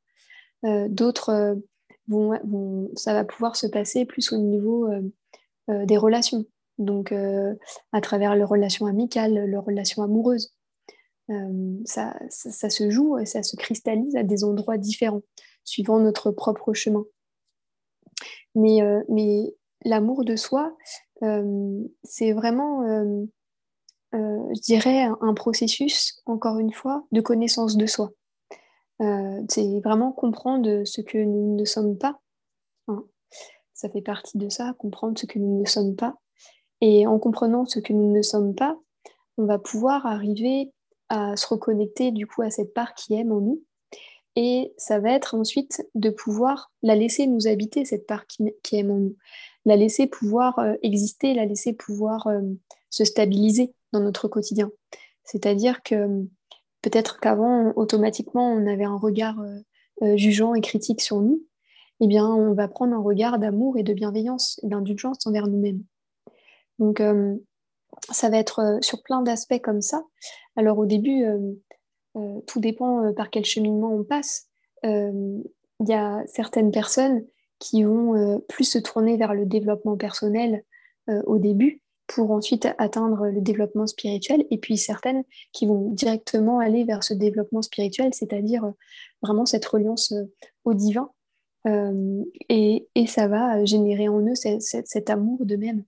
D'autres, 0.63 1.57
vont, 2.07 2.91
ça 2.95 3.15
va 3.15 3.25
pouvoir 3.25 3.57
se 3.57 3.67
passer 3.67 4.05
plus 4.05 4.31
au 4.31 4.37
niveau 4.37 4.91
des 5.69 5.97
relations, 5.97 6.45
donc 6.77 7.15
à 7.93 8.01
travers 8.03 8.37
leurs 8.37 8.51
relations 8.51 8.85
amicales, 8.85 9.47
leurs 9.47 9.65
relations 9.65 10.03
amoureuses. 10.03 10.53
Ça, 11.85 12.19
ça, 12.29 12.71
se 12.71 12.91
joue 12.91 13.17
et 13.19 13.25
ça 13.25 13.45
se 13.45 13.55
cristallise 13.55 14.17
à 14.17 14.25
des 14.25 14.43
endroits 14.43 14.79
différents, 14.79 15.23
suivant 15.65 16.01
notre 16.01 16.33
propre 16.33 16.75
chemin. 16.75 17.05
Mais, 18.57 18.81
mais 19.09 19.55
l'amour 19.85 20.25
de 20.25 20.37
soi, 20.37 20.77
euh, 21.23 21.85
c'est 22.03 22.33
vraiment, 22.33 22.83
euh, 22.83 23.25
euh, 24.15 24.55
je 24.55 24.61
dirais, 24.61 25.09
un 25.21 25.35
processus, 25.35 26.21
encore 26.27 26.59
une 26.59 26.73
fois, 26.73 27.07
de 27.13 27.21
connaissance 27.21 27.77
de 27.77 27.87
soi. 27.87 28.13
c'est 29.49 29.81
vraiment 29.81 30.13
comprendre 30.13 30.85
ce 30.85 31.01
que 31.01 31.19
nous 31.19 31.57
ne 31.57 31.65
sommes 31.65 31.97
pas. 31.97 32.21
Hein. 32.89 33.05
Ça 33.73 33.89
fait 33.89 34.03
partie 34.03 34.37
de 34.37 34.51
ça, 34.51 34.75
comprendre 34.79 35.19
ce 35.19 35.27
que 35.27 35.39
nous 35.39 35.61
ne 35.61 35.67
sommes 35.67 35.97
pas. 35.97 36.17
Et 36.83 37.07
en 37.07 37.19
comprenant 37.19 37.65
ce 37.65 37.81
que 37.81 37.93
nous 37.93 38.13
ne 38.13 38.23
sommes 38.23 38.55
pas, 38.55 38.79
on 39.39 39.47
va 39.47 39.59
pouvoir 39.59 40.07
arriver 40.07 40.71
à 41.11 41.37
se 41.37 41.47
reconnecter 41.47 42.13
du 42.13 42.27
coup 42.27 42.41
à 42.41 42.51
cette 42.51 42.73
part 42.73 42.95
qui 42.95 43.15
aime 43.15 43.33
en 43.33 43.41
nous. 43.41 43.63
Et 44.37 44.73
ça 44.79 45.01
va 45.01 45.11
être 45.11 45.35
ensuite 45.35 45.85
de 45.95 46.09
pouvoir 46.09 46.73
la 46.83 46.95
laisser 46.95 47.27
nous 47.27 47.49
habiter, 47.49 47.85
cette 47.85 48.07
part 48.07 48.27
qui, 48.27 48.53
aime 48.73 48.91
en 48.91 48.99
nous 48.99 49.17
la 49.67 49.77
laisser 49.77 50.07
pouvoir 50.07 50.59
euh, 50.59 50.75
exister, 50.83 51.35
la 51.35 51.45
laisser 51.45 51.73
pouvoir 51.73 52.27
euh, 52.29 52.41
se 52.89 53.05
stabiliser 53.05 53.75
dans 53.93 54.01
notre 54.01 54.29
quotidien. 54.29 54.71
C'est-à-dire 55.25 55.83
que 55.83 55.95
euh, 55.95 56.23
peut-être 56.81 57.21
qu'avant, 57.21 57.73
automatiquement, 57.77 58.53
on 58.53 58.67
avait 58.67 58.85
un 58.85 58.97
regard 58.97 59.37
jugeant 60.17 60.55
et 60.55 60.63
critique 60.63 61.03
sur 61.03 61.21
nous, 61.21 61.43
eh 62.01 62.07
bien, 62.07 62.27
on 62.27 62.55
va 62.55 62.69
prendre 62.69 62.95
un 62.95 63.03
regard 63.03 63.39
d'amour 63.39 63.77
et 63.77 63.83
de 63.83 63.93
bienveillance 63.93 64.59
et 64.63 64.67
d'indulgence 64.67 65.27
envers 65.27 65.47
nous-mêmes. 65.47 65.83
Donc, 66.79 67.03
ça 68.11 68.29
va 68.29 68.39
être 68.39 68.79
sur 68.81 69.03
plein 69.03 69.23
d'aspects 69.23 69.61
comme 69.63 69.83
ça. 69.83 70.03
Alors, 70.57 70.79
au 70.79 70.87
début, 70.87 71.25
tout 72.47 72.61
dépend 72.61 73.13
par 73.15 73.31
quel 73.31 73.45
cheminement 73.45 73.95
on 73.95 74.05
passe. 74.05 74.49
Il 74.83 75.89
y 75.89 75.95
a 75.95 76.23
certaines 76.27 76.71
personnes 76.71 77.25
qui 77.61 77.85
vont 77.85 78.17
euh, 78.17 78.39
plus 78.49 78.65
se 78.65 78.79
tourner 78.79 79.17
vers 79.17 79.35
le 79.35 79.47
développement 79.47 79.97
personnel 79.97 80.65
euh, 81.09 81.23
au 81.27 81.39
début 81.39 81.81
pour 82.09 82.33
ensuite 82.33 82.67
atteindre 82.79 83.29
le 83.29 83.41
développement 83.41 83.87
spirituel, 83.87 84.45
et 84.51 84.59
puis 84.59 84.77
certaines 84.77 85.23
qui 85.53 85.67
vont 85.67 85.91
directement 85.91 86.59
aller 86.59 86.83
vers 86.83 87.05
ce 87.05 87.15
développement 87.15 87.63
spirituel, 87.63 88.13
c'est-à-dire 88.13 88.65
euh, 88.65 88.73
vraiment 89.23 89.47
cette 89.47 89.65
reliance 89.65 90.13
au 90.65 90.75
divin, 90.75 91.11
et, 92.49 92.89
et, 92.95 93.07
ça 93.07 93.29
va 93.29 93.63
générer 93.67 94.09
en 94.09 94.21
eux 94.21 94.35
cet 94.35 95.11
amour 95.11 95.45
d'eux-mêmes. 95.45 95.85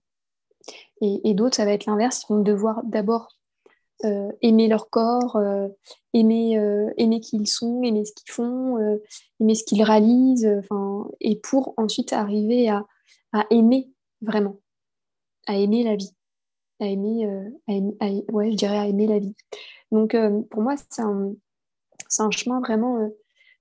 Et, 1.05 1.33
d'autres, 1.33 1.57
ça 1.57 1.65
va 1.65 1.73
être 1.73 1.85
l'inverse, 1.85 2.23
ils 2.23 2.33
vont 2.33 2.41
devoir 2.41 2.81
d'abord 2.85 3.27
euh, 4.05 4.31
aimer 4.41 4.69
leur 4.69 4.89
corps, 4.89 5.35
euh, 5.35 5.67
aimer, 6.13 6.57
euh, 6.57 6.89
aimer 6.95 7.19
qui 7.19 7.35
ils 7.35 7.47
sont, 7.47 7.83
aimer 7.83 8.05
ce 8.05 8.13
qu'ils 8.13 8.31
font, 8.31 8.77
aimer 9.41 9.55
ce 9.55 9.65
qu'ils 9.65 9.83
réalisent, 9.83 10.49
et 11.19 11.35
pour 11.35 11.73
ensuite 11.75 12.13
arriver 12.13 12.69
à, 12.69 12.85
aimer 13.49 13.89
vraiment, 14.21 14.61
à 15.45 15.57
aimer 15.57 15.83
la 15.83 15.97
vie, 15.97 16.15
à 16.79 16.85
aimer, 16.85 17.27
ouais, 17.67 18.51
je 18.51 18.55
dirais 18.55 18.77
à 18.77 18.87
aimer 18.87 19.07
la 19.07 19.19
vie. 19.19 19.35
Donc 19.91 20.15
pour 20.49 20.61
moi, 20.61 20.75
c'est 20.77 21.01
un, 21.01 21.33
un, 22.19 22.31
chemin 22.31 22.61
vraiment, 22.61 23.09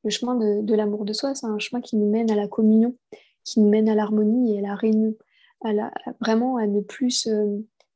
le 0.05 0.11
chemin 0.11 0.37
de, 0.37 0.75
l'amour 0.75 1.05
de 1.05 1.13
soi, 1.13 1.35
c'est 1.35 1.47
un 1.47 1.59
chemin 1.59 1.81
qui 1.81 1.97
nous 1.97 2.09
mène 2.09 2.31
à 2.31 2.37
la 2.37 2.47
communion, 2.47 2.97
qui 3.43 3.59
nous 3.59 3.69
mène 3.69 3.89
à 3.89 3.97
l'harmonie 3.97 4.55
et 4.55 4.59
à 4.61 4.63
la 4.63 4.77
réunion, 4.77 5.17
à 5.65 5.91
vraiment 6.21 6.57
à 6.57 6.67
ne 6.67 6.81
plus, 6.81 7.29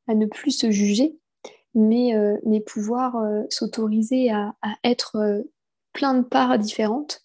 à 0.06 0.14
ne 0.14 0.26
plus 0.26 0.52
se 0.52 0.70
juger, 0.70 1.18
mais, 1.76 2.16
euh, 2.16 2.38
mais 2.44 2.60
pouvoir 2.60 3.16
euh, 3.16 3.42
s'autoriser 3.50 4.30
à, 4.30 4.54
être 4.82 5.16
euh, 5.16 5.42
plein 5.92 6.14
de 6.14 6.22
parts 6.22 6.58
différentes 6.58 7.22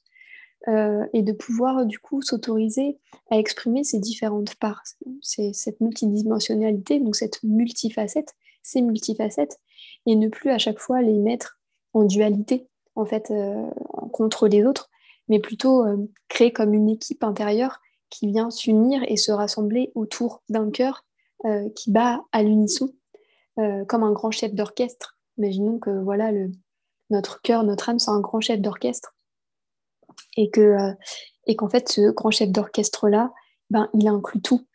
et 0.67 1.23
de 1.23 1.31
pouvoir 1.31 1.87
du 1.87 1.97
coup 1.97 2.21
s'autoriser 2.21 2.99
à 3.31 3.39
exprimer 3.39 3.83
ces 3.83 3.97
différentes 3.97 4.53
parts. 4.53 4.83
C'est 5.19 5.53
cette 5.53 5.81
multidimensionnalité, 5.81 6.99
donc 6.99 7.15
cette 7.15 7.41
multifacette, 7.41 8.35
ces 8.61 8.81
multifacettes, 8.81 9.59
et 10.05 10.15
ne 10.15 10.27
plus 10.29 10.51
à 10.51 10.59
chaque 10.59 10.77
fois 10.77 11.01
les 11.01 11.17
mettre 11.17 11.59
en 11.93 12.03
dualité, 12.03 12.67
en 12.93 13.05
fait, 13.05 13.33
contre 14.13 14.47
les 14.47 14.63
autres, 14.63 14.91
mais 15.29 15.39
plutôt 15.39 15.83
créer 16.27 16.53
comme 16.53 16.75
une 16.75 16.89
équipe 16.89 17.23
intérieure 17.23 17.81
qui 18.11 18.27
vient 18.27 18.51
s'unir 18.51 19.01
et 19.07 19.17
se 19.17 19.31
rassembler 19.31 19.91
autour 19.95 20.43
d'un 20.49 20.69
cœur 20.69 21.05
qui 21.75 21.89
bat 21.89 22.21
à 22.31 22.43
l'unisson 22.43 22.93
euh, 23.59 23.83
comme 23.85 24.03
un 24.03 24.13
grand 24.13 24.31
chef 24.31 24.53
d'orchestre. 24.53 25.17
Imaginons 25.37 25.77
que 25.77 25.89
voilà, 25.89 26.31
notre 27.09 27.41
cœur, 27.41 27.63
notre 27.63 27.89
âme, 27.89 27.99
c'est 27.99 28.11
un 28.11 28.21
grand 28.21 28.39
chef 28.39 28.61
d'orchestre. 28.61 29.13
Euh, 30.37 30.93
et 31.47 31.55
qu'en 31.55 31.69
fait, 31.69 31.89
ce 31.89 32.11
grand 32.11 32.31
chef 32.31 32.49
d'orchestre-là, 32.49 33.31
ben, 33.69 33.89
il 33.93 34.07
inclut 34.07 34.41
tout. 34.41 34.65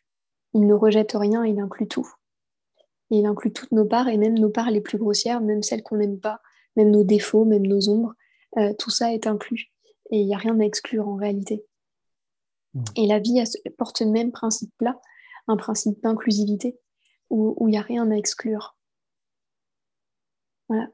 Il 0.53 0.67
ne 0.67 0.73
rejette 0.73 1.13
rien, 1.13 1.43
il 1.43 1.59
inclut 1.59 1.87
tout. 1.87 2.07
il 3.09 3.25
inclut 3.25 3.51
toutes 3.51 3.71
nos 3.71 3.85
parts, 3.85 4.09
et 4.09 4.17
même 4.17 4.37
nos 4.37 4.49
parts 4.49 4.69
les 4.69 4.81
plus 4.81 4.97
grossières, 4.97 5.41
même 5.41 5.63
celles 5.63 5.83
qu'on 5.83 5.97
n'aime 5.97 6.19
pas, 6.19 6.39
même 6.75 6.91
nos 6.91 7.03
défauts, 7.03 7.45
même 7.45 7.65
nos 7.65 7.89
ombres, 7.89 8.13
euh, 8.57 8.73
tout 8.77 8.91
ça 8.91 9.13
est 9.13 9.27
inclus. 9.27 9.71
Et 10.11 10.19
il 10.19 10.27
n'y 10.27 10.35
a 10.35 10.37
rien 10.37 10.59
à 10.59 10.63
exclure 10.63 11.07
en 11.07 11.15
réalité. 11.15 11.65
Et 12.95 13.07
la 13.07 13.19
vie 13.19 13.43
porte 13.77 14.01
le 14.01 14.11
même 14.11 14.31
principe-là, 14.31 14.99
un 15.47 15.57
principe 15.57 16.01
d'inclusivité 16.01 16.77
où 17.29 17.67
il 17.67 17.71
n'y 17.71 17.77
a 17.77 17.81
rien 17.81 18.09
à 18.11 18.15
exclure. 18.15 18.77
Voilà. 20.69 20.87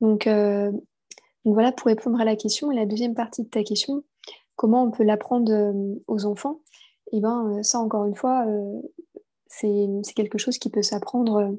Donc, 0.00 0.26
euh, 0.26 0.70
donc, 0.70 1.54
voilà 1.54 1.72
pour 1.72 1.86
répondre 1.86 2.20
à 2.20 2.24
la 2.24 2.36
question. 2.36 2.70
Et 2.70 2.76
la 2.76 2.86
deuxième 2.86 3.14
partie 3.14 3.44
de 3.44 3.48
ta 3.48 3.62
question, 3.62 4.04
comment 4.56 4.84
on 4.84 4.90
peut 4.90 5.04
l'apprendre 5.04 5.52
euh, 5.52 5.94
aux 6.06 6.26
enfants? 6.26 6.60
Eh 7.12 7.20
bien, 7.20 7.46
euh, 7.50 7.62
ça, 7.62 7.78
encore 7.78 8.04
une 8.04 8.16
fois, 8.16 8.46
c'est 9.46 10.14
quelque 10.14 10.38
chose 10.38 10.58
qui 10.58 10.70
peut 10.70 10.82
s'apprendre 10.82 11.56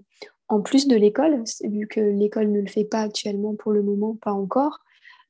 en 0.50 0.62
plus 0.62 0.88
de 0.88 0.96
l'école, 0.96 1.44
vu 1.64 1.88
que 1.88 2.00
l'école 2.00 2.52
ne 2.52 2.62
le 2.62 2.68
fait 2.68 2.86
pas 2.86 3.02
actuellement 3.02 3.56
pour 3.56 3.72
le 3.72 3.82
moment, 3.82 4.16
pas 4.16 4.34
encore, 4.34 4.80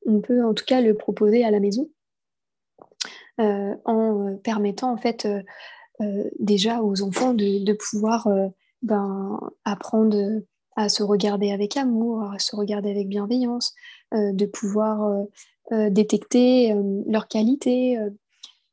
on 0.06 0.20
peut 0.20 0.44
en 0.44 0.54
tout 0.54 0.64
cas 0.64 0.80
le 0.80 0.94
proposer 0.94 1.44
à 1.44 1.50
la 1.50 1.60
maison 1.60 1.88
en 3.38 4.36
permettant 4.42 4.92
en 4.92 4.96
fait 4.96 5.28
déjà 6.38 6.82
aux 6.82 7.02
enfants 7.02 7.34
de, 7.34 7.72
pouvoir 7.72 8.28
ben, 8.82 9.38
apprendre 9.64 10.42
à 10.76 10.88
se 10.88 11.02
regarder 11.02 11.50
avec 11.50 11.76
amour, 11.76 12.22
à 12.32 12.38
se 12.38 12.54
regarder 12.54 12.90
avec 12.90 13.08
bienveillance, 13.08 13.74
de 14.12 14.46
pouvoir 14.46 15.24
détecter 15.70 16.74
leurs 17.06 17.28
qualités, 17.28 17.98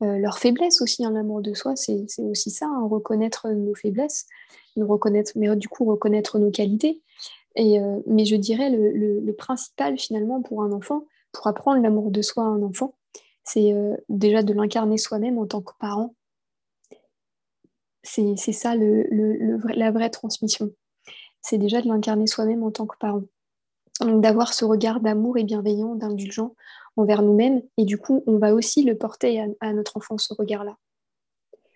leurs 0.00 0.38
faiblesses 0.38 0.80
aussi. 0.80 1.04
Un 1.04 1.16
amour 1.16 1.42
de 1.42 1.54
soi, 1.54 1.74
c'est 1.76 2.06
aussi 2.18 2.50
ça, 2.50 2.66
hein, 2.66 2.88
reconnaître 2.88 3.48
nos 3.48 3.74
faiblesses 3.74 4.26
reconnaître, 4.82 5.32
mais 5.36 5.54
du 5.56 5.68
coup 5.68 5.84
reconnaître 5.84 6.38
nos 6.38 6.50
qualités. 6.50 7.02
Et, 7.54 7.80
euh, 7.80 8.00
mais 8.06 8.24
je 8.24 8.36
dirais 8.36 8.70
le, 8.70 8.90
le, 9.18 9.32
principal 9.32 9.98
finalement 9.98 10.42
pour 10.42 10.62
un 10.62 10.72
enfant, 10.72 11.06
pour 11.32 11.46
apprendre 11.46 11.82
l'amour 11.82 12.10
de 12.10 12.20
soi 12.20 12.44
à 12.44 12.48
un 12.48 12.62
enfant, 12.62 12.94
c'est 13.46 13.72
euh, 13.72 13.96
déjà 14.08 14.42
de 14.42 14.52
l'incarner 14.52 14.98
soi-même 14.98 15.38
en 15.38 15.46
tant 15.46 15.62
que 15.62 15.72
parent. 15.78 16.14
C'est 18.02 18.36
ça 18.36 18.74
la 18.76 19.90
vraie 19.90 20.10
transmission. 20.10 20.70
C'est 21.42 21.58
déjà 21.58 21.80
de 21.80 21.88
l'incarner 21.88 22.26
soi-même 22.26 22.62
en 22.62 22.70
tant 22.70 22.86
que 22.86 22.96
parent. 22.98 23.22
Donc 24.00 24.20
d'avoir 24.20 24.54
ce 24.54 24.64
regard 24.64 25.00
d'amour 25.00 25.38
et 25.38 25.44
bienveillant, 25.44 25.96
d'indulgent 25.96 26.54
envers 26.96 27.22
nous-mêmes. 27.22 27.62
Et 27.78 27.84
du 27.84 27.98
coup, 27.98 28.22
on 28.26 28.38
va 28.38 28.54
aussi 28.54 28.84
le 28.84 28.96
porter 28.96 29.40
à, 29.40 29.46
à 29.60 29.72
notre 29.72 29.96
enfant, 29.96 30.18
ce 30.18 30.34
regard-là. 30.34 30.76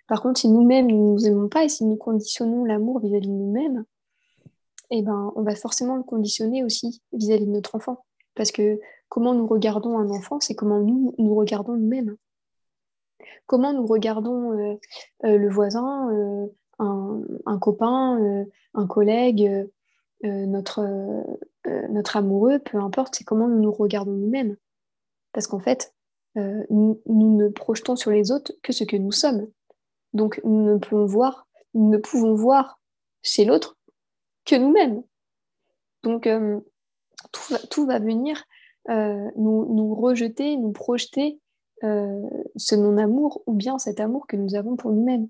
Par 0.06 0.22
contre, 0.22 0.40
si 0.40 0.48
nous-mêmes 0.48 0.86
nous 0.86 0.96
ne 0.96 1.12
nous 1.12 1.26
aimons 1.26 1.48
pas 1.48 1.64
et 1.64 1.68
si 1.68 1.84
nous 1.84 1.96
conditionnons 1.96 2.64
l'amour 2.64 3.00
vis-à-vis 3.00 3.28
de 3.28 3.32
nous-mêmes, 3.32 3.84
eh 4.90 5.02
ben, 5.02 5.32
on 5.36 5.42
va 5.42 5.54
forcément 5.54 5.96
le 5.96 6.02
conditionner 6.02 6.64
aussi 6.64 7.02
vis-à-vis 7.12 7.46
de 7.46 7.52
notre 7.52 7.74
enfant. 7.74 8.04
Parce 8.34 8.52
que 8.52 8.80
comment 9.10 9.34
nous 9.34 9.46
regardons 9.46 9.98
un 9.98 10.08
enfant, 10.08 10.40
c'est 10.40 10.54
comment 10.54 10.78
nous 10.78 11.14
nous 11.18 11.34
regardons 11.34 11.74
nous-mêmes. 11.76 12.16
Comment 13.46 13.72
nous 13.72 13.84
regardons 13.84 14.52
euh, 14.52 14.76
euh, 15.24 15.36
le 15.36 15.50
voisin, 15.50 16.08
euh, 16.12 16.46
un, 16.78 17.58
copain, 17.58 18.46
un 18.74 18.86
collègue, 18.86 19.68
notre, 20.22 20.80
amoureux, 22.14 22.60
peu 22.60 22.78
importe, 22.78 23.16
c'est 23.16 23.24
comment 23.24 23.48
nous 23.48 23.60
nous 23.60 23.72
regardons 23.72 24.12
nous-mêmes. 24.12 24.56
Parce 25.32 25.46
qu'en 25.46 25.58
fait, 25.58 25.92
nous 26.36 27.02
ne 27.06 27.48
projetons 27.48 27.96
sur 27.96 28.12
les 28.12 28.30
autres 28.30 28.52
que 28.62 28.72
ce 28.72 28.84
que 28.84 28.96
nous 28.96 29.12
sommes. 29.12 29.48
Donc 30.14 30.40
nous 30.44 30.64
ne 30.64 30.78
pouvons 30.78 32.34
voir, 32.34 32.80
chez 33.22 33.44
l'autre 33.44 33.76
que 34.46 34.54
nous-mêmes. 34.54 35.02
Donc 36.02 36.26
tout, 37.68 37.84
va, 37.84 37.98
venir 37.98 38.42
euh, 38.88 39.30
nous, 39.36 39.94
rejeter, 39.94 40.56
nous 40.56 40.72
projeter 40.72 41.38
euh, 41.84 42.22
ce 42.56 42.74
non-amour 42.74 43.42
ou 43.46 43.54
bien 43.54 43.78
cet 43.78 44.00
amour 44.00 44.26
que 44.26 44.36
nous 44.36 44.54
avons 44.54 44.76
pour 44.76 44.92
nous-mêmes. 44.92 45.28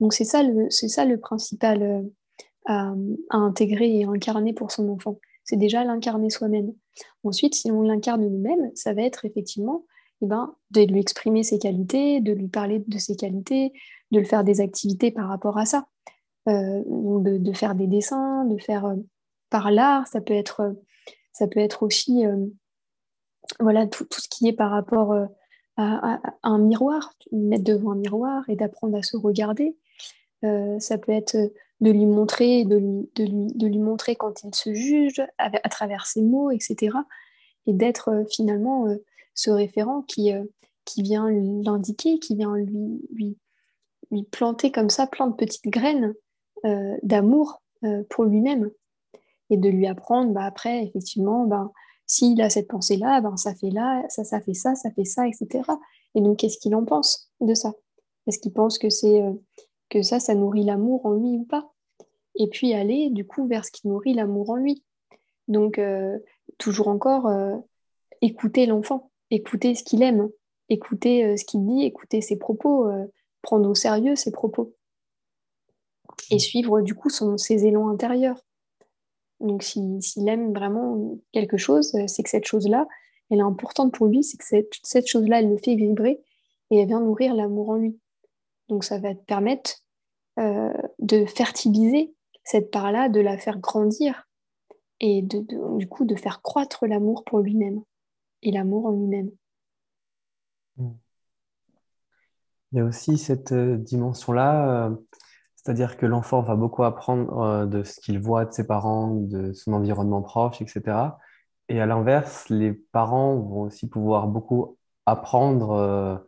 Donc 0.00 0.12
c'est 0.12 0.24
ça 0.24 0.42
le, 0.42 0.68
c'est 0.70 0.88
ça 0.88 1.04
le 1.04 1.18
principal 1.18 2.04
à, 2.66 2.94
intégrer 3.30 3.98
et 3.98 4.04
incarner 4.04 4.52
pour 4.52 4.70
son 4.70 4.88
enfant. 4.88 5.18
C'est 5.44 5.56
déjà 5.56 5.84
l'incarner 5.84 6.30
soi-même. 6.30 6.72
Ensuite, 7.22 7.54
si 7.54 7.70
on 7.70 7.82
l'incarne 7.82 8.26
nous-mêmes, 8.26 8.70
ça 8.74 8.94
va 8.94 9.02
être 9.02 9.24
effectivement 9.24 9.84
eh 10.22 10.26
ben, 10.26 10.54
de 10.70 10.82
lui 10.82 11.00
exprimer 11.00 11.42
ses 11.42 11.58
qualités, 11.58 12.20
de 12.20 12.32
lui 12.32 12.48
parler 12.48 12.82
de 12.86 12.98
ses 12.98 13.16
qualités, 13.16 13.72
de 14.10 14.20
le 14.20 14.24
faire 14.24 14.44
des 14.44 14.60
activités 14.60 15.10
par 15.10 15.28
rapport 15.28 15.58
à 15.58 15.66
ça. 15.66 15.86
Euh, 16.46 16.82
de, 16.86 17.52
faire 17.54 17.74
des 17.74 17.86
dessins, 17.86 18.44
de 18.44 18.58
faire 18.58 18.84
euh, 18.84 18.96
par 19.48 19.70
l'art, 19.70 20.06
ça 20.06 20.20
peut 20.20 20.34
être, 20.34 20.76
ça 21.32 21.48
peut 21.48 21.60
être 21.60 21.82
aussi 21.82 22.26
euh, 22.26 22.36
voilà, 23.60 23.86
tout, 23.86 24.06
ce 24.10 24.28
qui 24.28 24.48
est 24.48 24.52
par 24.52 24.70
rapport 24.70 25.14
à, 25.76 26.20
un 26.42 26.58
miroir, 26.58 27.14
mettre 27.32 27.64
devant 27.64 27.92
un 27.92 27.96
miroir 27.96 28.44
et 28.48 28.56
d'apprendre 28.56 28.96
à 28.96 29.02
se 29.02 29.16
regarder. 29.16 29.76
ça 30.42 30.98
peut 30.98 31.12
être 31.12 31.36
de 31.80 31.90
lui 31.90 32.06
montrer, 32.06 32.64
de 32.64 32.76
lui, 32.76 33.10
de 33.16 33.24
lui, 33.24 33.46
de 33.54 33.66
lui 33.66 33.78
montrer 33.78 34.14
quand 34.14 34.44
il 34.44 34.54
se 34.54 34.72
juge 34.72 35.22
à, 35.38 35.68
travers 35.68 36.06
ses 36.06 36.22
mots, 36.22 36.50
etc. 36.50 36.96
Et 37.66 37.72
d'être 37.72 38.24
finalement 38.30 38.86
ce 39.34 39.50
référent 39.50 40.02
qui, 40.02 40.32
qui 40.84 41.02
vient 41.02 41.28
l'indiquer, 41.28 42.18
qui 42.20 42.36
vient 42.36 42.54
lui, 42.54 43.00
lui, 43.12 43.36
lui 44.10 44.22
planter 44.22 44.70
comme 44.70 44.90
ça 44.90 45.06
plein 45.06 45.26
de 45.26 45.34
petites 45.34 45.66
graines 45.66 46.14
euh, 46.64 46.96
d'amour 47.02 47.62
euh, 47.84 48.02
pour 48.08 48.24
lui-même 48.24 48.70
et 49.50 49.56
de 49.56 49.68
lui 49.68 49.86
apprendre 49.86 50.32
bah, 50.32 50.44
après, 50.44 50.84
effectivement, 50.84 51.44
bah, 51.44 51.70
s'il 52.06 52.40
a 52.42 52.50
cette 52.50 52.68
pensée-là, 52.68 53.20
ben, 53.20 53.36
ça 53.36 53.54
fait 53.54 53.70
là, 53.70 54.04
ça, 54.08 54.24
ça 54.24 54.40
fait 54.40 54.54
ça, 54.54 54.74
ça 54.74 54.90
fait 54.90 55.04
ça, 55.04 55.26
etc. 55.26 55.62
Et 56.14 56.20
donc, 56.20 56.38
qu'est-ce 56.38 56.58
qu'il 56.58 56.74
en 56.74 56.84
pense 56.84 57.30
de 57.40 57.54
ça? 57.54 57.72
Est-ce 58.26 58.38
qu'il 58.38 58.52
pense 58.52 58.78
que, 58.78 58.90
c'est, 58.90 59.22
euh, 59.22 59.32
que 59.90 60.02
ça, 60.02 60.20
ça 60.20 60.34
nourrit 60.34 60.64
l'amour 60.64 61.04
en 61.06 61.12
lui 61.12 61.38
ou 61.38 61.44
pas? 61.44 61.72
Et 62.36 62.48
puis 62.48 62.74
aller, 62.74 63.10
du 63.10 63.26
coup, 63.26 63.46
vers 63.46 63.64
ce 63.64 63.70
qui 63.70 63.86
nourrit 63.86 64.14
l'amour 64.14 64.50
en 64.50 64.56
lui. 64.56 64.84
Donc, 65.46 65.80
toujours 66.58 66.88
encore, 66.88 67.30
écouter 68.22 68.66
l'enfant, 68.66 69.12
écouter 69.30 69.74
ce 69.76 69.84
qu'il 69.84 70.02
aime, 70.02 70.30
écouter 70.68 71.36
ce 71.36 71.44
qu'il 71.44 71.64
dit, 71.64 71.84
écouter 71.84 72.22
ses 72.22 72.36
propos, 72.36 72.88
prendre 73.42 73.68
au 73.68 73.74
sérieux 73.74 74.16
ses 74.16 74.32
propos 74.32 74.74
et 76.30 76.36
mm. 76.36 76.40
suivre 76.40 76.80
du 76.80 76.94
coup 76.94 77.10
son, 77.10 77.36
ses 77.36 77.66
élans 77.66 77.88
intérieurs. 77.88 78.40
Donc 79.40 79.62
s'il 79.62 80.28
aime 80.28 80.52
vraiment 80.52 81.18
quelque 81.32 81.56
chose, 81.56 81.96
c'est 82.06 82.22
que 82.22 82.30
cette 82.30 82.46
chose-là, 82.46 82.86
elle 83.30 83.38
est 83.38 83.42
importante 83.42 83.92
pour 83.92 84.06
lui, 84.06 84.22
c'est 84.22 84.36
que 84.36 84.44
cette, 84.82 85.06
chose-là, 85.06 85.40
elle 85.40 85.50
le 85.50 85.56
fait 85.56 85.74
vibrer 85.74 86.20
et 86.70 86.78
elle 86.78 86.86
vient 86.86 87.00
nourrir 87.00 87.34
l'amour 87.34 87.70
en 87.70 87.76
lui. 87.76 87.98
Donc 88.68 88.84
ça 88.84 88.98
va 88.98 89.14
te 89.14 89.24
permettre 89.24 89.82
euh, 90.38 90.72
de 90.98 91.24
fertiliser 91.26 92.14
cette 92.44 92.70
part-là, 92.70 93.08
de 93.08 93.20
la 93.20 93.38
faire 93.38 93.58
grandir 93.58 94.28
et 95.00 95.22
de, 95.22 95.44
du 95.78 95.88
coup 95.88 96.04
de 96.04 96.14
faire 96.14 96.42
croître 96.42 96.86
l'amour 96.86 97.24
pour 97.24 97.40
lui-même 97.40 97.82
et 98.42 98.52
l'amour 98.52 98.86
en 98.86 98.92
lui-même. 98.92 99.30
Mm. 100.76 100.90
Il 102.72 102.78
y 102.78 102.80
a 102.80 102.84
aussi 102.84 103.18
cette 103.18 103.52
euh, 103.52 103.76
dimension-là, 103.76 104.88
euh, 104.88 104.96
c'est-à-dire 105.64 105.96
que 105.96 106.06
l'enfant 106.06 106.42
va 106.42 106.56
beaucoup 106.56 106.84
apprendre 106.84 107.40
euh, 107.40 107.66
de 107.66 107.82
ce 107.82 108.00
qu'il 108.00 108.18
voit 108.20 108.44
de 108.44 108.52
ses 108.52 108.66
parents, 108.66 109.14
de 109.14 109.52
son 109.52 109.72
environnement 109.72 110.22
proche, 110.22 110.60
etc. 110.60 110.82
Et 111.68 111.80
à 111.80 111.86
l'inverse, 111.86 112.48
les 112.50 112.72
parents 112.72 113.36
vont 113.36 113.62
aussi 113.62 113.88
pouvoir 113.88 114.26
beaucoup 114.28 114.76
apprendre 115.06 116.24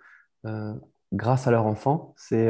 grâce 1.13 1.47
à 1.47 1.51
leur 1.51 1.67
enfant. 1.67 2.15
C'est, 2.17 2.47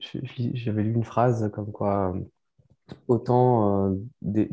j'avais 0.00 0.82
lu 0.82 0.92
une 0.92 1.04
phrase 1.04 1.50
comme 1.52 1.70
quoi 1.70 2.14
autant 3.06 3.94
des, 4.22 4.48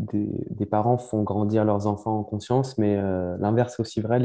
parents 0.69 0.97
font 0.99 1.23
grandir 1.23 1.65
leurs 1.65 1.87
enfants 1.87 2.19
en 2.19 2.23
conscience, 2.23 2.77
mais 2.77 2.95
l'inverse 3.39 3.79
est 3.79 3.81
aussi 3.81 4.01
vrai. 4.01 4.19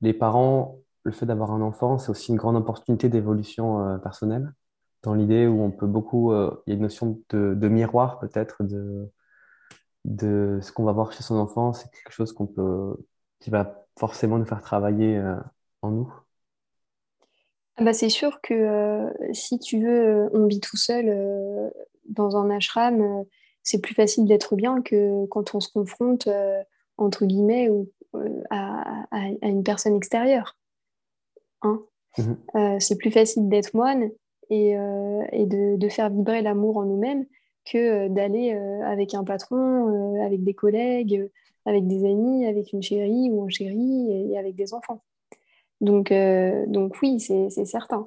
Les, 0.00 0.12
parents 0.14 0.80
le 1.04 1.12
fait 1.12 1.26
d'avoir 1.26 1.50
un 1.52 1.60
enfant, 1.62 1.98
c'est 1.98 2.10
aussi 2.10 2.30
une 2.30 2.36
grande 2.36 2.56
opportunité 2.56 3.08
d'évolution 3.08 3.84
euh, 3.84 3.98
personnelle, 3.98 4.52
dans 5.02 5.14
l'idée 5.14 5.46
où 5.46 5.62
on 5.62 5.70
peut 5.70 5.86
beaucoup, 5.86 6.32
euh, 6.32 6.62
il 6.66 6.70
y 6.70 6.72
a 6.72 6.76
une 6.76 6.82
notion 6.82 7.20
de, 7.30 7.68
miroir 7.68 8.18
peut-être 8.18 8.62
de, 8.62 9.10
de 10.04 10.58
ce 10.62 10.72
qu'on 10.72 10.84
va 10.84 10.92
voir 10.92 11.12
chez 11.12 11.22
son 11.22 11.36
enfant, 11.36 11.72
c'est 11.72 11.90
quelque 11.90 12.12
chose 12.12 12.32
qu'on 12.32 12.46
peut, 12.46 12.96
qui 13.40 13.50
va 13.50 13.86
forcément 13.98 14.38
nous 14.38 14.44
faire 14.44 14.62
travailler 14.62 15.16
euh, 15.16 15.36
en 15.82 15.90
nous. 15.90 16.12
Ah 17.76 17.84
bah 17.84 17.94
c'est 17.94 18.10
sûr 18.10 18.42
que 18.42 19.10
si 19.32 19.58
tu 19.58 19.80
veux, 19.80 20.28
on 20.34 20.46
vit 20.46 20.60
tout 20.60 20.76
seul 20.76 21.72
dans 22.04 22.36
un 22.36 22.50
ashram, 22.50 23.24
c'est 23.62 23.80
plus 23.80 23.94
facile 23.94 24.26
d'être 24.26 24.54
bien 24.54 24.82
que 24.82 25.24
quand 25.26 25.54
on 25.54 25.60
se 25.60 25.72
confronte, 25.72 26.28
entre 26.98 27.24
guillemets, 27.24 27.70
ou, 27.70 27.88
à, 28.50 29.06
une 29.42 29.62
personne 29.62 29.96
extérieure. 29.96 30.56
Hein. 31.62 31.82
Mhm. 32.18 32.38
Euh, 32.56 32.80
c'est 32.80 32.96
plus 32.96 33.10
facile 33.10 33.48
d'être 33.48 33.74
moine 33.74 34.10
et, 34.50 34.76
euh, 34.76 35.22
de, 35.76 35.88
faire 35.88 36.10
vibrer 36.10 36.42
l'amour 36.42 36.76
en 36.76 36.84
nous-mêmes 36.84 37.26
que 37.64 37.78
euh, 37.78 38.08
d'aller 38.08 38.52
avec 38.84 39.14
un 39.14 39.24
patron, 39.24 40.20
avec 40.24 40.44
des 40.44 40.54
collègues, 40.54 41.30
avec 41.66 41.86
des 41.86 42.04
amis, 42.04 42.46
avec 42.46 42.72
une 42.72 42.82
chérie 42.82 43.30
ou 43.30 43.44
un 43.44 43.48
chéri 43.48 44.30
et, 44.32 44.38
avec 44.38 44.54
des 44.54 44.74
enfants. 44.74 45.02
Donc, 45.80 46.12
donc 46.66 46.96
oui, 47.00 47.20
c'est 47.20 47.64
certain. 47.64 48.06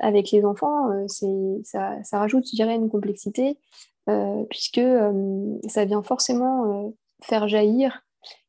avec 0.00 0.30
les 0.30 0.44
enfants, 0.44 0.90
ça, 1.08 2.02
ça, 2.02 2.18
rajoute, 2.18 2.46
je 2.46 2.54
dirais, 2.54 2.74
une 2.74 2.90
complexité, 2.90 3.58
puisque 4.50 4.82
ça 5.68 5.84
vient 5.86 6.02
forcément 6.02 6.92
faire 7.22 7.48
jaillir 7.48 8.04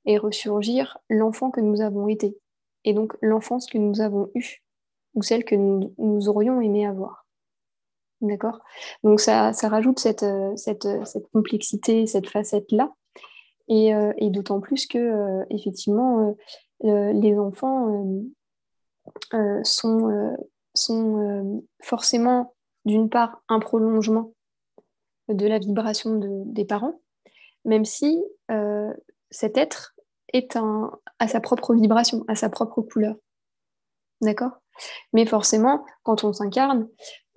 et 0.05 0.17
ressurgir 0.17 0.97
l'enfant 1.09 1.51
que 1.51 1.61
nous 1.61 1.81
avons 1.81 2.09
été 2.09 2.37
et 2.87 2.93
donc 2.93 3.17
l'enfance 3.21 3.67
que 3.67 3.77
nous 3.77 4.01
avons 4.01 4.29
eue 4.33 4.63
ou 5.18 5.24
celle 5.24 5.43
que 5.43 5.55
nous, 5.55 6.30
aurions 6.30 6.61
aimé 6.61 6.86
avoir. 6.86 7.26
D'accord? 8.22 8.59
Donc 9.03 9.20
ça, 9.20 9.51
rajoute 9.63 9.99
cette, 9.99 10.26
cette, 10.55 10.88
cette 11.05 11.28
complexité, 11.34 12.05
cette 12.05 12.30
facette-là. 12.30 12.93
Et, 13.68 13.91
et 14.18 14.30
d'autant 14.30 14.61
plus 14.61 14.86
que, 14.86 15.43
effectivement, 15.49 16.38
les 16.82 17.38
enfants 17.38 18.05
sont, 19.63 20.38
forcément, 21.84 22.53
d'une 22.86 23.09
part, 23.09 23.41
un 23.49 23.59
prolongement 23.59 24.32
de 25.28 25.47
la 25.47 25.57
vibration 25.59 26.15
de, 26.15 26.30
des 26.45 26.63
parents, 26.63 27.01
même 27.65 27.86
si 27.86 28.24
cet 29.32 29.57
être 29.57 29.95
est 30.32 30.57
à 31.20 31.28
sa 31.28 31.39
propre 31.39 31.74
vibration, 31.74 32.24
à 32.28 32.36
sa 32.36 32.49
propre 32.49 32.82
couleur. 32.84 33.15
D'accord? 34.22 34.61
Mais 35.13 35.26
forcément, 35.26 35.86
quand 36.03 36.24
on 36.24 36.34
s'incarne, 36.34 36.88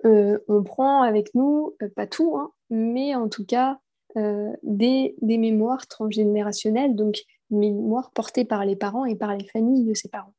euh, 0.05 0.39
on 0.47 0.63
prend 0.63 1.03
avec 1.03 1.33
nous, 1.35 1.75
euh, 1.81 1.89
pas 1.95 2.07
tout, 2.07 2.35
hein, 2.37 2.51
mais 2.69 3.15
en 3.15 3.29
tout 3.29 3.45
cas, 3.45 3.79
euh, 4.17 4.51
des, 4.63 5.15
mémoires 5.21 5.87
transgénérationnelles, 5.87 6.95
donc 6.95 7.19
des 7.49 7.71
mémoires 7.71 8.11
portées 8.11 8.45
par 8.45 8.65
les 8.65 8.75
parents 8.75 9.05
et 9.05 9.15
par 9.15 9.35
les 9.35 9.47
familles 9.47 9.85
de 9.85 9.93
ces 9.93 10.09
parents. 10.09 10.33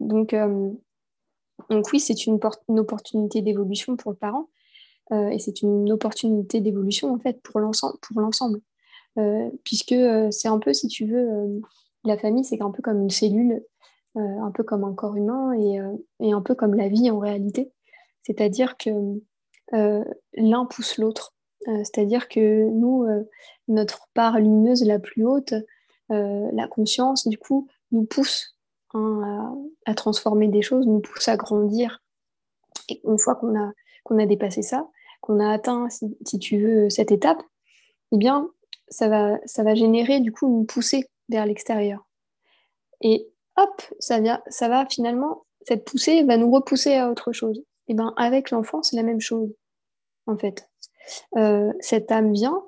Donc, 0.00 0.34
donc 1.68 1.92
oui, 1.92 2.00
c'est 2.00 2.26
une, 2.26 2.38
opportunité 2.78 3.42
d'évolution 3.42 3.96
pour 3.96 4.12
le 4.12 4.16
parent, 4.16 4.48
et 5.12 5.38
c'est 5.38 5.60
une 5.60 5.92
opportunité 5.92 6.60
d'évolution 6.60 7.12
en 7.12 7.18
fait 7.18 7.42
pour 7.42 7.60
l'ensemble. 7.60 8.60
Puisque 9.62 9.94
c'est 10.30 10.48
un 10.48 10.58
peu, 10.58 10.72
si 10.72 10.88
tu 10.88 11.04
veux, 11.04 11.60
la 12.04 12.16
famille, 12.16 12.44
c'est 12.44 12.62
un 12.62 12.70
peu 12.70 12.80
comme 12.80 13.02
une 13.02 13.10
cellule, 13.10 13.62
un 14.16 14.50
peu 14.50 14.64
comme 14.64 14.84
un 14.84 14.94
corps 14.94 15.16
humain 15.16 15.52
et, 15.54 15.78
et, 16.20 16.32
un 16.32 16.40
peu 16.40 16.54
comme 16.54 16.74
la 16.74 16.88
vie 16.88 17.10
en 17.10 17.18
réalité. 17.18 17.72
C'est-à-dire 18.22 18.76
que 18.76 18.90
l'un 19.72 20.66
pousse 20.66 20.98
l'autre. 20.98 21.34
C'est-à-dire 21.66 22.28
que 22.28 22.68
nous, 22.70 23.06
notre 23.68 24.08
part 24.14 24.38
lumineuse 24.38 24.84
la 24.84 24.98
plus 24.98 25.24
haute, 25.24 25.54
la 26.08 26.66
conscience, 26.68 27.28
du 27.28 27.38
coup, 27.38 27.68
nous 27.92 28.04
pousse 28.04 28.56
hein, 28.94 29.56
à, 29.86 29.94
transformer 29.94 30.48
des 30.48 30.62
choses, 30.62 30.86
nous 30.86 31.00
pousse 31.00 31.28
à 31.28 31.36
grandir. 31.36 32.02
Et 32.88 33.00
une 33.04 33.18
fois 33.18 33.36
qu'on 33.36 33.58
a, 33.58 33.72
qu'on 34.04 34.18
a 34.18 34.26
dépassé 34.26 34.62
ça, 34.62 34.88
qu'on 35.20 35.40
a 35.40 35.50
atteint, 35.50 35.88
si, 35.90 36.16
si, 36.26 36.38
tu 36.38 36.58
veux, 36.58 36.90
cette 36.90 37.12
étape, 37.12 37.42
eh 38.12 38.16
bien, 38.16 38.50
ça 38.88 39.08
va, 39.08 39.38
ça 39.44 39.62
va 39.62 39.74
générer 39.74 40.20
du 40.20 40.32
coup 40.32 40.46
une 40.48 40.66
poussée 40.66 41.06
vers 41.28 41.46
l'extérieur. 41.46 42.06
Et 43.00 43.28
hop, 43.60 43.82
ça, 43.98 44.20
vient, 44.20 44.42
ça 44.48 44.68
va 44.68 44.86
finalement, 44.86 45.44
cette 45.62 45.84
poussée 45.84 46.24
va 46.24 46.36
nous 46.36 46.50
repousser 46.50 46.94
à 46.94 47.10
autre 47.10 47.32
chose. 47.32 47.62
Et 47.88 47.94
bien 47.94 48.12
avec 48.16 48.50
l'enfant, 48.50 48.82
c'est 48.82 48.96
la 48.96 49.02
même 49.02 49.20
chose, 49.20 49.52
en 50.26 50.36
fait. 50.36 50.68
Euh, 51.36 51.72
cette 51.80 52.10
âme 52.12 52.32
vient, 52.32 52.62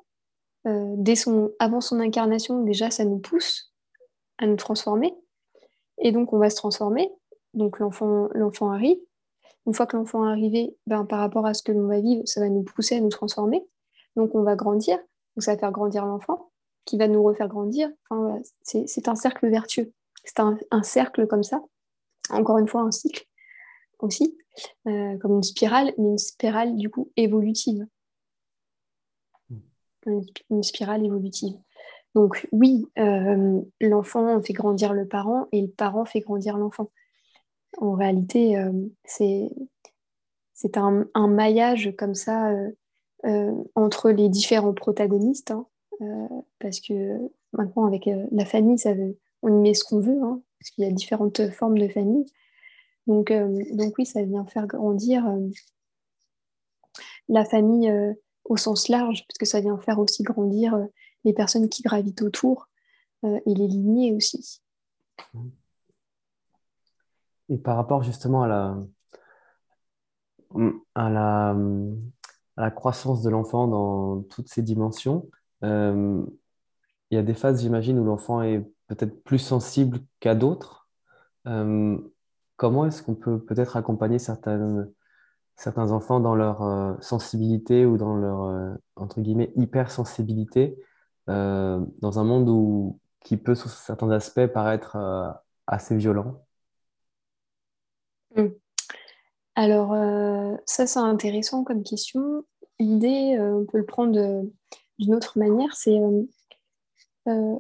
euh, 0.67 0.95
dès 0.97 1.15
son, 1.15 1.53
avant 1.59 1.81
son 1.81 2.01
incarnation, 2.01 2.63
déjà, 2.63 2.91
ça 2.91 3.05
nous 3.05 3.19
pousse 3.19 3.73
à 4.39 4.47
nous 4.47 4.57
transformer. 4.57 5.15
Et 5.99 6.13
donc, 6.13 6.33
on 6.33 6.39
va 6.39 6.51
se 6.51 6.57
transformer. 6.57 7.11
Donc, 7.55 7.79
l'enfant, 7.79 8.29
arrive. 8.71 8.99
Une 9.67 9.75
fois 9.75 9.87
que 9.87 9.97
l'enfant 9.97 10.27
est 10.27 10.33
arrivé, 10.33 10.77
ben, 10.87 11.05
par 11.05 11.21
rapport 11.21 11.47
à 11.47 11.55
ce 11.55 11.63
que 11.63 11.71
l'on 11.71 11.87
va 11.87 12.01
vivre, 12.01 12.23
ça 12.25 12.41
va 12.41 12.49
nous 12.49 12.63
pousser 12.63 12.97
à 12.97 13.01
nous 13.01 13.11
transformer. 13.11 13.65
Donc, 14.17 14.35
on 14.35 14.43
va 14.43 14.57
grandir. 14.57 14.99
Donc 15.37 15.43
ça 15.45 15.53
va 15.53 15.59
faire 15.59 15.73
grandir 15.73 16.05
l'enfant, 16.05 16.51
qui 16.85 16.99
va 16.99 17.09
nous 17.09 17.23
refaire 17.23 17.49
grandir. 17.49 17.91
Enfin, 18.11 18.41
c'est 18.63 19.09
un 19.09 19.15
cercle 19.15 19.49
vertueux. 19.49 19.93
C'est 20.25 20.41
un, 20.41 20.83
cercle 20.83 21.27
comme 21.27 21.43
ça. 21.43 21.63
Encore 22.31 22.59
une 22.59 22.69
fois, 22.69 22.83
un 22.83 22.93
cycle 22.93 23.27
aussi, 23.99 24.37
euh, 24.87 25.19
comme 25.19 25.37
une 25.37 25.43
spirale, 25.43 25.93
mais 25.99 26.11
une 26.11 26.19
spirale 26.19 26.77
du 26.77 26.91
coup 26.91 27.11
évolutive. 27.17 27.87
Une, 30.51 30.63
spirale 30.63 31.05
évolutive. 31.05 31.55
Donc 32.15 32.49
oui, 32.51 32.87
euh, 32.99 33.61
l'enfant 33.81 34.43
fait 34.43 34.53
grandir 34.53 34.93
le 34.93 35.07
parent 35.07 35.47
et 35.53 35.63
le 35.63 35.69
parent 35.69 36.05
fait 36.05 36.21
grandir 36.21 36.57
l'enfant. 36.59 36.91
En 37.79 37.93
réalité, 37.95 38.59
euh, 38.59 38.73
c'est 39.05 40.77
un, 40.77 41.07
un, 41.15 41.29
maillage 41.29 41.95
comme 41.97 42.15
ça 42.15 42.53
entre 43.77 44.11
les 44.11 44.29
différents 44.29 44.75
protagonistes, 44.75 45.53
hein, 45.53 45.67
parce 46.59 46.81
que 46.81 47.19
maintenant 47.53 47.87
avec 47.87 48.11
la 48.33 48.45
famille, 48.45 48.79
ça 48.79 48.95
veut, 48.95 49.17
on 49.43 49.49
y 49.49 49.61
met 49.61 49.75
ce 49.75 49.85
qu'on 49.85 50.01
veut, 50.01 50.23
hein, 50.23 50.41
parce 50.59 50.71
qu'il 50.71 50.85
y 50.85 50.87
a 50.87 50.91
différentes 50.91 51.51
formes 51.51 51.79
de 51.79 51.89
famille. 51.89 52.25
Donc, 53.07 53.33
donc 53.33 53.95
oui, 53.99 54.07
ça 54.07 54.23
vient 54.23 54.47
faire 54.47 54.67
grandir 54.67 55.25
la 57.29 57.45
famille 57.45 57.93
au 58.45 58.57
sens 58.57 58.89
large, 58.89 59.27
parce 59.27 59.39
que 59.39 59.47
ça 59.47 59.61
vient 59.61 59.77
faire 59.79 59.99
aussi 59.99 60.23
grandir 60.23 60.79
les 61.25 61.33
personnes 61.33 61.69
qui 61.69 61.83
gravitent 61.83 62.23
autour 62.23 62.69
et 63.25 63.55
les 63.55 63.67
lignées 63.67 64.15
aussi. 64.15 64.63
Et 67.49 67.59
par 67.59 67.77
rapport 67.77 68.05
justement 68.05 68.45
à 68.45 68.49
la, 68.49 68.79
à 70.95 71.11
la, 71.11 71.57
à 72.57 72.63
la 72.63 72.71
croissance 72.71 73.23
de 73.23 73.31
l'enfant 73.31 73.67
dans 73.67 74.23
toutes 74.23 74.49
ses 74.49 74.63
dimensions. 74.63 75.29
Euh, 75.65 76.25
il 77.11 77.17
y 77.17 77.19
a 77.19 77.23
des 77.23 77.35
phases, 77.35 77.63
j'imagine, 77.63 77.99
où 77.99 78.05
l'enfant 78.05 78.43
est 78.43 78.65
peut-être 78.95 79.23
plus 79.25 79.39
sensible 79.39 80.01
qu'à 80.21 80.35
d'autres. 80.35 80.89
Euh, 81.47 81.99
comment 82.57 82.87
est-ce 82.87 83.03
qu'on 83.03 83.15
peut 83.15 83.41
peut-être 83.41 83.77
accompagner 83.77 84.19
certains 84.19 84.87
enfants 85.77 86.21
dans 86.21 86.35
leur 86.35 86.63
euh, 86.63 86.95
sensibilité 87.01 87.87
ou 87.87 87.97
dans 87.97 88.17
leur, 88.17 88.77
entre 88.97 89.21
guillemets, 89.21 89.53
hypersensibilité 89.57 90.79
dans 91.27 92.19
un 92.19 92.25
monde 92.25 92.49
où, 92.49 92.99
qui 93.21 93.37
peut, 93.37 93.55
sous 93.55 93.69
certains 93.69 94.11
aspects, 94.11 94.47
paraître 94.47 94.97
assez 95.67 95.97
violent? 95.97 96.45
Mmh. 98.37 98.49
Alors, 99.55 99.93
euh, 99.93 100.57
ça, 100.65 100.87
c'est 100.87 100.99
intéressant 100.99 101.65
comme 101.65 101.83
question. 101.83 102.45
L'idée, 102.79 103.37
euh, 103.39 103.59
on 103.59 103.67
peut 103.67 103.79
le 103.79 103.87
prendre 103.87 104.45
d'une 104.99 105.15
autre 105.15 105.39
manière, 105.39 105.75
c'est 105.75 105.99
euh, 107.29 107.59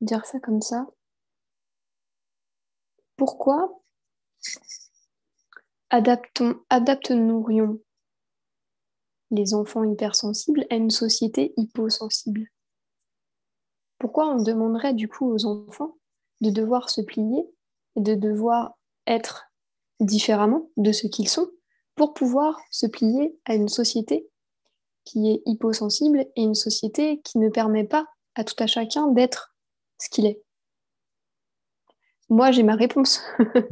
dire 0.00 0.24
ça 0.26 0.38
comme 0.40 0.62
ça. 0.62 0.86
Pourquoi 3.16 3.82
adaptons-nous 5.90 7.80
les 9.30 9.54
enfants 9.54 9.84
hypersensibles 9.84 10.66
à 10.70 10.76
une 10.76 10.90
société 10.90 11.52
hyposensible? 11.56 12.48
Pourquoi 13.98 14.28
on 14.28 14.42
demanderait 14.42 14.94
du 14.94 15.08
coup 15.08 15.28
aux 15.28 15.44
enfants 15.46 15.96
de 16.40 16.50
devoir 16.50 16.88
se 16.88 17.00
plier 17.00 17.44
et 17.96 18.00
de 18.00 18.14
devoir 18.14 18.78
être 19.06 19.50
différemment 19.98 20.70
de 20.76 20.92
ce 20.92 21.08
qu'ils 21.08 21.28
sont 21.28 21.50
pour 21.96 22.14
pouvoir 22.14 22.60
se 22.70 22.86
plier 22.86 23.36
à 23.44 23.54
une 23.54 23.68
société 23.68 24.30
qui 25.04 25.30
est 25.30 25.42
hyposensible 25.46 26.20
et 26.36 26.42
une 26.42 26.54
société 26.54 27.20
qui 27.22 27.38
ne 27.38 27.48
permet 27.48 27.84
pas 27.84 28.06
à 28.36 28.44
tout 28.44 28.54
à 28.62 28.68
chacun 28.68 29.08
d'être 29.08 29.52
ce 29.98 30.08
qu'il 30.08 30.26
est. 30.26 30.40
Moi, 32.30 32.50
j'ai 32.50 32.62
ma 32.62 32.74
réponse. 32.74 33.22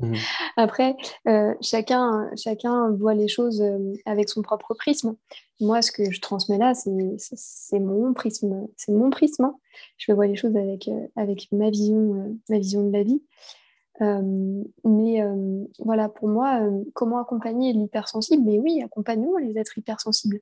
Mmh. 0.01 0.15
Après, 0.57 0.97
euh, 1.29 1.55
chacun, 1.61 2.31
chacun 2.37 2.91
voit 2.93 3.13
les 3.13 3.29
choses 3.29 3.61
euh, 3.61 3.93
avec 4.07 4.31
son 4.31 4.41
propre 4.41 4.73
prisme. 4.73 5.15
Moi, 5.61 5.83
ce 5.83 5.93
que 5.93 6.11
je 6.11 6.21
transmets 6.23 6.57
là, 6.57 6.73
c'est 6.75 7.79
mon 7.79 8.15
prisme. 8.15 8.67
C'est 8.77 8.93
mon 8.93 9.11
prisme. 9.11 9.45
Hein. 9.45 9.57
Je 9.99 10.11
vois 10.13 10.27
les 10.27 10.37
choses 10.37 10.57
avec, 10.57 10.89
euh, 10.89 11.07
avec 11.17 11.49
ma, 11.53 11.69
vision, 11.69 12.39
ma 12.49 12.59
vision 12.59 12.87
de 12.87 12.93
la 12.93 13.03
vie. 13.03 13.21
Euh, 14.03 14.63
mais 14.85 15.23
euh, 15.23 15.65
voilà, 15.79 16.09
pour 16.09 16.29
moi, 16.29 16.61
euh, 16.61 16.85
comment 16.95 17.19
accompagner 17.19 17.73
l'hypersensible? 17.73 18.43
Mais 18.45 18.59
oui, 18.59 18.83
accompagnons 18.83 19.37
les 19.39 19.59
êtres 19.59 19.79
hypersensibles. 19.79 20.41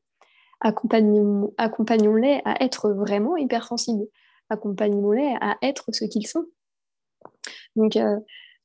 Accompagnons-les 0.60 2.40
à 2.44 2.62
être 2.62 2.90
vraiment 2.90 3.36
hypersensibles. 3.36 4.06
Accompagnons-les 4.50 5.36
à 5.40 5.56
être 5.62 5.86
ce 5.92 6.04
qu'ils 6.04 6.26
sont. 6.26 6.44
Donc 7.76 7.98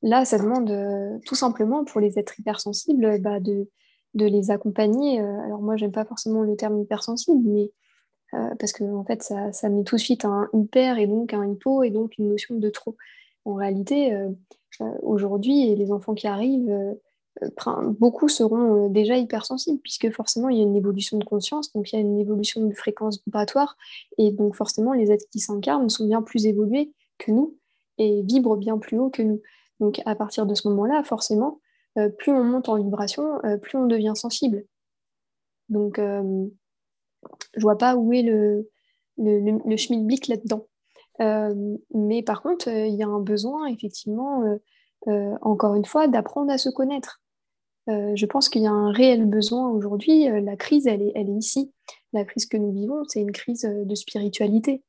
là, 0.02 0.24
ça 0.24 0.38
demande 0.38 1.20
tout 1.24 1.34
simplement 1.34 1.84
pour 1.84 2.00
les 2.00 2.18
êtres 2.18 2.38
hypersensibles 2.38 3.20
bah, 3.20 3.40
de, 3.40 3.68
de, 4.14 4.26
les 4.26 4.50
accompagner. 4.50 5.20
alors 5.20 5.62
moi, 5.62 5.76
j'aime 5.76 5.92
pas 5.92 6.04
forcément 6.04 6.42
le 6.42 6.54
terme 6.54 6.80
hypersensible, 6.80 7.42
mais 7.44 7.70
parce 8.58 8.72
que 8.72 8.84
en 8.84 9.04
fait, 9.04 9.22
ça, 9.22 9.52
ça, 9.52 9.68
met 9.68 9.82
tout 9.82 9.96
de 9.96 10.00
suite 10.00 10.24
un 10.24 10.48
hyper 10.52 10.98
et 10.98 11.06
donc 11.06 11.32
un 11.34 11.50
hypo 11.50 11.82
et 11.82 11.90
donc 11.90 12.18
une 12.18 12.28
notion 12.28 12.56
de 12.56 12.68
trop. 12.68 12.96
En 13.44 13.54
réalité, 13.54 14.12
euh, 14.12 14.28
aujourd'hui, 15.02 15.74
les 15.74 15.92
enfants 15.92 16.14
qui 16.14 16.26
arrivent, 16.26 16.70
euh, 16.70 16.94
beaucoup 17.98 18.28
seront 18.28 18.86
euh, 18.86 18.88
déjà 18.88 19.16
hypersensibles, 19.16 19.80
puisque 19.80 20.10
forcément, 20.10 20.48
il 20.48 20.58
y 20.58 20.60
a 20.60 20.64
une 20.64 20.76
évolution 20.76 21.18
de 21.18 21.24
conscience, 21.24 21.72
donc 21.72 21.92
il 21.92 21.96
y 21.96 21.98
a 21.98 22.02
une 22.02 22.18
évolution 22.18 22.66
de 22.66 22.74
fréquence 22.74 23.22
vibratoire, 23.24 23.76
et 24.18 24.32
donc 24.32 24.54
forcément, 24.54 24.92
les 24.92 25.10
êtres 25.10 25.26
qui 25.30 25.40
s'incarnent 25.40 25.88
sont 25.88 26.06
bien 26.06 26.22
plus 26.22 26.46
évolués 26.46 26.92
que 27.18 27.30
nous 27.30 27.56
et 27.98 28.22
vibrent 28.22 28.56
bien 28.56 28.78
plus 28.78 28.98
haut 28.98 29.10
que 29.10 29.22
nous. 29.22 29.40
Donc 29.78 30.00
à 30.06 30.14
partir 30.14 30.46
de 30.46 30.54
ce 30.54 30.68
moment-là, 30.68 31.02
forcément, 31.02 31.60
plus 32.18 32.32
on 32.32 32.44
monte 32.44 32.68
en 32.68 32.76
vibration, 32.76 33.40
plus 33.62 33.76
on 33.76 33.86
devient 33.86 34.12
sensible. 34.14 34.64
Donc, 35.68 35.98
je 35.98 37.60
vois 37.60 37.76
pas 37.76 37.96
où 37.96 38.12
est 38.12 38.22
le, 38.22 38.70
le, 39.18 39.40
le, 39.40 39.58
le 39.64 39.76
schmilblick 39.76 40.28
là-dedans. 40.28 40.66
mais 41.94 42.22
par 42.22 42.42
contre, 42.42 42.68
il 42.68 42.94
y 42.94 43.02
a 43.02 43.08
un 43.08 43.20
besoin, 43.20 43.66
effectivement, 43.66 44.42
encore 45.06 45.74
une 45.74 45.84
fois, 45.84 46.08
d'apprendre 46.08 46.50
à 46.50 46.58
se 46.58 46.68
connaître. 46.68 47.20
je 47.88 48.26
pense 48.26 48.48
qu'il 48.48 48.62
y 48.62 48.66
a 48.66 48.72
un 48.72 48.92
réel 48.92 49.26
besoin 49.26 49.68
aujourd'hui. 49.70 50.28
la 50.28 50.56
crise, 50.56 50.86
elle 50.86 51.02
est, 51.02 51.12
elle 51.14 51.30
ici. 51.30 51.72
La 52.12 52.24
crise 52.24 52.46
que 52.46 52.56
nous 52.56 52.72
vivons, 52.72 53.02
c'est 53.08 53.20
une 53.20 53.32
crise 53.32 53.62
de 53.62 53.94
spiritualité. 53.94 54.82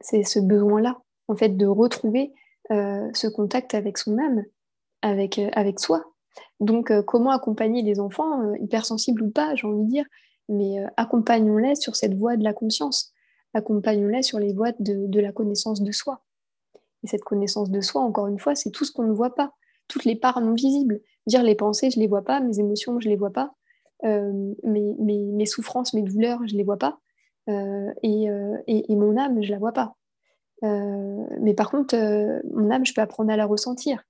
C'est 0.00 0.24
ce 0.24 0.38
besoin-là, 0.38 1.00
en 1.28 1.36
fait, 1.36 1.56
de 1.56 1.66
retrouver 1.66 2.32
ce 2.70 3.26
contact 3.28 3.74
avec 3.74 3.98
son 3.98 4.18
âme, 4.18 4.44
avec, 5.02 5.40
avec 5.52 5.80
soi. 5.80 6.04
Donc, 6.60 6.92
comment 7.06 7.30
accompagner 7.30 7.82
les 7.82 8.00
enfants, 8.00 8.52
hypersensibles 8.54 9.22
ou 9.22 9.30
pas, 9.30 9.54
j'ai 9.54 9.66
envie 9.66 9.84
de 9.84 9.90
dire, 9.90 10.04
mais 10.48 10.84
accompagnons-les 10.96 11.74
sur 11.74 11.96
cette 11.96 12.14
voie 12.14 12.36
de 12.36 12.44
la 12.44 12.52
conscience, 12.52 13.12
accompagnons-les 13.54 14.22
sur 14.22 14.38
les 14.38 14.52
voies 14.52 14.72
de, 14.78 15.20
la 15.20 15.32
connaissance 15.32 15.82
de 15.82 15.92
soi. 15.92 16.22
Et 17.04 17.06
cette 17.06 17.24
connaissance 17.24 17.70
de 17.70 17.80
soi, 17.80 18.02
encore 18.02 18.26
une 18.26 18.38
fois, 18.38 18.54
c'est 18.54 18.70
tout 18.70 18.84
ce 18.84 18.92
qu'on 18.92 19.04
ne 19.04 19.12
voit 19.12 19.34
pas, 19.34 19.52
toutes 19.86 20.04
les 20.04 20.16
parts 20.16 20.40
non 20.40 20.54
visibles. 20.54 21.00
Dire 21.26 21.42
les 21.42 21.54
pensées, 21.54 21.90
je 21.90 21.98
ne 21.98 22.02
les 22.02 22.08
vois 22.08 22.22
pas, 22.22 22.40
mes 22.40 22.58
émotions, 22.58 23.00
je 23.00 23.06
ne 23.06 23.10
les 23.10 23.16
vois 23.16 23.32
pas, 23.32 23.52
mes, 24.02 25.46
souffrances, 25.46 25.94
mes 25.94 26.02
douleurs, 26.02 26.40
je 26.46 26.54
ne 26.54 26.58
les 26.58 26.64
vois 26.64 26.78
pas, 26.78 26.98
et, 27.46 28.28
mon 28.90 29.16
âme, 29.16 29.42
je 29.42 29.48
ne 29.48 29.52
la 29.52 29.58
vois 29.58 29.72
pas. 29.72 29.94
mais 30.62 31.54
par 31.54 31.70
contre, 31.70 31.94
mon 32.52 32.70
âme, 32.70 32.86
je 32.86 32.94
peux 32.94 33.02
apprendre 33.02 33.30
à 33.30 33.36
la 33.36 33.46
ressentir. 33.46 34.02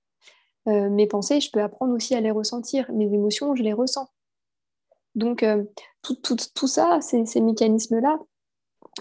mes 0.65 1.07
pensées, 1.07 1.41
je 1.41 1.51
peux 1.51 1.61
apprendre 1.61 1.93
aussi 1.93 2.15
à 2.15 2.21
les 2.21 2.31
ressentir. 2.31 2.89
Mes 2.93 3.13
émotions, 3.13 3.55
je 3.55 3.63
les 3.63 3.73
ressens. 3.73 4.07
Donc, 5.15 5.43
euh, 5.43 5.63
tout, 6.01 6.67
ça, 6.67 6.99
ces, 7.01 7.41
mécanismes-là, 7.41 8.19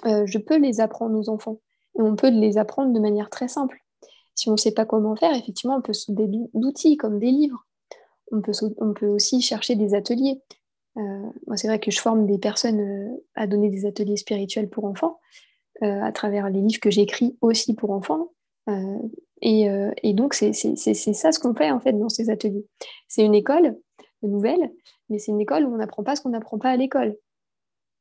euh, 0.07 0.27
je 0.27 0.39
peux 0.39 0.59
les 0.59 0.81
apprendre 0.81 1.19
aux 1.19 1.29
enfants. 1.29 1.61
On 1.99 2.17
peut 2.17 2.31
les 2.31 2.59
apprendre 2.59 2.93
de 2.93 3.01
manière 3.01 3.31
très 3.31 3.49
simple. 3.49 3.83
Si 4.35 4.49
on 4.49 4.53
ne 4.53 4.57
sait 4.57 4.73
pas 4.73 4.87
comment 4.87 5.17
faire, 5.17 5.35
effectivement, 5.35 5.77
on 5.77 5.83
peut 5.83 5.93
se 5.93 6.13
d'outils 6.13 6.97
comme 6.97 7.19
des 7.19 7.31
livres. 7.31 7.67
On 8.31 8.41
peut, 8.41 9.07
aussi 9.07 9.41
chercher 9.41 9.75
des 9.75 9.95
ateliers. 9.95 10.41
Euh, 10.97 11.23
moi, 11.47 11.57
c'est 11.57 11.67
vrai 11.67 11.81
que 11.81 11.91
je 11.91 12.01
forme 12.01 12.27
des 12.27 12.39
personnes 12.39 13.17
à 13.35 13.47
donner 13.47 13.71
des 13.71 13.87
ateliers 13.87 14.17
spirituels 14.17 14.69
pour 14.69 14.85
enfants, 14.85 15.19
à 15.81 16.13
travers 16.13 16.51
les 16.51 16.61
livres 16.61 16.81
que 16.81 16.91
j'écris 16.91 17.37
aussi 17.41 17.75
pour 17.75 17.91
enfants. 17.91 18.33
Et, 19.41 19.69
et, 20.03 20.13
donc, 20.13 20.35
c'est 20.35 20.53
ça 20.53 21.33
ce 21.33 21.39
qu'on 21.39 21.55
fait 21.55 21.71
en 21.71 21.81
fait 21.81 21.95
dans 21.95 22.11
ces 22.11 22.31
ateliers. 22.31 22.67
C'est 23.09 23.25
une 23.25 23.35
école 23.35 23.77
nouvelle 24.23 24.71
mais 25.09 25.19
c'est 25.19 25.33
une 25.33 25.41
école 25.41 25.65
où 25.65 25.75
on 25.75 25.79
n'apprend 25.79 26.03
pas 26.03 26.17
ce 26.17 26.23
qu'on 26.23 26.31
n'apprend 26.31 26.59
pas 26.59 26.71
à 26.71 26.77
l'école. 26.77 27.17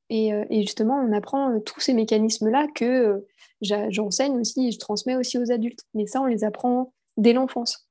Et, 0.10 0.34
euh, 0.34 0.46
justement, 0.50 0.96
on 0.96 1.12
apprend 1.12 1.52
euh, 1.52 1.60
tous 1.60 1.80
ces 1.80 1.94
mécanismes-là 1.94 2.68
que 2.74 2.86
euh, 2.86 3.88
j'enseigne 3.90 4.40
aussi 4.40 4.68
et 4.68 4.72
je 4.72 4.80
transmets 4.80 5.16
aussi 5.16 5.38
aux 5.38 5.52
adultes. 5.52 5.82
Mais 5.94 6.08
ça, 6.08 6.22
on 6.22 6.26
les 6.26 6.44
apprend 6.44 6.94
dès 7.18 7.34
l'enfance. 7.34 7.88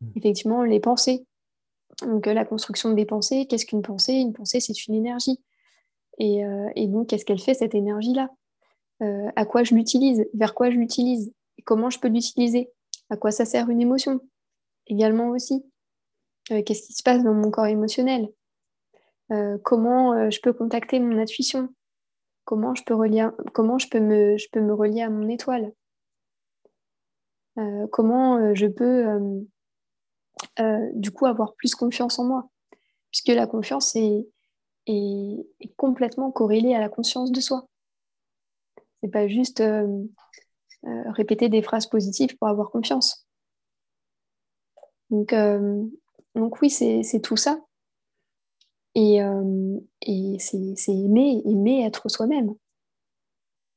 Mmh. 0.00 0.06
Effectivement, 0.16 0.62
les 0.64 0.80
pensées. 0.80 1.26
Donc, 2.02 2.26
la 2.26 2.44
construction 2.44 2.92
des 2.92 3.04
pensées, 3.04 3.46
qu'est-ce 3.46 3.66
qu'une 3.66 3.82
pensée? 3.82 4.14
Une 4.14 4.32
pensée, 4.32 4.60
c'est 4.60 4.86
une 4.86 4.94
énergie. 4.94 5.40
Et, 6.18 6.42
et 6.74 6.86
donc, 6.86 7.08
qu'est-ce 7.08 7.24
qu'elle 7.24 7.38
fait, 7.38 7.54
cette 7.54 7.74
énergie-là? 7.74 8.30
À 9.00 9.44
quoi 9.44 9.62
je 9.62 9.74
l'utilise? 9.74 10.26
Vers 10.34 10.54
quoi 10.54 10.70
je 10.70 10.76
l'utilise? 10.76 11.32
Comment 11.64 11.90
je 11.90 12.00
peux 12.00 12.08
l'utiliser? 12.08 12.70
À 13.10 13.16
quoi 13.16 13.30
ça 13.30 13.44
sert 13.44 13.68
une 13.68 13.80
émotion? 13.80 14.20
Également 14.86 15.28
aussi. 15.28 15.64
Euh, 16.50 16.62
qu'est-ce 16.62 16.86
qui 16.86 16.92
se 16.92 17.02
passe 17.02 17.22
dans 17.22 17.34
mon 17.34 17.50
corps 17.50 17.66
émotionnel, 17.66 18.28
euh, 19.32 19.56
comment 19.64 20.12
euh, 20.12 20.30
je 20.30 20.40
peux 20.40 20.52
contacter 20.52 21.00
mon 21.00 21.18
intuition, 21.18 21.68
comment 22.44 22.74
je 22.74 22.84
peux, 22.84 22.94
me, 22.94 24.72
relier 24.74 25.00
à 25.00 25.10
mon 25.10 25.28
étoile, 25.28 25.72
comment 27.90 28.54
je 28.54 28.66
peux 28.66 29.46
du 30.94 31.10
coup 31.10 31.26
avoir 31.26 31.54
plus 31.54 31.74
confiance 31.74 32.18
en 32.18 32.24
moi, 32.24 32.50
puisque 33.10 33.28
la 33.28 33.46
confiance 33.46 33.96
est, 33.96 34.26
est, 34.86 35.74
complètement 35.76 36.30
corrélée 36.30 36.74
à 36.74 36.80
la 36.80 36.88
conscience 36.88 37.30
de 37.32 37.40
soi. 37.40 37.66
C'est 39.02 39.10
pas 39.10 39.28
juste 39.28 39.62
répéter 40.82 41.48
des 41.48 41.62
phrases 41.62 41.86
positives 41.86 42.36
pour 42.38 42.48
avoir 42.48 42.70
confiance. 42.70 43.26
Donc, 45.10 45.34
donc 46.34 46.60
oui, 46.60 46.70
c'est 46.70 47.20
tout 47.22 47.36
ça. 47.36 47.60
Et, 48.94 49.22
euh, 49.22 49.78
c'est 50.38 50.92
aimer, 50.92 51.42
aimer 51.46 51.84
être 51.84 52.08
soi-même. 52.08 52.54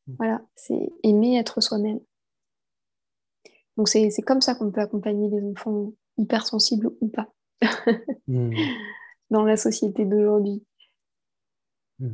Mmh. 0.07 0.13
Voilà, 0.17 0.41
c'est 0.55 0.91
aimer 1.03 1.37
être 1.37 1.61
soi-même. 1.61 1.99
Donc 3.77 3.89
c'est 3.89 4.09
comme 4.25 4.41
ça 4.41 4.55
qu'on 4.55 4.71
peut 4.71 4.81
accompagner 4.81 5.29
les 5.29 5.43
enfants 5.43 5.91
hypersensibles 6.17 6.91
ou 7.01 7.09
pas 7.09 7.27
mmh. 8.27 8.55
dans 9.29 9.43
la 9.43 9.57
société 9.57 10.05
d'aujourd'hui. 10.05 10.63
Mmh. 11.99 12.09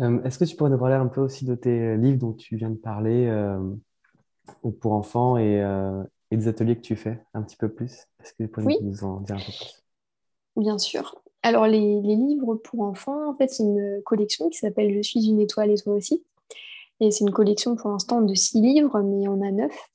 Euh, 0.00 0.22
est-ce 0.24 0.38
que 0.38 0.44
tu 0.44 0.56
pourrais 0.56 0.70
nous 0.70 0.78
parler 0.78 0.94
un 0.94 1.06
peu 1.06 1.22
aussi 1.22 1.46
de 1.46 1.54
tes 1.54 1.96
livres 1.96 2.18
dont 2.18 2.34
tu 2.34 2.56
viens 2.56 2.70
de 2.70 2.76
parler 2.76 3.26
euh, 3.26 3.74
pour 4.80 4.92
enfants 4.92 5.38
et, 5.38 5.62
et 6.30 6.36
des 6.36 6.48
ateliers 6.48 6.76
que 6.76 6.82
tu 6.82 6.96
fais 6.96 7.24
un 7.32 7.42
petit 7.42 7.56
peu 7.56 7.70
plus? 7.72 8.06
Est-ce 8.20 8.32
que 8.34 8.42
tu 8.42 8.48
pourrais 8.48 8.76
nous 8.82 9.04
en 9.04 9.20
dire 9.20 9.36
un 9.36 9.38
peu 9.38 9.44
plus? 9.44 9.82
Bien 10.56 10.78
sûr. 10.78 11.22
Alors, 11.46 11.68
les, 11.68 12.00
livres 12.00 12.56
pour 12.56 12.80
enfants, 12.80 13.30
en 13.30 13.36
fait, 13.36 13.46
c'est 13.46 13.62
une 13.62 14.02
collection 14.04 14.48
qui 14.48 14.58
s'appelle 14.58 14.92
Je 14.92 15.00
suis 15.00 15.28
une 15.28 15.38
étoile 15.38 15.70
et 15.70 15.76
toi 15.76 15.94
aussi. 15.94 16.24
Et 16.98 17.12
c'est 17.12 17.22
une 17.22 17.30
collection 17.30 17.76
pour 17.76 17.90
l'instant 17.90 18.20
de 18.20 18.34
six 18.34 18.60
livres, 18.60 19.00
mais 19.00 19.28
on 19.28 19.40
a 19.42 19.52
neuf. 19.52 19.88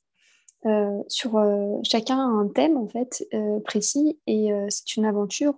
Euh, 0.65 1.03
sur 1.09 1.35
euh, 1.35 1.75
chacun 1.83 2.19
un 2.19 2.47
thème 2.47 2.77
en 2.77 2.87
fait 2.87 3.27
euh, 3.33 3.59
précis 3.61 4.19
et 4.27 4.51
c'est 4.69 4.95
une 4.95 5.05
aventure 5.05 5.55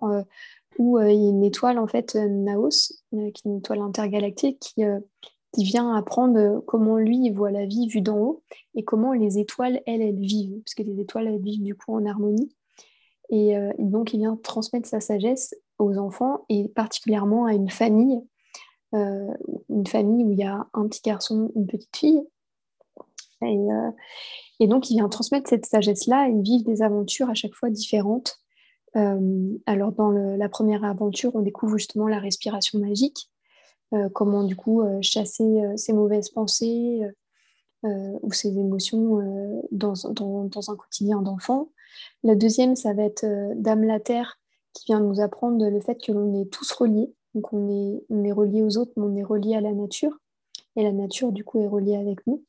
où 0.79 0.97
il 0.97 1.13
y 1.13 1.25
a 1.27 1.29
une 1.29 1.43
étoile 1.43 1.77
en 1.77 1.87
fait 1.87 2.15
Naos 2.15 2.93
qui 3.11 3.19
est 3.19 3.45
une 3.45 3.57
étoile 3.57 3.81
intergalactique 3.81 4.59
qui, 4.61 4.81
qui 5.51 5.63
vient 5.63 5.93
apprendre 5.93 6.63
comment 6.65 6.97
lui 6.97 7.29
voit 7.29 7.51
la 7.51 7.67
vie 7.67 7.87
vue 7.87 8.01
d'en 8.01 8.17
haut 8.17 8.43
et 8.73 8.83
comment 8.83 9.13
les 9.13 9.37
étoiles, 9.37 9.83
elles, 9.85 10.01
elles 10.01 10.19
vivent, 10.19 10.59
parce 10.65 10.73
que 10.73 10.81
les 10.81 10.99
étoiles, 10.99 11.27
elles 11.27 11.41
vivent 11.41 11.63
du 11.63 11.75
coup 11.75 11.93
en 11.93 12.03
harmonie. 12.07 12.49
Et, 13.33 13.57
euh, 13.57 13.71
donc, 13.79 14.13
il 14.13 14.19
vient 14.19 14.37
transmettre 14.37 14.87
sa 14.87 14.99
sagesse 14.99 15.55
aux 15.79 15.97
enfants 15.97 16.45
et 16.49 16.67
particulièrement 16.69 17.45
à 17.45 17.53
une 17.53 17.69
famille, 17.69 18.21
euh, 18.93 19.27
une 19.69 19.87
famille 19.87 20.23
où 20.23 20.31
il 20.31 20.39
y 20.39 20.43
a 20.43 20.67
un 20.73 20.87
petit 20.87 21.01
garçon, 21.01 21.51
une 21.55 21.67
petite 21.67 21.95
fille. 21.95 22.21
Et, 23.41 23.45
euh, 23.45 23.91
et 24.59 24.67
donc, 24.67 24.89
il 24.89 24.95
vient 24.95 25.09
transmettre 25.09 25.49
cette 25.49 25.65
sagesse-là 25.65 26.29
et 26.29 26.41
vivre 26.41 26.63
des 26.63 26.81
aventures 26.81 27.29
à 27.29 27.33
chaque 27.33 27.53
fois 27.53 27.69
différentes. 27.69 28.39
alors, 28.95 29.91
dans 29.91 30.11
la 30.11 30.49
première 30.49 30.83
aventure, 30.83 31.35
on 31.35 31.41
découvre 31.41 31.77
justement 31.77 32.07
la 32.07 32.19
respiration 32.19 32.79
magique 32.79 33.31
euh, 33.93 34.09
comment 34.09 34.43
du 34.43 34.55
coup 34.55 34.81
euh, 34.81 34.99
chasser 35.01 35.43
euh, 35.43 35.93
mauvaises 35.93 36.29
pensées 36.29 37.01
ou 38.21 38.31
ces 38.31 38.47
émotions 38.47 39.61
dans, 39.71 39.93
dans, 40.13 40.71
un 40.71 40.75
quotidien 40.77 41.21
d'enfant. 41.21 41.69
La 42.23 42.33
deuxième, 42.33 42.77
ça 42.77 42.93
va 42.93 43.03
être 43.03 43.25
Dame 43.57 43.83
la 43.83 43.99
Terre 43.99 44.39
qui 44.73 44.85
vient 44.85 44.99
nous 44.99 45.21
apprendre 45.21 45.67
le 45.67 45.79
fait 45.79 45.95
que 45.95 46.11
l'on 46.11 46.41
est 46.41 46.51
tous 46.51 46.71
reliés. 46.71 47.13
Donc 47.35 47.53
on 47.53 47.69
est, 47.69 48.03
on 48.09 48.23
est 48.23 48.31
reliés 48.31 48.63
aux 48.63 48.77
autres, 48.77 48.91
mais 48.97 49.03
on 49.03 49.15
est 49.15 49.23
reliés 49.23 49.55
à 49.55 49.61
la 49.61 49.73
nature. 49.73 50.17
Et 50.75 50.83
la 50.83 50.91
nature, 50.91 51.31
du 51.31 51.43
coup, 51.43 51.59
est 51.59 51.67
reliée 51.67 51.95
avec 51.95 52.25
nous. 52.27 52.43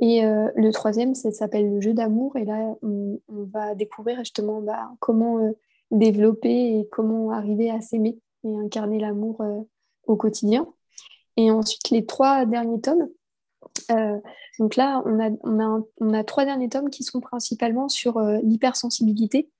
Et 0.00 0.22
le 0.22 0.70
troisième, 0.70 1.14
ça 1.14 1.30
s'appelle 1.30 1.72
le 1.72 1.80
jeu 1.80 1.94
d'amour. 1.94 2.36
Et 2.36 2.44
là, 2.44 2.74
on, 2.82 3.18
va 3.28 3.74
découvrir 3.74 4.18
justement 4.18 4.60
bah, 4.60 4.92
comment 5.00 5.52
développer 5.90 6.78
et 6.78 6.88
comment 6.90 7.30
arriver 7.30 7.70
à 7.70 7.80
s'aimer 7.80 8.18
et 8.44 8.56
incarner 8.56 9.00
l'amour 9.00 9.40
au 10.06 10.16
quotidien. 10.16 10.66
Et 11.36 11.50
ensuite, 11.50 11.90
les 11.90 12.06
trois 12.06 12.46
derniers 12.46 12.80
tomes. 12.80 13.08
Euh, 13.90 14.18
donc 14.58 14.76
là, 14.76 15.02
on 15.04 15.20
a, 15.20 15.80
on, 16.00 16.12
a 16.12 16.24
trois 16.24 16.44
derniers 16.44 16.68
tomes 16.68 16.90
qui 16.90 17.02
sont 17.02 17.20
principalement 17.20 17.88
sur 17.88 18.18
euh, 18.18 18.38
l'hypersensibilité 18.42 19.50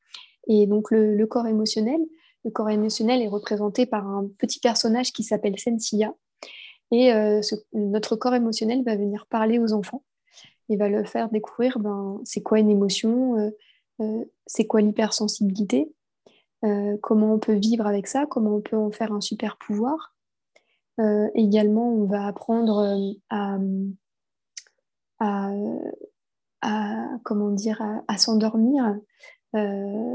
et 0.47 0.67
donc 0.67 0.91
le, 0.91 1.25
corps 1.27 1.47
émotionnel. 1.47 2.01
Le 2.45 2.51
corps 2.51 2.71
émotionnel 2.71 3.23
est 3.23 3.29
représenté 3.29 3.87
par 3.87 4.07
un 4.07 4.29
petit 4.39 4.61
personnage 4.61 5.13
qui 5.13 5.23
s'appelle 5.23 5.59
Sensia. 5.59 6.15
Et 6.91 7.13
euh, 7.13 7.41
notre 7.73 8.17
corps 8.17 8.35
émotionnel 8.35 8.85
va 8.85 8.97
venir 8.97 9.27
parler 9.27 9.59
aux 9.59 9.73
enfants 9.73 10.03
et 10.69 10.77
va 10.77 10.89
leur 10.89 11.09
faire 11.09 11.31
découvrir 11.31 11.79
ben, 11.79 12.21
c'est 12.25 12.43
quoi 12.43 12.59
une 12.59 12.71
émotion, 12.71 13.53
c'est 14.47 14.67
quoi 14.67 14.81
l'hypersensibilité, 14.81 15.93
comment 17.03 17.35
on 17.35 17.39
peut 17.39 17.55
vivre 17.55 17.87
avec 17.87 18.07
ça, 18.07 18.27
comment 18.27 18.57
on 18.57 18.61
peut 18.61 18.77
en 18.77 18.91
faire 18.91 19.13
un 19.13 19.21
super 19.21 19.57
pouvoir 19.57 20.15
euh, 21.01 21.29
également, 21.35 21.93
on 21.93 22.05
va 22.05 22.27
apprendre 22.27 22.79
euh, 23.33 23.91
à, 25.19 25.51
comment 27.25 27.51
dire, 27.51 27.83
à, 28.09 28.19
s'endormir, 28.19 28.97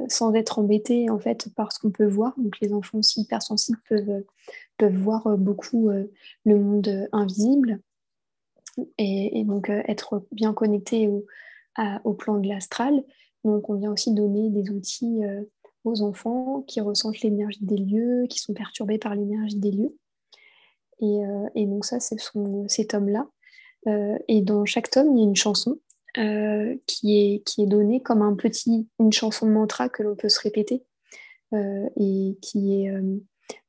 sans 0.09 0.33
être 0.33 0.59
embêtés 0.59 1.09
en 1.09 1.19
fait 1.19 1.53
par 1.55 1.71
ce 1.71 1.79
qu'on 1.79 1.91
peut 1.91 2.07
voir. 2.07 2.33
Donc 2.37 2.59
les 2.61 2.73
enfants 2.73 2.99
aussi 2.99 3.21
hypersensibles 3.21 3.79
peuvent, 3.87 4.23
peuvent 4.77 4.97
voir 4.97 5.37
beaucoup 5.37 5.89
le 5.89 6.55
monde 6.59 7.07
invisible 7.11 7.79
et, 8.97 9.43
donc 9.45 9.69
être 9.69 10.25
bien 10.31 10.53
connectés 10.53 11.07
au, 11.07 12.13
plan 12.13 12.37
de 12.37 12.47
l'astral. 12.47 13.03
Donc 13.43 13.69
on 13.69 13.75
vient 13.75 13.93
aussi 13.93 14.13
donner 14.13 14.49
des 14.49 14.71
outils 14.71 15.21
aux 15.85 16.01
enfants 16.01 16.63
qui 16.67 16.81
ressentent 16.81 17.21
l'énergie 17.21 17.63
des 17.63 17.77
lieux, 17.77 18.25
qui 18.29 18.39
sont 18.39 18.53
perturbés 18.53 18.97
par 18.97 19.15
l'énergie 19.15 19.57
des 19.57 19.71
lieux. 19.71 19.95
Et, 21.01 21.21
et 21.55 21.65
donc 21.65 21.85
ça, 21.85 22.01
ce 22.01 22.17
sont 22.17 22.67
ces 22.67 22.87
tomes-là. 22.87 23.27
et 24.27 24.41
dans 24.41 24.65
chaque 24.65 24.89
tome, 24.89 25.15
il 25.15 25.19
y 25.19 25.21
a 25.21 25.27
une 25.29 25.35
chanson 25.35 25.79
euh, 26.17 26.75
qui, 26.87 27.17
est, 27.17 27.43
qui 27.43 27.61
est 27.61 27.67
donnée 27.67 28.01
comme 28.01 28.23
un 28.23 28.35
petit, 28.35 28.87
une 28.99 29.13
chanson 29.13 29.45
de 29.45 29.51
mantra 29.51 29.89
que 29.89 30.01
l'on 30.01 30.15
peut 30.15 30.29
se 30.29 30.41
répéter 30.41 30.83
euh, 31.53 31.87
et 31.97 32.35
qui 32.41 32.81
est 32.81 32.91
euh, 32.91 33.17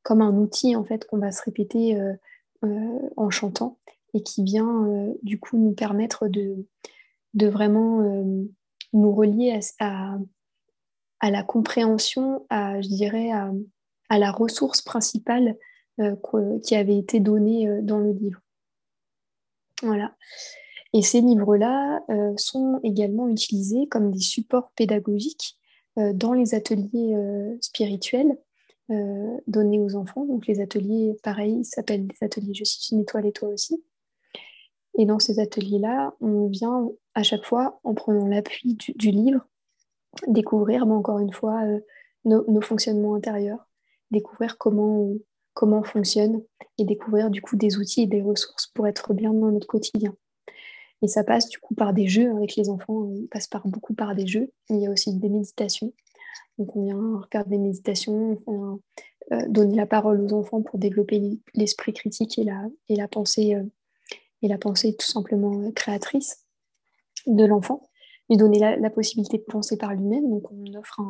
comme 0.03 0.22
un 0.22 0.34
outil 0.34 0.74
en 0.74 0.84
fait 0.84 1.05
qu'on 1.05 1.18
va 1.18 1.32
se 1.32 1.43
répéter 1.43 1.99
en 3.16 3.30
chantant 3.30 3.78
et 4.14 4.22
qui 4.22 4.43
vient 4.45 5.14
du 5.22 5.38
coup 5.38 5.57
nous 5.57 5.72
permettre 5.72 6.28
de, 6.28 6.66
de 7.34 7.47
vraiment 7.47 8.03
nous 8.93 9.12
relier 9.14 9.59
à, 9.78 10.16
à, 11.20 11.30
la 11.30 11.43
compréhension, 11.43 12.47
à, 12.51 12.80
je 12.80 12.88
dirais, 12.88 13.30
à, 13.30 13.53
à 14.09 14.18
la 14.18 14.32
ressource 14.32 14.82
principale 14.82 15.57
qui 16.62 16.74
avait 16.74 16.99
été 16.99 17.20
donnée 17.20 17.68
dans 17.82 17.99
le 17.99 18.12
livre. 18.12 18.41
Voilà. 19.82 20.14
Et 20.93 21.03
ces 21.03 21.20
livres-là 21.20 22.03
euh, 22.11 22.32
sont 22.36 22.80
également 22.82 23.28
utilisés 23.28 23.86
comme 23.86 24.11
des 24.11 24.20
supports 24.20 24.70
pédagogiques 24.74 25.57
euh, 25.99 26.12
dans 26.12 26.32
les 26.32 26.55
ateliers 26.55 27.14
euh, 27.14 27.57
spirituels 27.61 28.36
donnés 29.47 29.78
aux 29.78 29.95
enfants. 29.95 30.24
Donc 30.24 30.49
les 30.49 30.61
ateliers, 30.61 31.16
pareil, 31.22 31.64
s'appellent 31.64 32.09
des 32.09 32.16
ateliers 32.22 32.55
Je 32.55 32.64
suis 32.64 32.93
une 32.93 33.03
étoile 33.03 33.24
et 33.24 33.30
toi 33.30 33.49
aussi. 33.49 33.84
Et 34.99 35.07
dans 35.07 35.20
ces 35.20 35.38
ateliers-là, 35.38 36.12
on 36.20 36.49
vient 36.49 36.91
à 37.14 37.22
chaque 37.22 37.45
fois, 37.45 37.78
en 37.84 37.95
prenant 37.95 38.26
l'appui 38.26 38.74
du, 38.74 39.11
livre, 39.12 39.47
découvrir, 40.26 40.86
mais 40.86 40.95
encore 40.95 41.20
une 41.20 41.32
fois, 41.32 41.62
nos, 42.24 42.61
fonctionnements 42.62 43.14
intérieurs, 43.14 43.64
découvrir 44.11 44.59
comment 44.59 45.03
on, 45.03 45.20
comment 45.55 45.78
on 45.78 45.84
fonctionne 45.84 46.43
et 46.76 46.84
découvrir 46.84 47.30
du 47.30 47.41
coup 47.43 47.55
des 47.55 47.78
outils 47.78 48.03
et 48.03 48.07
des 48.09 48.22
ressources 48.22 48.66
pour 48.66 48.88
être 48.88 49.14
bien 49.14 49.32
dans 49.32 49.53
notre 49.53 49.68
quotidien. 49.68 50.16
Et 51.03 51.09
ça 51.09 51.24
passe 51.24 51.48
du 51.48 51.59
coup 51.59 51.74
par 51.74 51.92
des 51.92 52.09
jeux 52.09 52.30
avec 52.36 52.57
les 52.57 52.68
enfants, 52.68 52.94
on 52.94 53.26
passe 53.30 53.46
par, 53.46 53.66
beaucoup 53.66 53.94
par 53.94 54.14
des 54.14 54.26
jeux. 54.26 54.53
Il 54.68 54.80
y 54.80 54.86
a 54.86 54.90
aussi 54.90 55.14
des 55.14 55.28
méditations. 55.28 55.92
Donc 56.59 56.76
on 56.76 56.84
vient 56.84 57.22
faire 57.32 57.46
des 57.46 57.57
méditations, 57.57 58.38
euh, 59.32 59.48
donner 59.48 59.76
la 59.76 59.86
parole 59.86 60.20
aux 60.20 60.32
enfants 60.34 60.61
pour 60.61 60.78
développer 60.78 61.22
l'esprit 61.55 61.94
critique 61.94 62.38
et 62.38 62.44
la, 62.44 62.66
et 62.88 62.96
la, 62.96 63.09
pensée, 63.09 63.55
euh, 63.55 63.64
et 64.42 64.48
la 64.48 64.59
pensée 64.59 64.94
tout 64.94 65.07
simplement 65.07 65.59
euh, 65.62 65.72
créatrice 65.72 66.44
de 67.26 67.44
l'enfant. 67.44 67.82
Lui 68.28 68.36
donner 68.36 68.59
la, 68.59 68.90
possibilité 68.90 69.38
de 69.38 69.42
penser 69.42 69.76
par 69.76 69.94
lui-même. 69.94 70.28
Donc 70.28 70.53
on 70.53 70.74
offre 70.74 71.01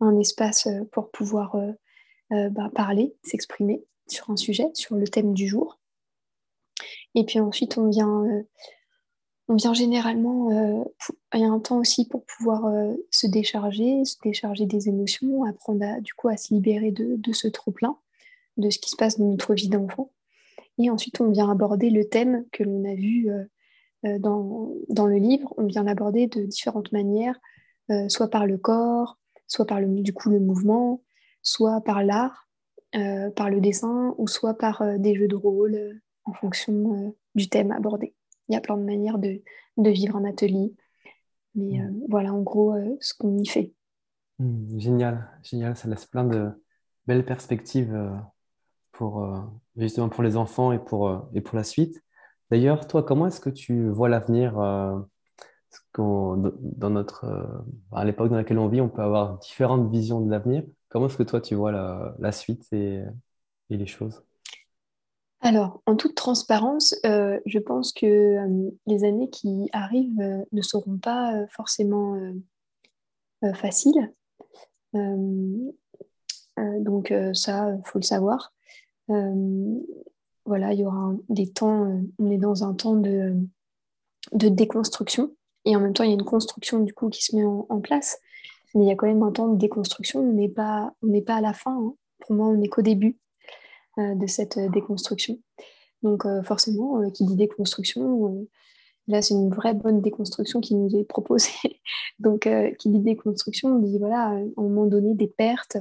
un, 0.00 0.18
espace 0.18 0.68
pour 0.92 1.10
pouvoir 1.10 1.56
bah, 2.30 2.70
parler, 2.74 3.16
s'exprimer 3.22 3.82
sur 4.08 4.28
un 4.28 4.36
sujet, 4.36 4.66
sur 4.74 4.94
le 4.94 5.08
thème 5.08 5.32
du 5.32 5.48
jour. 5.48 5.78
Et 7.14 7.24
puis 7.24 7.40
ensuite, 7.40 7.78
on 7.78 7.88
vient 7.88 8.26
on 9.48 9.54
vient 9.54 9.74
généralement, 9.74 10.50
euh, 10.50 10.84
il 11.34 11.40
y 11.40 11.44
a 11.44 11.48
un 11.48 11.60
temps 11.60 11.78
aussi 11.78 12.08
pour 12.08 12.24
pouvoir 12.24 12.66
euh, 12.66 12.94
se 13.10 13.26
décharger, 13.26 14.04
se 14.04 14.16
décharger 14.22 14.66
des 14.66 14.88
émotions, 14.88 15.44
apprendre 15.44 15.84
à, 15.84 16.00
du 16.00 16.14
coup 16.14 16.28
à 16.28 16.36
se 16.36 16.52
libérer 16.52 16.90
de, 16.90 17.32
ce 17.32 17.46
trop-plein, 17.46 17.96
de 18.56 18.70
ce 18.70 18.78
qui 18.78 18.90
se 18.90 18.96
passe 18.96 19.18
dans 19.18 19.26
notre 19.26 19.54
vie 19.54 19.68
d'enfant. 19.68 20.10
Et 20.78 20.90
ensuite, 20.90 21.20
on 21.20 21.30
vient 21.30 21.50
aborder 21.50 21.90
le 21.90 22.08
thème 22.08 22.44
que 22.50 22.64
l'on 22.64 22.84
a 22.84 22.94
vu 22.94 23.30
euh, 23.30 24.18
dans, 24.18 25.06
le 25.06 25.16
livre. 25.16 25.54
On 25.56 25.66
vient 25.66 25.84
l'aborder 25.84 26.26
de 26.26 26.42
différentes 26.42 26.92
manières, 26.92 27.38
soit 28.08 28.28
par 28.28 28.46
le 28.46 28.58
corps, 28.58 29.16
soit 29.46 29.64
par 29.64 29.80
le 29.80 29.86
mouvement, 29.86 31.02
soit 31.42 31.80
par 31.80 32.04
l'art, 32.04 32.48
par 32.92 33.50
le 33.50 33.60
dessin, 33.60 34.14
ou 34.18 34.28
soit 34.28 34.54
par 34.54 34.98
des 34.98 35.14
jeux 35.14 35.28
de 35.28 35.34
rôle 35.34 36.00
en 36.24 36.32
fonction 36.34 37.14
du 37.34 37.48
thème 37.48 37.72
abordé. 37.72 38.15
Il 38.48 38.54
y 38.54 38.56
a 38.56 38.60
plein 38.60 38.76
de 38.76 38.84
manières 38.84 39.18
de, 39.18 39.40
vivre 39.78 40.16
un 40.16 40.24
atelier. 40.24 40.74
Mais 41.54 41.80
euh, 41.80 41.90
voilà 42.08 42.32
en 42.32 42.42
gros 42.42 42.74
euh, 42.74 42.96
ce 43.00 43.14
qu'on 43.14 43.36
y 43.38 43.46
fait. 43.46 43.72
Hmm, 44.38 44.78
génial, 44.78 45.30
génial. 45.42 45.76
Ça 45.76 45.88
laisse 45.88 46.06
plein 46.06 46.24
de 46.24 46.50
belles 47.06 47.24
perspectives 47.24 47.94
euh, 47.94 48.10
pour, 48.92 49.26
justement 49.76 50.08
pour 50.08 50.22
les 50.22 50.36
enfants 50.36 50.72
et 50.72 50.78
pour, 50.78 51.28
et 51.34 51.40
pour 51.40 51.56
la 51.56 51.64
suite. 51.64 52.02
D'ailleurs, 52.50 52.86
toi, 52.86 53.02
comment 53.02 53.26
est-ce 53.26 53.40
que 53.40 53.50
tu 53.50 53.88
vois 53.88 54.08
l'avenir 54.08 54.54
dans 55.98 56.90
notre, 56.90 57.64
à 57.92 58.04
l'époque 58.06 58.30
dans 58.30 58.36
laquelle 58.36 58.58
on 58.58 58.68
vit, 58.68 58.80
on 58.80 58.88
peut 58.88 59.02
avoir 59.02 59.38
différentes 59.38 59.90
visions 59.90 60.22
de 60.22 60.30
l'avenir? 60.30 60.62
Comment 60.88 61.06
est-ce 61.06 61.18
que 61.18 61.24
toi, 61.24 61.42
tu 61.42 61.54
vois 61.54 61.72
la, 61.72 62.14
la 62.18 62.32
suite 62.32 62.66
et, 62.72 63.02
et 63.68 63.76
les 63.76 63.86
choses? 63.86 64.24
Alors, 65.40 65.82
en 65.86 65.96
toute 65.96 66.14
transparence, 66.14 66.94
euh, 67.04 67.38
je 67.44 67.58
pense 67.58 67.92
que 67.92 68.06
euh, 68.06 68.70
les 68.86 69.04
années 69.04 69.28
qui 69.28 69.68
arrivent 69.72 70.20
euh, 70.20 70.42
ne 70.52 70.62
seront 70.62 70.98
pas 70.98 71.46
forcément 71.48 72.18
faciles. 73.54 74.12
donc 76.56 77.12
ça, 77.34 77.70
il 77.70 77.82
faut 77.84 77.98
le 77.98 78.04
savoir. 78.04 78.54
voilà, 80.46 80.72
il 80.72 80.80
y 80.80 80.86
aura 80.86 81.12
des 81.28 81.52
temps, 81.52 82.02
on 82.18 82.30
est 82.30 82.38
dans 82.38 82.64
un 82.64 82.74
temps 82.74 82.96
de, 82.96 83.36
déconstruction, 84.32 85.36
et 85.64 85.76
en 85.76 85.80
même 85.80 85.92
temps, 85.92 86.04
il 86.04 86.08
y 86.08 86.12
a 86.12 86.14
une 86.14 86.24
construction 86.24 86.80
du 86.80 86.94
coup 86.94 87.08
qui 87.10 87.22
se 87.22 87.36
met 87.36 87.44
en, 87.44 87.80
place, 87.80 88.18
mais 88.74 88.84
il 88.84 88.88
y 88.88 88.90
a 88.90 88.96
quand 88.96 89.06
même 89.06 89.22
un 89.22 89.32
temps 89.32 89.48
de 89.48 89.58
déconstruction, 89.58 90.20
on 90.20 90.32
n'est 90.32 90.48
pas, 90.48 90.92
à 91.28 91.40
la 91.40 91.52
fin. 91.52 91.76
Hein. 91.76 91.94
Pour 92.20 92.34
moi, 92.34 92.48
on 92.48 92.56
n'est 92.56 92.68
qu'au 92.68 92.82
début. 92.82 93.18
Euh, 93.98 94.14
de 94.14 94.26
cette 94.26 94.58
euh, 94.58 94.68
déconstruction. 94.68 95.38
Donc 96.02 96.26
euh, 96.26 96.42
forcément, 96.42 97.10
qui 97.12 97.24
dit 97.24 97.34
déconstruction, 97.34 98.46
là 99.08 99.22
c'est 99.22 99.32
une 99.32 99.48
vraie 99.48 99.72
bonne 99.72 100.02
déconstruction 100.02 100.60
qui 100.60 100.74
nous 100.74 100.94
est 100.94 101.04
proposée. 101.04 101.80
Donc 102.18 102.46
qui 102.78 102.90
dit 102.90 103.00
déconstruction, 103.00 103.70
on 103.70 103.78
dit 103.78 103.98
voilà, 103.98 104.26
à 104.26 104.32
un 104.32 104.50
moment 104.58 104.84
donné 104.84 105.14
des 105.14 105.28
pertes, 105.28 105.78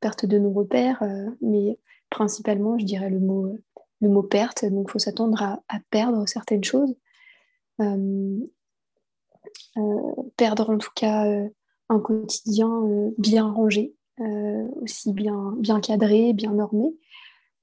pertes 0.00 0.26
de 0.26 0.38
nos 0.38 0.52
repères, 0.52 1.04
mais 1.40 1.78
principalement, 2.10 2.78
je 2.78 2.84
dirais 2.84 3.10
le 3.10 3.20
mot, 3.20 3.56
le 4.00 4.08
mot 4.08 4.24
perte. 4.24 4.64
Donc 4.64 4.88
il 4.88 4.90
faut 4.90 4.98
s'attendre 4.98 5.40
à, 5.40 5.60
perdre 5.90 6.26
certaines 6.26 6.64
choses. 6.64 6.96
perdre 10.36 10.70
en 10.70 10.78
tout 10.78 10.92
cas 10.96 11.26
un 11.88 12.00
quotidien 12.00 13.12
bien 13.18 13.46
rangé, 13.46 13.94
aussi 14.80 15.12
bien, 15.12 15.54
bien 15.58 15.80
cadré, 15.80 16.32
bien 16.32 16.52
normé, 16.52 16.92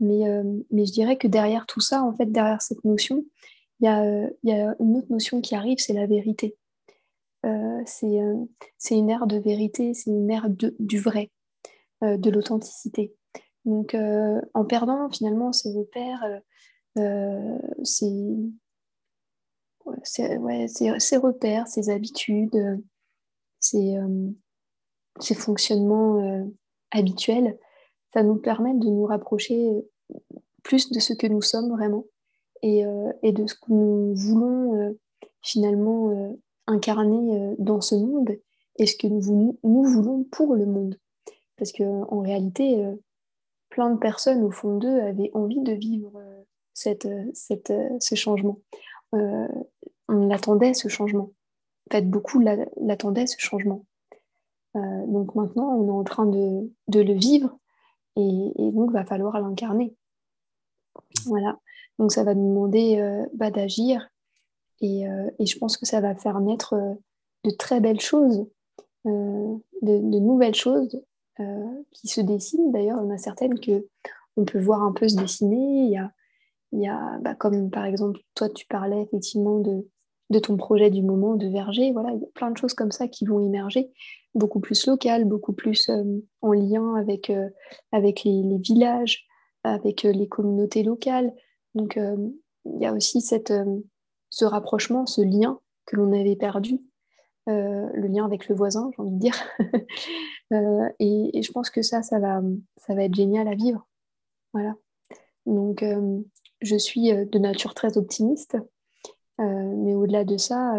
euh, 0.02 0.44
mais, 0.72 0.86
je 0.86 0.92
dirais 0.92 1.18
que 1.18 1.28
derrière 1.28 1.66
tout 1.66 1.82
ça, 1.82 2.04
en 2.04 2.14
fait, 2.14 2.26
derrière 2.32 2.62
cette 2.62 2.84
notion, 2.86 3.26
il 3.80 3.86
y 3.86 3.88
a, 3.88 4.04
euh, 4.04 4.76
une 4.80 4.98
autre 4.98 5.12
notion 5.12 5.42
qui 5.42 5.56
arrive, 5.56 5.80
c'est 5.80 5.94
la 5.94 6.06
vérité. 6.06 6.58
Euh, 7.46 7.82
c'est 7.86 8.96
une 8.96 9.10
ère 9.10 9.28
de 9.28 9.38
vérité, 9.38 9.94
c'est 9.94 10.10
une 10.10 10.30
ère 10.30 10.50
du 10.50 11.00
vrai, 11.00 11.32
de 12.02 12.30
l'authenticité. 12.30 13.14
Donc, 13.66 13.96
en 14.54 14.66
perdant 14.66 15.10
finalement 15.10 15.54
ces 15.54 15.72
repères, 15.72 16.42
ces, 17.84 18.18
repères, 21.18 21.68
ces 21.68 21.90
habitudes, 21.90 22.82
ces, 23.60 23.98
ces 25.20 25.36
fonctionnements 25.36 26.46
habituels, 26.92 27.58
ça 28.14 28.24
nous 28.24 28.36
permet 28.36 28.74
de 28.74 28.88
nous 28.88 29.06
rapprocher 29.06 29.86
plus 30.64 30.92
de 30.92 31.00
ce 31.00 31.14
que 31.14 31.28
nous 31.28 31.42
sommes 31.42 31.70
vraiment 31.70 32.06
et, 32.62 32.86
euh, 32.86 33.12
de 33.24 33.46
ce 33.48 33.56
que 33.56 33.72
nous 33.72 34.14
voulons 34.16 34.80
euh, 34.80 35.00
finalement 35.42 36.12
euh, 36.12 36.34
incarner 36.68 37.56
dans 37.58 37.82
ce 37.82 37.96
monde 37.96 38.38
et 38.78 38.86
ce 38.86 38.96
que 38.96 39.08
nous, 39.08 39.58
voulons 39.64 40.24
pour 40.26 40.56
le 40.56 40.66
monde. 40.66 40.98
Parce 41.58 41.72
qu'en 41.72 42.22
réalité, 42.22 42.86
plein 43.70 43.90
de 43.90 43.98
personnes 43.98 44.44
au 44.44 44.52
fond 44.52 44.78
d'eux 44.78 45.02
avaient 45.02 45.32
envie 45.34 45.62
de 45.62 45.74
vivre 45.74 46.22
cette, 46.74 47.08
ce 47.34 48.16
changement. 48.16 48.60
on 49.12 50.30
attendait 50.30 50.76
ce 50.76 50.88
changement. 50.88 51.32
En 51.90 51.98
fait, 51.98 52.08
beaucoup 52.08 52.40
l'attendaient, 52.40 53.26
ce 53.26 53.40
changement. 53.40 53.84
donc 54.76 55.34
maintenant, 55.34 55.76
on 55.76 55.88
est 55.88 56.00
en 56.00 56.04
train 56.04 56.28
de, 56.28 56.72
de 56.88 57.00
le 57.02 57.14
vivre 57.14 57.58
et, 58.20 58.72
donc, 58.72 58.90
il 58.92 58.94
va 58.94 59.06
falloir 59.06 59.40
l'incarner. 59.40 59.96
Voilà. 61.26 61.60
Donc, 61.98 62.12
ça 62.12 62.24
va 62.24 62.34
demander 62.34 63.00
euh, 63.00 63.26
bah, 63.34 63.52
d'agir. 63.52 64.10
Euh, 64.84 65.30
et, 65.40 65.46
je 65.46 65.58
pense 65.58 65.78
que 65.78 65.86
ça 65.86 66.02
va 66.02 66.16
faire 66.16 66.40
naître 66.40 66.74
euh, 66.74 66.94
de 67.44 67.52
très 67.52 67.80
belles 67.80 68.02
choses. 68.02 68.48
de, 69.06 70.20
nouvelles 70.20 70.56
choses 70.56 71.02
qui 71.94 72.08
se 72.10 72.20
dessinent. 72.20 72.72
D'ailleurs, 72.72 73.00
il 73.02 73.06
y 73.06 73.12
en 73.12 73.16
a 73.16 73.18
certaines 73.18 73.60
que 73.60 73.88
on 74.36 74.44
peut 74.44 74.60
voir 74.60 74.84
un 74.84 74.92
peu 74.92 75.08
se 75.08 75.16
dessiner. 75.16 75.86
Il 75.86 75.92
y 75.92 75.98
a, 75.98 76.12
il 76.74 76.82
y 76.82 76.88
a 76.88 77.18
bah, 77.22 77.34
comme 77.34 77.70
par 77.70 77.86
exemple, 77.86 78.20
toi, 78.36 78.50
tu 78.50 78.66
parlais 78.68 79.02
effectivement 79.02 79.60
de, 79.60 79.88
de 80.30 80.40
ton 80.40 80.58
projet 80.58 80.90
du 80.90 81.02
moment 81.02 81.36
de 81.36 81.48
verger. 81.48 81.92
Voilà, 81.92 82.12
il 82.14 82.22
y 82.22 82.26
a 82.26 82.30
plein 82.34 82.52
de 82.52 82.58
choses 82.58 82.74
comme 82.74 82.92
ça 82.92 83.08
qui 83.08 83.26
vont 83.26 83.46
émerger, 83.46 83.92
beaucoup 84.36 84.60
plus 84.60 84.88
locales, 84.88 85.26
beaucoup 85.26 85.54
plus 85.54 85.90
en 86.42 86.52
lien 86.52 86.96
avec, 86.96 87.32
avec 87.92 88.24
les, 88.24 88.58
villages, 88.58 89.26
avec 89.64 90.04
les 90.04 90.28
communautés 90.28 90.84
locales. 90.84 91.34
Donc, 91.74 91.98
il 91.98 92.82
y 92.82 92.86
a 92.86 92.94
aussi 92.94 93.22
cette, 93.22 93.54
ce 94.30 94.46
rapprochement, 94.46 95.08
ce 95.08 95.22
lien 95.22 95.60
que 95.86 95.96
l'on 95.96 96.14
avait 96.14 96.36
perdu, 96.36 96.80
le 97.48 98.08
lien 98.08 98.24
avec 98.24 98.48
le 98.50 98.56
voisin, 98.56 98.92
j'ai 98.96 99.02
envie 99.02 99.14
de 99.14 99.20
dire. 99.20 99.36
et, 101.00 101.38
et, 101.38 101.42
je 101.42 101.52
pense 101.52 101.72
que 101.72 101.82
ça, 101.82 102.04
ça 102.04 102.20
va, 102.20 102.42
ça 102.78 102.94
va 102.94 103.04
être 103.04 103.16
génial 103.16 103.48
à 103.48 103.56
vivre. 103.56 103.88
Voilà. 104.54 104.76
Donc, 105.46 105.84
euh, 105.84 106.20
je 106.62 106.76
suis 106.76 107.12
euh, 107.12 107.26
de 107.26 107.40
nature 107.40 107.74
très 107.74 107.98
optimiste, 107.98 108.56
euh, 108.56 108.64
mais 109.40 109.96
au-delà 109.96 110.24
de 110.24 110.38
ça, 110.38 110.76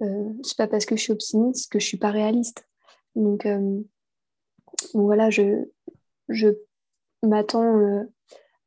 c'est 0.00 0.56
pas 0.56 0.68
parce 0.68 0.86
que 0.86 0.96
je 0.96 1.02
suis 1.02 1.12
optimiste 1.12 1.70
que 1.70 1.78
je 1.78 1.86
suis 1.86 1.98
pas 1.98 2.10
réaliste. 2.10 2.66
Donc, 3.14 3.46
voilà, 4.94 5.30
je, 5.30 5.64
je 6.28 6.48
m'attends 7.22 8.06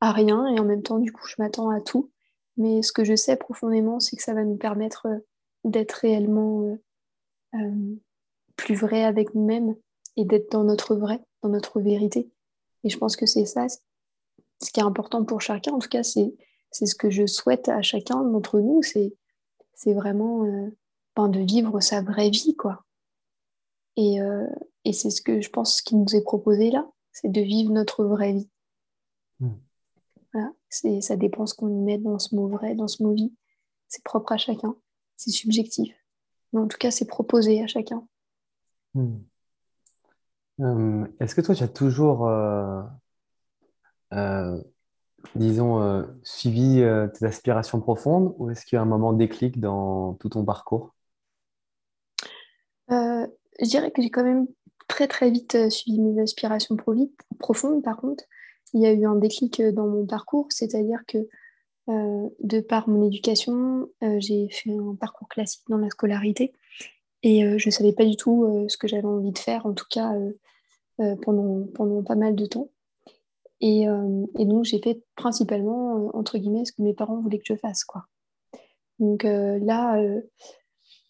à 0.01 0.11
rien 0.11 0.47
et 0.47 0.59
en 0.59 0.65
même 0.65 0.83
temps, 0.83 0.99
du 0.99 1.11
coup, 1.11 1.25
je 1.27 1.35
m'attends 1.39 1.69
à 1.69 1.81
tout. 1.81 2.11
Mais 2.57 2.81
ce 2.81 2.91
que 2.91 3.03
je 3.03 3.15
sais 3.15 3.37
profondément, 3.37 3.99
c'est 3.99 4.15
que 4.15 4.23
ça 4.23 4.33
va 4.33 4.43
nous 4.43 4.57
permettre 4.57 5.07
d'être 5.63 5.93
réellement 5.93 6.77
plus 8.55 8.75
vrai 8.75 9.03
avec 9.03 9.33
nous-mêmes 9.33 9.75
et 10.17 10.25
d'être 10.25 10.51
dans 10.51 10.63
notre 10.63 10.95
vrai, 10.95 11.21
dans 11.41 11.49
notre 11.49 11.79
vérité. 11.79 12.29
Et 12.83 12.89
je 12.89 12.97
pense 12.97 13.15
que 13.15 13.25
c'est 13.25 13.45
ça 13.45 13.67
ce 14.63 14.71
qui 14.71 14.79
est 14.79 14.83
important 14.83 15.25
pour 15.25 15.41
chacun, 15.41 15.73
en 15.73 15.79
tout 15.79 15.89
cas, 15.89 16.03
c'est 16.03 16.35
ce 16.71 16.95
que 16.95 17.09
je 17.09 17.25
souhaite 17.25 17.67
à 17.67 17.81
chacun 17.81 18.23
d'entre 18.23 18.59
nous, 18.59 18.81
c'est 18.83 19.13
vraiment 19.87 20.45
euh, 20.45 20.69
ben, 21.15 21.27
de 21.29 21.39
vivre 21.39 21.79
sa 21.79 22.01
vraie 22.01 22.29
vie, 22.29 22.55
quoi. 22.55 22.85
Et, 23.97 24.21
euh, 24.21 24.47
et 24.85 24.93
c'est 24.93 25.09
ce 25.09 25.21
que 25.21 25.41
je 25.41 25.49
pense 25.49 25.81
qui 25.81 25.95
nous 25.95 26.15
est 26.15 26.23
proposé 26.23 26.71
là, 26.71 26.89
c'est 27.11 27.31
de 27.31 27.41
vivre 27.41 27.71
notre 27.71 28.05
vraie 28.05 28.33
vie. 28.33 28.49
Hmm. 29.39 29.55
Voilà, 30.33 30.53
ça 30.69 31.15
dépend 31.17 31.45
ce 31.45 31.53
qu'on 31.53 31.83
met 31.83 31.97
dans 31.97 32.19
ce 32.19 32.35
mot 32.35 32.47
vrai, 32.47 32.73
dans 32.75 32.87
ce 32.87 33.03
mot 33.03 33.13
vie. 33.13 33.33
C'est 33.89 34.03
propre 34.03 34.31
à 34.31 34.37
chacun, 34.37 34.75
c'est 35.17 35.31
subjectif. 35.31 35.93
Mais 36.53 36.61
en 36.61 36.67
tout 36.67 36.77
cas, 36.77 36.91
c'est 36.91 37.07
proposé 37.07 37.61
à 37.61 37.67
chacun. 37.67 38.07
Hmm. 38.93 39.17
Euh, 40.61 41.07
est-ce 41.19 41.35
que 41.35 41.41
toi, 41.41 41.55
tu 41.55 41.63
as 41.63 41.67
toujours 41.67 42.27
euh, 44.13 44.61
disons, 45.35 45.81
euh, 45.81 46.03
suivi 46.23 46.81
euh, 46.81 47.07
tes 47.07 47.25
aspirations 47.25 47.79
profondes 47.79 48.33
ou 48.37 48.49
est-ce 48.49 48.65
qu'il 48.65 48.75
y 48.75 48.79
a 48.79 48.81
un 48.81 48.85
moment 48.85 49.13
déclic 49.13 49.59
dans 49.59 50.13
tout 50.15 50.29
ton 50.29 50.43
parcours? 50.45 50.93
Je 52.89 53.67
dirais 53.67 53.91
que 53.91 54.01
j'ai 54.01 54.09
quand 54.09 54.23
même 54.23 54.47
très 54.87 55.07
très 55.07 55.29
vite 55.29 55.69
suivi 55.69 55.99
mes 55.99 56.21
aspirations 56.21 56.75
profondes. 57.39 57.83
Par 57.83 57.95
contre, 57.95 58.23
il 58.73 58.81
y 58.81 58.85
a 58.85 58.91
eu 58.91 59.05
un 59.05 59.15
déclic 59.15 59.61
dans 59.61 59.87
mon 59.87 60.05
parcours, 60.05 60.47
c'est-à-dire 60.49 60.99
que 61.07 61.17
de 61.87 62.59
par 62.59 62.89
mon 62.89 63.05
éducation, 63.05 63.87
j'ai 64.17 64.49
fait 64.49 64.73
un 64.73 64.95
parcours 64.95 65.29
classique 65.29 65.63
dans 65.69 65.77
la 65.77 65.89
scolarité 65.89 66.53
et 67.23 67.57
je 67.57 67.67
ne 67.67 67.71
savais 67.71 67.93
pas 67.93 68.05
du 68.05 68.17
tout 68.17 68.65
ce 68.67 68.75
que 68.77 68.87
j'avais 68.87 69.05
envie 69.05 69.31
de 69.31 69.39
faire, 69.39 69.65
en 69.65 69.73
tout 69.73 69.87
cas 69.89 70.13
pendant 70.97 72.03
pas 72.03 72.15
mal 72.15 72.35
de 72.35 72.45
temps. 72.45 72.69
Euh, 73.63 74.25
et, 74.37 74.45
donc, 74.45 74.65
j'ai 74.65 74.79
fait 74.79 75.03
principalement, 75.15 75.97
euh, 75.97 76.09
entre 76.13 76.37
guillemets, 76.37 76.65
ce 76.65 76.71
que 76.71 76.81
mes 76.81 76.93
parents 76.93 77.19
voulaient 77.19 77.39
que 77.39 77.45
je 77.45 77.55
fasse. 77.55 77.83
Quoi. 77.83 78.05
Donc 78.99 79.25
euh, 79.25 79.59
là, 79.59 79.99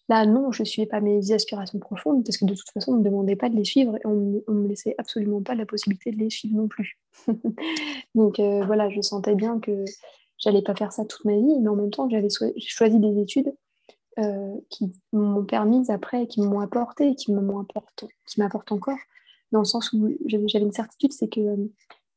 là, 0.07 0.25
non, 0.25 0.51
je 0.51 0.63
ne 0.63 0.65
suivais 0.65 0.87
pas 0.87 1.01
mes 1.01 1.31
aspirations 1.33 1.79
profondes 1.79 2.23
parce 2.23 2.37
que 2.37 2.45
de 2.45 2.53
toute 2.53 2.69
façon, 2.73 2.91
on 2.91 2.95
ne 2.95 2.99
me 2.99 3.05
demandait 3.05 3.35
pas 3.35 3.49
de 3.49 3.55
les 3.55 3.65
suivre 3.65 3.97
et 3.97 4.05
on 4.05 4.41
ne 4.47 4.53
me 4.53 4.67
laissait 4.67 4.95
absolument 4.97 5.41
pas 5.41 5.55
la 5.55 5.65
possibilité 5.65 6.11
de 6.11 6.17
les 6.17 6.29
suivre 6.29 6.55
non 6.55 6.67
plus. 6.67 6.99
donc 8.15 8.39
voilà, 8.39 8.89
je 8.89 9.01
sentais 9.01 9.35
bien 9.35 9.59
que 9.59 9.83
j'allais 10.37 10.61
pas 10.61 10.73
faire 10.73 10.93
ça 10.93 11.03
toute 11.03 11.25
ma 11.25 11.35
vie, 11.35 11.59
mais 11.59 11.67
en 11.67 11.75
même 11.75 11.91
temps, 11.91 12.09
j'avais 12.09 12.29
choisi 12.59 12.99
des 12.99 13.21
études 13.21 13.53
qui 14.69 14.93
m'ont 15.11 15.43
permis 15.43 15.91
après, 15.91 16.27
qui 16.27 16.41
m'ont 16.41 16.61
apporté, 16.61 17.15
qui 17.15 17.33
m'apportent 17.33 18.71
encore, 18.71 18.99
dans 19.51 19.59
le 19.59 19.65
sens 19.65 19.91
où 19.91 20.09
j'avais 20.25 20.63
une 20.63 20.71
certitude, 20.71 21.11
c'est 21.11 21.27
que 21.27 21.57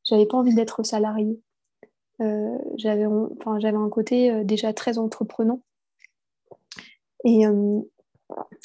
j'avais 0.05 0.25
pas 0.25 0.37
envie 0.37 0.55
d'être 0.55 0.83
salariée. 0.83 1.39
Euh, 2.21 2.57
j'avais 2.77 3.05
enfin, 3.05 3.59
un 3.61 3.89
côté 3.89 4.31
euh, 4.31 4.43
déjà 4.43 4.73
très 4.73 4.97
entreprenant. 4.97 5.61
Et, 7.25 7.45
euh, 7.45 7.81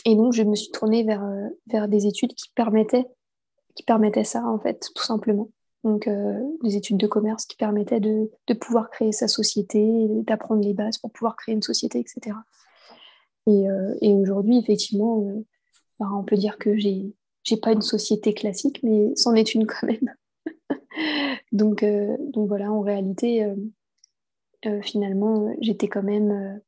et 0.05 0.15
donc, 0.15 0.33
je 0.33 0.43
me 0.43 0.55
suis 0.55 0.71
tournée 0.71 1.03
vers, 1.03 1.27
vers 1.67 1.89
des 1.89 2.07
études 2.07 2.35
qui 2.35 2.51
permettaient, 2.55 3.07
qui 3.75 3.83
permettaient 3.83 4.25
ça, 4.25 4.45
en 4.45 4.59
fait, 4.59 4.91
tout 4.95 5.03
simplement. 5.03 5.49
Donc, 5.83 6.11
des 6.63 6.77
études 6.77 6.99
de 6.99 7.07
commerce 7.07 7.47
qui 7.47 7.57
permettaient 7.57 8.01
de, 8.01 8.31
de 8.47 8.55
pouvoir 8.55 8.91
créer 8.91 9.13
sa 9.13 9.29
société, 9.29 10.07
d'apprendre 10.27 10.63
les 10.63 10.75
bases 10.75 10.99
pour 10.99 11.11
pouvoir 11.11 11.37
créer 11.37 11.55
une 11.55 11.63
société, 11.63 11.99
etc. 11.99 12.37
Et, 13.47 13.65
et 14.03 14.13
aujourd'hui, 14.13 14.59
effectivement, 14.59 15.25
on 15.99 16.23
peut 16.23 16.37
dire 16.37 16.59
que 16.59 16.77
j'ai 16.77 17.15
j'ai 17.43 17.57
pas 17.57 17.73
une 17.73 17.83
société 17.83 18.35
classique, 18.35 18.81
mais 18.83 19.13
c'en 19.17 19.35
est 19.35 19.55
une 19.55 19.67
quand 19.67 19.87
même. 19.87 20.15
Donc, 21.53 21.83
euh, 21.83 22.17
donc 22.21 22.49
voilà, 22.49 22.73
en 22.73 22.81
réalité, 22.81 23.45
euh, 23.45 23.55
euh, 24.67 24.83
finalement, 24.83 25.55
j'étais 25.61 25.89
quand 25.89 26.03
même 26.03 26.61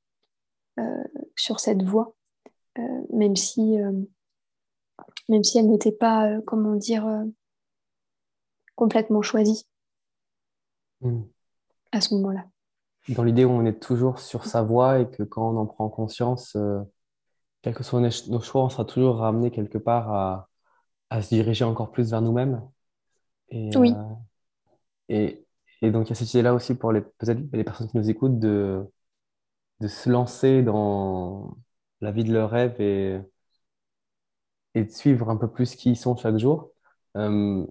sur 1.37 1.61
cette 1.61 1.83
voie, 1.83 2.14
même 3.12 3.37
si, 3.37 3.76
même 5.28 5.45
si 5.45 5.59
elle 5.59 5.68
n'était 5.68 5.93
pas, 5.93 6.41
comment 6.47 6.74
dire, 6.76 7.07
complètement 8.74 9.20
choisie 9.20 9.66
hmm. 11.03 11.20
à 11.93 12.01
ce 12.01 12.14
moment-là. 12.14 12.47
Dans 13.11 13.22
l'idée 13.22 13.45
où 13.45 13.51
on 13.51 13.66
est 13.66 13.83
toujours 13.83 14.18
sur 14.18 14.47
sa 14.47 14.62
voie 14.62 15.01
et 15.01 15.11
que 15.11 15.22
quand 15.22 15.53
on 15.53 15.59
en 15.59 15.66
prend 15.66 15.91
conscience, 15.91 16.57
quels 17.61 17.74
que 17.74 17.83
soient 17.83 18.01
nos 18.01 18.41
choix, 18.41 18.64
on 18.64 18.70
sera 18.70 18.87
toujours 18.87 19.16
ramené 19.16 19.51
quelque 19.51 19.78
part 19.78 20.11
à, 20.11 20.49
à 21.11 21.20
se 21.20 21.28
diriger 21.28 21.66
encore 21.66 21.91
plus 21.91 22.11
vers 22.11 22.22
nous-mêmes. 22.22 22.62
Et, 23.53 23.70
oui. 23.76 23.94
Et, 25.09 25.44
et 25.82 25.90
donc, 25.90 26.07
il 26.07 26.11
y 26.11 26.12
a 26.12 26.14
cette 26.16 26.32
idée-là 26.34 26.55
aussi 26.55 26.74
pour 26.74 26.92
les, 26.92 27.03
peut-être 27.03 27.40
les 27.53 27.64
personnes 27.64 27.88
qui 27.88 27.96
nous 27.96 28.11
écoutent 28.11 28.38
de, 28.38 28.84
de 29.80 29.88
se 29.88 30.11
lancer 30.11 30.62
dans 30.62 31.57
la 32.00 32.12
vie 32.12 32.24
de 32.24 32.32
leur 32.32 32.50
rêve 32.50 32.80
et, 32.80 33.20
et 34.74 34.84
de 34.84 34.90
suivre 34.90 35.30
un 35.30 35.36
peu 35.36 35.50
plus 35.50 35.74
qui 35.76 35.90
ils 35.90 35.96
sont 35.96 36.16
chaque 36.16 36.38
jour. 36.38 36.72
Euh, 37.16 37.66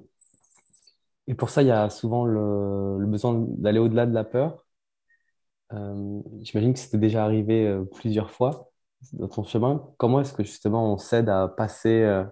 et 1.27 1.36
pour 1.36 1.49
ça, 1.49 1.61
il 1.61 1.67
y 1.67 1.71
a 1.71 1.89
souvent 1.89 2.25
le, 2.25 2.97
le 2.99 3.07
besoin 3.07 3.34
d'aller 3.57 3.79
au-delà 3.79 4.05
de 4.05 4.13
la 4.13 4.23
peur. 4.23 4.65
Euh, 5.73 6.21
j'imagine 6.41 6.73
que 6.73 6.79
c'était 6.79 6.97
déjà 6.97 7.23
arrivé 7.23 7.65
euh, 7.67 7.86
plusieurs 7.86 8.32
fois 8.32 8.71
dans 9.13 9.27
ton 9.29 9.43
chemin. 9.43 9.88
Comment 9.97 10.21
est-ce 10.21 10.34
que 10.34 10.43
justement 10.43 10.93
on 10.93 10.97
s'aide 10.97 11.29
à 11.29 11.47
passer 11.47 12.23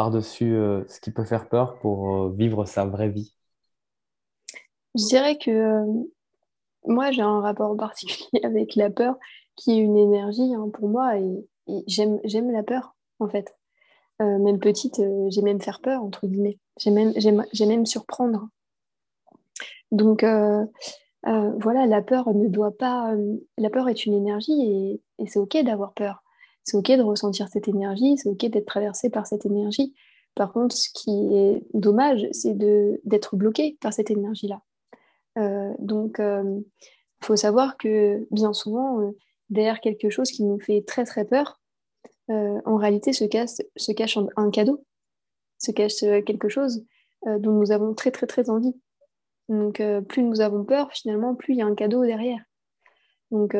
par-dessus 0.00 0.56
ce 0.88 0.98
qui 1.00 1.10
peut 1.10 1.24
faire 1.24 1.50
peur 1.50 1.78
pour 1.80 2.30
vivre 2.30 2.64
sa 2.64 2.86
vraie 2.86 3.10
vie? 3.10 3.34
Je 4.94 5.06
dirais 5.06 5.38
que 5.38 5.50
euh, 5.50 6.04
moi, 6.86 7.10
j'ai 7.10 7.22
un 7.22 7.40
rapport 7.40 7.76
particulier 7.76 8.40
avec 8.44 8.74
la 8.76 8.90
peur 8.90 9.16
qui 9.56 9.72
est 9.72 9.78
une 9.78 9.96
énergie 9.96 10.54
hein, 10.54 10.68
pour 10.72 10.88
moi 10.88 11.18
et, 11.18 11.46
j'aime, 11.86 12.18
j'aime 12.24 12.50
la 12.50 12.62
peur 12.62 12.96
en 13.20 13.28
fait. 13.28 13.54
Euh, 14.20 14.38
même 14.38 14.58
petite, 14.58 14.98
euh, 14.98 15.28
j'ai 15.30 15.42
même 15.42 15.60
faire 15.60 15.80
peur, 15.80 16.02
entre 16.02 16.26
guillemets. 16.26 16.58
J'ai 16.78 16.90
même, 16.90 17.12
même 17.66 17.86
surprendre. 17.86 18.48
Donc 19.92 20.24
voilà, 20.24 21.86
la 21.86 22.02
peur 22.02 22.32
ne 22.34 22.48
doit 22.48 22.76
pas. 22.76 23.14
la 23.58 23.70
peur 23.70 23.88
est 23.88 24.06
une 24.06 24.14
énergie 24.14 24.62
et, 24.62 25.02
et 25.18 25.26
c'est 25.26 25.38
OK 25.38 25.56
d'avoir 25.62 25.92
peur. 25.92 26.22
C'est 26.64 26.76
OK 26.76 26.90
de 26.90 27.02
ressentir 27.02 27.48
cette 27.48 27.68
énergie, 27.68 28.16
c'est 28.18 28.28
OK 28.28 28.44
d'être 28.46 28.66
traversé 28.66 29.10
par 29.10 29.26
cette 29.26 29.46
énergie. 29.46 29.94
Par 30.34 30.52
contre, 30.52 30.76
ce 30.76 30.88
qui 30.94 31.34
est 31.34 31.62
dommage, 31.74 32.26
c'est 32.32 32.56
d'être 32.56 33.36
bloqué 33.36 33.76
par 33.80 33.92
cette 33.92 34.10
énergie-là. 34.10 34.62
Euh, 35.38 35.72
donc, 35.78 36.16
il 36.18 36.24
euh, 36.24 36.60
faut 37.22 37.36
savoir 37.36 37.76
que 37.76 38.26
bien 38.30 38.52
souvent, 38.52 39.00
euh, 39.00 39.10
derrière 39.48 39.80
quelque 39.80 40.10
chose 40.10 40.30
qui 40.30 40.44
nous 40.44 40.58
fait 40.60 40.82
très 40.86 41.04
très 41.04 41.24
peur, 41.24 41.60
en 42.28 42.76
réalité 42.76 43.12
se 43.12 43.24
cache, 43.24 43.56
se 43.74 43.90
cache 43.90 44.16
un 44.36 44.50
cadeau, 44.52 44.84
se 45.58 45.72
cache 45.72 45.98
quelque 46.24 46.48
chose 46.48 46.86
dont 47.26 47.50
nous 47.50 47.72
avons 47.72 47.92
très 47.92 48.12
très 48.12 48.28
très 48.28 48.50
envie. 48.50 48.72
Donc, 49.48 49.82
plus 50.08 50.22
nous 50.22 50.40
avons 50.40 50.64
peur, 50.64 50.92
finalement, 50.92 51.34
plus 51.34 51.54
il 51.54 51.56
y 51.56 51.62
a 51.62 51.66
un 51.66 51.74
cadeau 51.74 52.04
derrière. 52.04 52.40
Donc, 53.32 53.56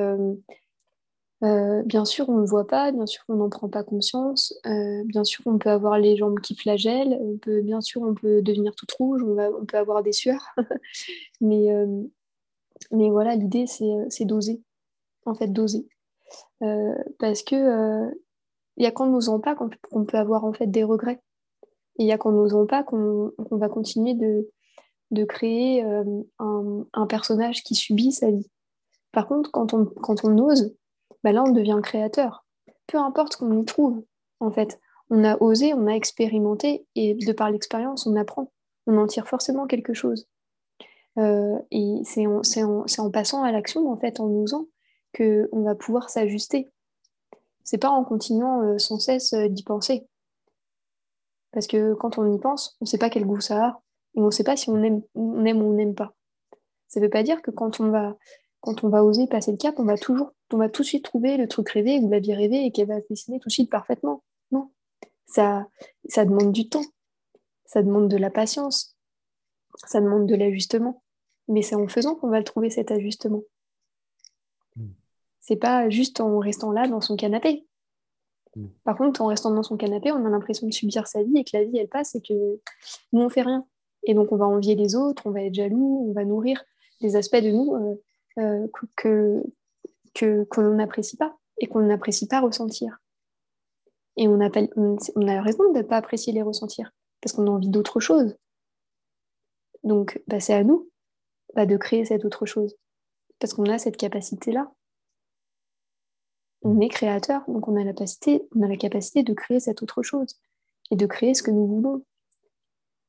Euh, 1.43 1.83
bien 1.85 2.05
sûr, 2.05 2.29
on 2.29 2.39
ne 2.39 2.47
voit 2.47 2.67
pas, 2.67 2.93
bien 2.93 3.07
sûr, 3.07 3.25
on 3.29 3.37
n'en 3.37 3.49
prend 3.49 3.69
pas 3.69 3.83
conscience, 3.83 4.55
euh, 4.67 5.03
bien 5.07 5.25
sûr, 5.25 5.43
on 5.47 5.57
peut 5.57 5.71
avoir 5.71 5.99
les 5.99 6.17
jambes 6.17 6.39
qui 6.41 6.55
flagellent, 6.55 7.19
bien 7.63 7.81
sûr, 7.81 8.03
on 8.03 8.15
peut 8.15 8.43
devenir 8.43 8.75
toute 8.75 8.93
rouge, 8.93 9.23
on, 9.23 9.65
peut 9.65 9.79
avoir 9.79 10.03
des 10.03 10.13
sueurs, 10.13 10.55
mais, 11.41 11.73
euh, 11.73 12.03
mais 12.93 13.09
voilà, 13.09 13.37
l'idée, 13.37 13.67
c'est 13.67 14.25
d'oser, 14.27 14.63
en 15.25 15.35
fait, 15.35 15.49
d'oser. 15.49 15.89
parce 17.19 17.43
que 17.43 18.11
il 18.77 18.85
y 18.85 18.87
a 18.87 18.91
qu'en 18.91 19.07
n'osant 19.07 19.41
pas 19.41 19.55
qu'on 19.55 20.05
peut 20.05 20.17
avoir 20.17 20.45
en 20.45 20.53
fait 20.53 20.67
des 20.67 20.85
regrets. 20.85 21.21
Il 21.99 22.07
y 22.07 22.13
a 22.13 22.19
qu'en 22.19 22.33
n'osant 22.33 22.67
pas 22.67 22.83
qu'on 22.83 23.33
va 23.51 23.69
continuer 23.69 24.15
de, 24.15 24.49
de 25.11 25.25
créer 25.25 25.83
un, 25.83 26.85
un, 26.95 27.07
personnage 27.07 27.63
qui 27.63 27.75
subit 27.75 28.13
sa 28.13 28.31
vie. 28.31 28.51
Par 29.13 29.27
contre, 29.27 29.51
quand 29.51 29.75
on, 29.75 29.85
quand 29.85 30.25
on 30.25 30.39
ose, 30.39 30.75
bah 31.23 31.33
là, 31.33 31.43
on 31.43 31.53
devient 31.53 31.81
créateur. 31.83 32.45
Peu 32.87 32.99
importe 32.99 33.37
qu'on 33.37 33.61
y 33.61 33.65
trouve, 33.65 34.05
en 34.41 34.51
fait. 34.51 34.81
On 35.11 35.25
a 35.25 35.37
osé, 35.43 35.75
on 35.75 35.87
a 35.87 35.93
expérimenté, 35.93 36.87
et 36.95 37.15
de 37.15 37.33
par 37.33 37.51
l'expérience, 37.51 38.07
on 38.07 38.17
apprend. 38.17 38.53
On 38.87 38.97
en 38.97 39.07
tire 39.07 39.29
forcément 39.29 39.67
quelque 39.67 39.93
chose. 39.93 40.29
Euh, 41.19 41.59
et 41.71 42.01
c'est 42.05 42.27
en, 42.27 43.11
passant 43.11 43.43
à 43.43 43.53
l'action, 43.53 43.91
en 43.91 43.97
fait, 43.97 44.21
en 44.21 44.29
osant, 44.29 44.67
qu'on 45.17 45.63
va 45.63 45.75
pouvoir 45.75 46.09
s'ajuster. 46.11 46.69
C'est 47.65 47.79
pas 47.79 47.91
en 47.91 48.05
continuant 48.05 48.63
euh, 48.63 48.79
sans 48.79 48.99
cesse 48.99 49.33
euh, 49.33 49.49
d'y 49.49 49.63
penser. 49.63 50.07
Parce 51.53 51.67
que 51.67 51.95
quand 51.95 52.19
on 52.19 52.33
y 52.33 52.39
pense, 52.39 52.77
on 52.81 52.85
ne 52.85 52.89
sait 52.89 52.99
pas 52.99 53.11
quel 53.11 53.27
goût 53.27 53.41
ça 53.41 53.67
a, 53.67 53.81
et 54.15 54.21
on 54.21 54.27
ne 54.27 54.31
sait 54.31 54.45
pas 54.45 54.57
si 54.57 54.71
on 54.71 54.83
aime, 54.83 55.03
on 55.15 55.45
aime 55.45 55.63
ou 55.63 55.71
on 55.71 55.75
n'aime 55.75 55.95
pas. 55.95 56.15
Ça 56.89 57.01
ne 57.01 57.05
veut 57.05 57.11
pas 57.11 57.23
dire 57.23 57.43
que 57.43 57.51
quand 57.51 57.81
on 57.81 57.91
va 57.91 58.17
quand 58.61 58.85
on 58.85 58.89
va 58.89 59.05
oser 59.05 59.27
passer 59.27 59.51
le 59.51 59.57
cap, 59.57 59.75
on 59.79 59.85
va 59.85 59.97
toujours, 59.97 60.33
on 60.53 60.59
va 60.59 60.69
tout 60.69 60.83
de 60.83 60.87
suite 60.87 61.05
trouver 61.05 61.37
le 61.37 61.49
truc 61.49 61.69
rêvé 61.71 61.99
ou 61.99 62.11
la 62.11 62.21
vie 62.21 62.35
rêvée 62.35 62.65
et 62.65 62.73
qu'elle 62.73 62.89
va 62.89 63.01
se 63.01 63.07
dessiner 63.09 63.41
tout 63.41 63.49
de 63.49 63.53
suite 63.53 63.71
parfaitement. 63.71 64.23
Non, 64.51 64.71
ça, 65.27 65.67
ça 66.09 66.25
demande 66.25 66.53
du 66.53 66.69
temps, 66.69 66.85
ça 67.65 67.83
demande 67.83 68.09
de 68.09 68.17
la 68.17 68.31
patience, 68.31 68.97
ça 69.87 70.01
demande 70.01 70.27
de 70.27 70.35
l'ajustement. 70.35 71.03
Mais 71.49 71.63
c'est 71.63 71.75
en 71.75 71.89
faisant 71.89 72.15
qu'on 72.15 72.29
va 72.29 72.39
le 72.39 72.45
trouver 72.45 72.71
cet 72.71 72.93
ajustement. 72.93 73.43
Ce 74.77 74.81
hmm. 74.81 74.95
C'est 75.41 75.57
pas 75.57 75.91
juste 75.91 76.21
en 76.21 76.39
restant 76.39 76.71
là 76.71 76.87
dans 76.87 77.01
son 77.01 77.17
canapé. 77.17 77.67
Hmm. 78.55 78.69
Par 78.85 78.97
contre, 78.97 79.21
en 79.23 79.27
restant 79.27 79.51
dans 79.51 79.63
son 79.63 79.77
canapé, 79.77 80.13
on 80.13 80.25
a 80.25 80.31
l'impression 80.31 80.67
de 80.67 80.73
subir 80.73 81.07
sa 81.07 81.23
vie 81.23 81.39
et 81.39 81.45
que 81.45 81.57
la 81.57 81.65
vie 81.65 81.79
elle 81.79 81.89
passe 81.89 82.15
et 82.15 82.21
que 82.21 82.61
nous 83.13 83.21
on 83.21 83.29
fait 83.29 83.43
rien. 83.43 83.67
Et 84.05 84.15
donc 84.15 84.31
on 84.33 84.37
va 84.37 84.47
envier 84.47 84.77
les 84.77 84.95
autres, 84.95 85.27
on 85.27 85.31
va 85.31 85.43
être 85.43 85.55
jaloux, 85.55 86.07
on 86.09 86.13
va 86.13 86.25
nourrir 86.25 86.63
des 87.01 87.17
aspects 87.17 87.43
de 87.43 87.51
nous 87.51 87.75
euh, 87.75 88.01
euh, 88.39 88.67
que, 88.97 89.43
que, 90.15 90.61
l'on 90.61 90.75
n'apprécie 90.75 91.17
pas 91.17 91.37
et 91.59 91.67
qu'on 91.67 91.81
n'apprécie 91.81 92.27
pas 92.27 92.41
ressentir. 92.41 92.99
Et 94.17 94.29
on, 94.29 94.41
appelle, 94.41 94.69
on, 94.77 94.97
a 95.27 95.43
raison 95.43 95.73
de 95.73 95.79
ne 95.79 95.83
pas 95.83 95.97
apprécier 95.97 96.33
les 96.33 96.43
ressentir 96.43 96.93
parce 97.21 97.35
qu'on 97.35 97.47
a 97.47 97.51
envie 97.51 97.69
d'autre 97.69 98.01
chose. 98.01 98.37
Donc, 99.83 100.23
bah, 100.27 100.41
c'est 100.41 100.55
à 100.55 100.65
nous 100.65 100.91
bah, 101.55 101.67
de 101.67 101.77
créer 101.77 102.05
cette 102.05 102.25
autre 102.25 102.47
chose 102.47 102.77
parce 103.39 103.55
qu'on 103.55 103.67
a 103.67 103.79
cette 103.79 103.97
capacité-là. 103.97 104.73
On 106.63 106.81
est 106.81 106.89
créateur, 106.89 107.43
donc 107.49 107.69
on 107.69 107.77
a, 107.77 107.85
la 107.85 107.93
capacité, 107.93 108.47
on 108.55 108.63
a 108.63 108.69
la 108.69 108.77
capacité 108.77 109.23
de 109.23 109.33
créer 109.33 109.61
cette 109.61 109.83
autre 109.83 110.03
chose 110.03 110.39
et 110.91 110.97
de 110.97 111.07
créer 111.07 111.33
ce 111.33 111.43
que 111.43 111.51
nous 111.51 111.67
voulons 111.67 112.05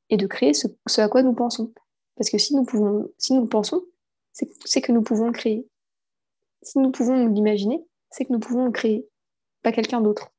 et 0.08 0.16
de 0.16 0.26
créer 0.26 0.54
ce, 0.54 0.68
ce 0.86 1.00
à 1.02 1.08
quoi 1.08 1.22
nous 1.22 1.34
pensons. 1.34 1.72
Parce 2.16 2.30
que 2.30 2.38
si 2.38 2.54
nous, 2.54 2.64
pouvons, 2.64 3.10
si 3.18 3.34
nous 3.34 3.46
pensons, 3.46 3.84
c'est 4.32 4.80
que 4.80 4.92
nous 4.92 5.02
pouvons 5.02 5.32
créer. 5.32 5.68
Si 6.62 6.78
nous 6.78 6.90
pouvons 6.90 7.26
l'imaginer, 7.26 7.84
c'est 8.10 8.24
que 8.24 8.32
nous 8.32 8.38
pouvons 8.38 8.70
créer, 8.70 9.08
pas 9.62 9.72
quelqu'un 9.72 10.00
d'autre. 10.00 10.32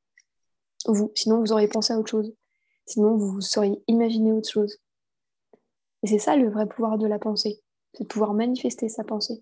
Vous, 0.85 1.11
sinon 1.15 1.39
vous 1.39 1.51
auriez 1.51 1.67
pensé 1.67 1.93
à 1.93 1.99
autre 1.99 2.09
chose. 2.09 2.33
Sinon 2.85 3.15
vous 3.15 3.41
seriez 3.41 3.81
imaginé 3.87 4.31
autre 4.31 4.49
chose. 4.49 4.77
Et 6.03 6.07
c'est 6.07 6.19
ça 6.19 6.35
le 6.35 6.49
vrai 6.49 6.67
pouvoir 6.67 6.97
de 6.97 7.07
la 7.07 7.19
pensée, 7.19 7.61
c'est 7.93 8.03
de 8.03 8.07
pouvoir 8.07 8.33
manifester 8.33 8.89
sa 8.89 9.03
pensée. 9.03 9.41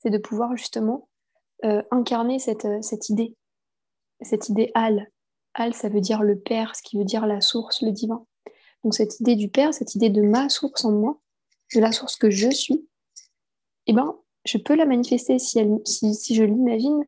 C'est 0.00 0.10
de 0.10 0.18
pouvoir 0.18 0.54
justement 0.56 1.08
euh, 1.64 1.82
incarner 1.90 2.36
euh, 2.36 2.82
cette 2.82 3.08
idée, 3.08 3.34
cette 4.20 4.50
idée 4.50 4.70
Al. 4.74 5.10
Al, 5.54 5.72
ça 5.72 5.88
veut 5.88 6.00
dire 6.00 6.22
le 6.22 6.38
Père, 6.38 6.76
ce 6.76 6.82
qui 6.82 6.98
veut 6.98 7.04
dire 7.04 7.26
la 7.26 7.40
source, 7.40 7.80
le 7.80 7.90
divin. 7.90 8.26
Donc 8.82 8.94
cette 8.94 9.18
idée 9.20 9.36
du 9.36 9.48
Père, 9.48 9.72
cette 9.72 9.94
idée 9.94 10.10
de 10.10 10.20
ma 10.20 10.50
source 10.50 10.84
en 10.84 10.92
moi, 10.92 11.18
de 11.74 11.80
la 11.80 11.90
source 11.90 12.16
que 12.16 12.28
je 12.28 12.50
suis, 12.50 12.86
eh 13.86 13.92
ben, 13.92 14.18
je 14.44 14.58
peux 14.58 14.74
la 14.74 14.86
manifester 14.86 15.38
si, 15.38 15.58
elle, 15.58 15.80
si, 15.84 16.14
si 16.14 16.34
je 16.34 16.44
l'imagine, 16.44 17.04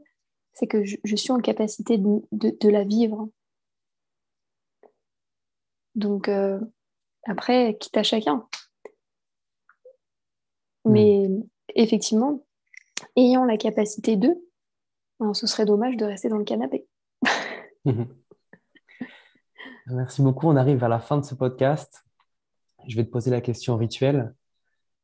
c'est 0.53 0.67
que 0.67 0.85
je, 0.85 0.97
je, 1.05 1.17
suis 1.17 1.33
en 1.33 1.41
capacité 1.41 1.99
de, 1.99 2.23
de, 2.33 2.57
de 2.59 2.69
la 2.69 2.85
vivre. 2.85 3.29
Donc, 5.95 6.29
euh, 6.29 6.61
après, 7.25 7.77
quitte 7.79 7.97
à 7.97 8.03
chacun. 8.03 8.47
Mais 10.85 11.29
effectivement, 11.75 12.45
ayant 13.17 13.45
la 13.45 13.57
capacité 13.57 14.17
de, 14.17 14.35
ben, 15.19 15.35
ce 15.35 15.47
serait 15.47 15.65
dommage 15.65 15.97
de 15.97 16.05
rester 16.05 16.29
dans 16.29 16.39
le 16.39 16.45
canapé. 16.45 16.87
Merci 19.87 20.23
beaucoup. 20.23 20.49
On 20.49 20.57
arrive 20.57 20.83
à 20.85 20.89
la 20.89 21.01
fin 21.01 21.17
de 21.17 21.25
ce 21.25 21.35
podcast. 21.35 22.05
Je 22.87 22.97
vais 22.97 23.05
te 23.05 23.11
poser 23.11 23.31
la 23.31 23.41
question 23.41 23.77
rituelle. 23.77 24.35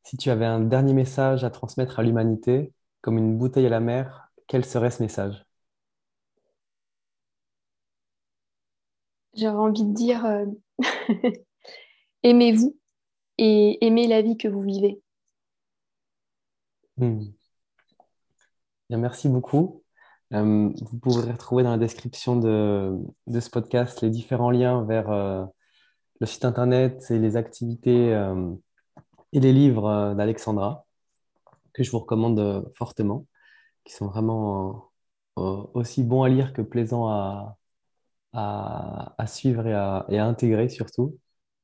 Si 0.05 0.17
tu 0.17 0.31
avais 0.31 0.47
un 0.47 0.61
dernier 0.61 0.93
message 0.93 1.45
à 1.45 1.51
transmettre 1.51 1.99
à 1.99 2.03
l'humanité, 2.03 2.73
comme 3.01 3.19
une 3.19 3.39
bouteille 3.39 3.67
à 3.67 3.71
la 3.71 3.81
mer, 3.81 4.33
quel 4.47 4.65
serait 4.65 4.91
ce 4.91 5.03
message? 5.03 5.45
J'aurais 9.35 9.57
envie 9.57 9.85
de 9.85 9.95
dire 9.95 10.25
euh, 10.27 10.45
aimez-vous 12.23 12.77
et 13.39 13.85
aimez 13.85 14.07
la 14.07 14.23
vie 14.23 14.37
que 14.37 14.49
vous 14.49 14.63
vivez. 14.63 15.01
Hmm. 16.99 17.25
merci 18.91 19.29
beaucoup. 19.29 19.83
Euh, 20.35 20.71
vous 20.81 20.99
pourrez 20.99 21.33
retrouver 21.33 21.63
dans 21.63 21.71
la 21.71 21.79
description 21.79 22.37
de, 22.37 22.99
ce 23.29 23.51
podcast 23.51 24.03
les 24.03 24.11
différents 24.11 24.51
liens 24.51 24.85
vers 24.85 25.11
euh, 25.11 25.45
le 26.21 26.27
site 26.27 26.45
internet 26.45 27.11
et 27.11 27.19
les 27.19 27.37
activités 27.37 28.15
et 29.33 29.41
les 29.41 29.53
livres 29.53 29.87
euh, 29.87 30.15
d'Alexandra, 30.15 30.87
que 31.75 31.83
je 31.83 31.91
vous 31.91 32.01
recommande 32.01 32.39
euh, 32.41 32.63
fortement, 32.75 33.27
qui 33.85 33.95
sont 33.95 34.09
vraiment 34.09 34.93
euh, 35.39 35.65
aussi 35.75 36.05
bons 36.05 36.23
à 36.25 36.29
lire 36.29 36.53
que 36.53 36.63
plaisants 36.63 37.09
à, 37.09 37.57
suivre 39.27 39.67
et 39.67 39.75
à, 39.75 40.07
et 40.09 40.19
à, 40.19 40.27
intégrer 40.27 40.69
surtout, 40.69 41.19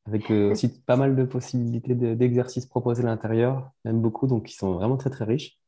avec 0.06 0.30
aussi 0.30 0.80
pas 0.82 0.96
mal 0.96 1.16
de 1.16 1.24
possibilités 1.24 1.94
d'exercices 1.94 2.66
proposés 2.66 3.02
à 3.02 3.06
l'intérieur, 3.06 3.70
même 3.84 4.00
beaucoup, 4.00 4.26
donc 4.26 4.50
ils 4.50 4.54
sont 4.56 4.74
vraiment 4.74 4.96
très 4.96 5.10
très 5.10 5.24
riches. 5.24 5.58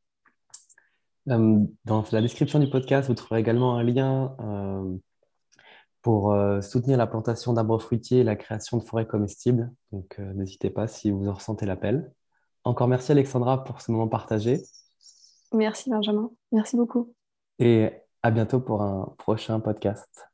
Dans 1.26 2.04
la 2.12 2.22
description 2.22 2.58
du 2.58 2.68
podcast, 2.70 3.08
vous 3.08 3.14
trouverez 3.14 3.40
également 3.40 3.76
un 3.76 3.82
lien 3.82 4.34
pour 6.02 6.32
euh, 6.32 6.60
soutenir 6.60 6.96
la 6.96 7.06
plantation 7.06 7.52
d'arbres 7.52 7.78
fruitiers 7.78 8.20
et 8.20 8.24
la 8.24 8.36
création 8.36 8.78
de 8.78 8.84
forêts 8.84 9.06
comestibles. 9.06 9.70
Donc, 9.92 10.16
euh, 10.18 10.32
n'hésitez 10.34 10.70
pas 10.70 10.86
si 10.86 11.10
vous 11.10 11.28
en 11.28 11.34
ressentez 11.34 11.66
l'appel. 11.66 12.12
Encore 12.64 12.88
merci 12.88 13.12
Alexandra 13.12 13.64
pour 13.64 13.80
ce 13.80 13.90
moment 13.90 14.08
partagé. 14.08 14.62
Merci 15.52 15.90
Benjamin. 15.90 16.30
Merci 16.52 16.76
beaucoup. 16.76 17.14
Et 17.58 17.90
à 18.22 18.30
bientôt 18.30 18.60
pour 18.60 18.82
un 18.82 19.14
prochain 19.18 19.60
podcast. 19.60 20.29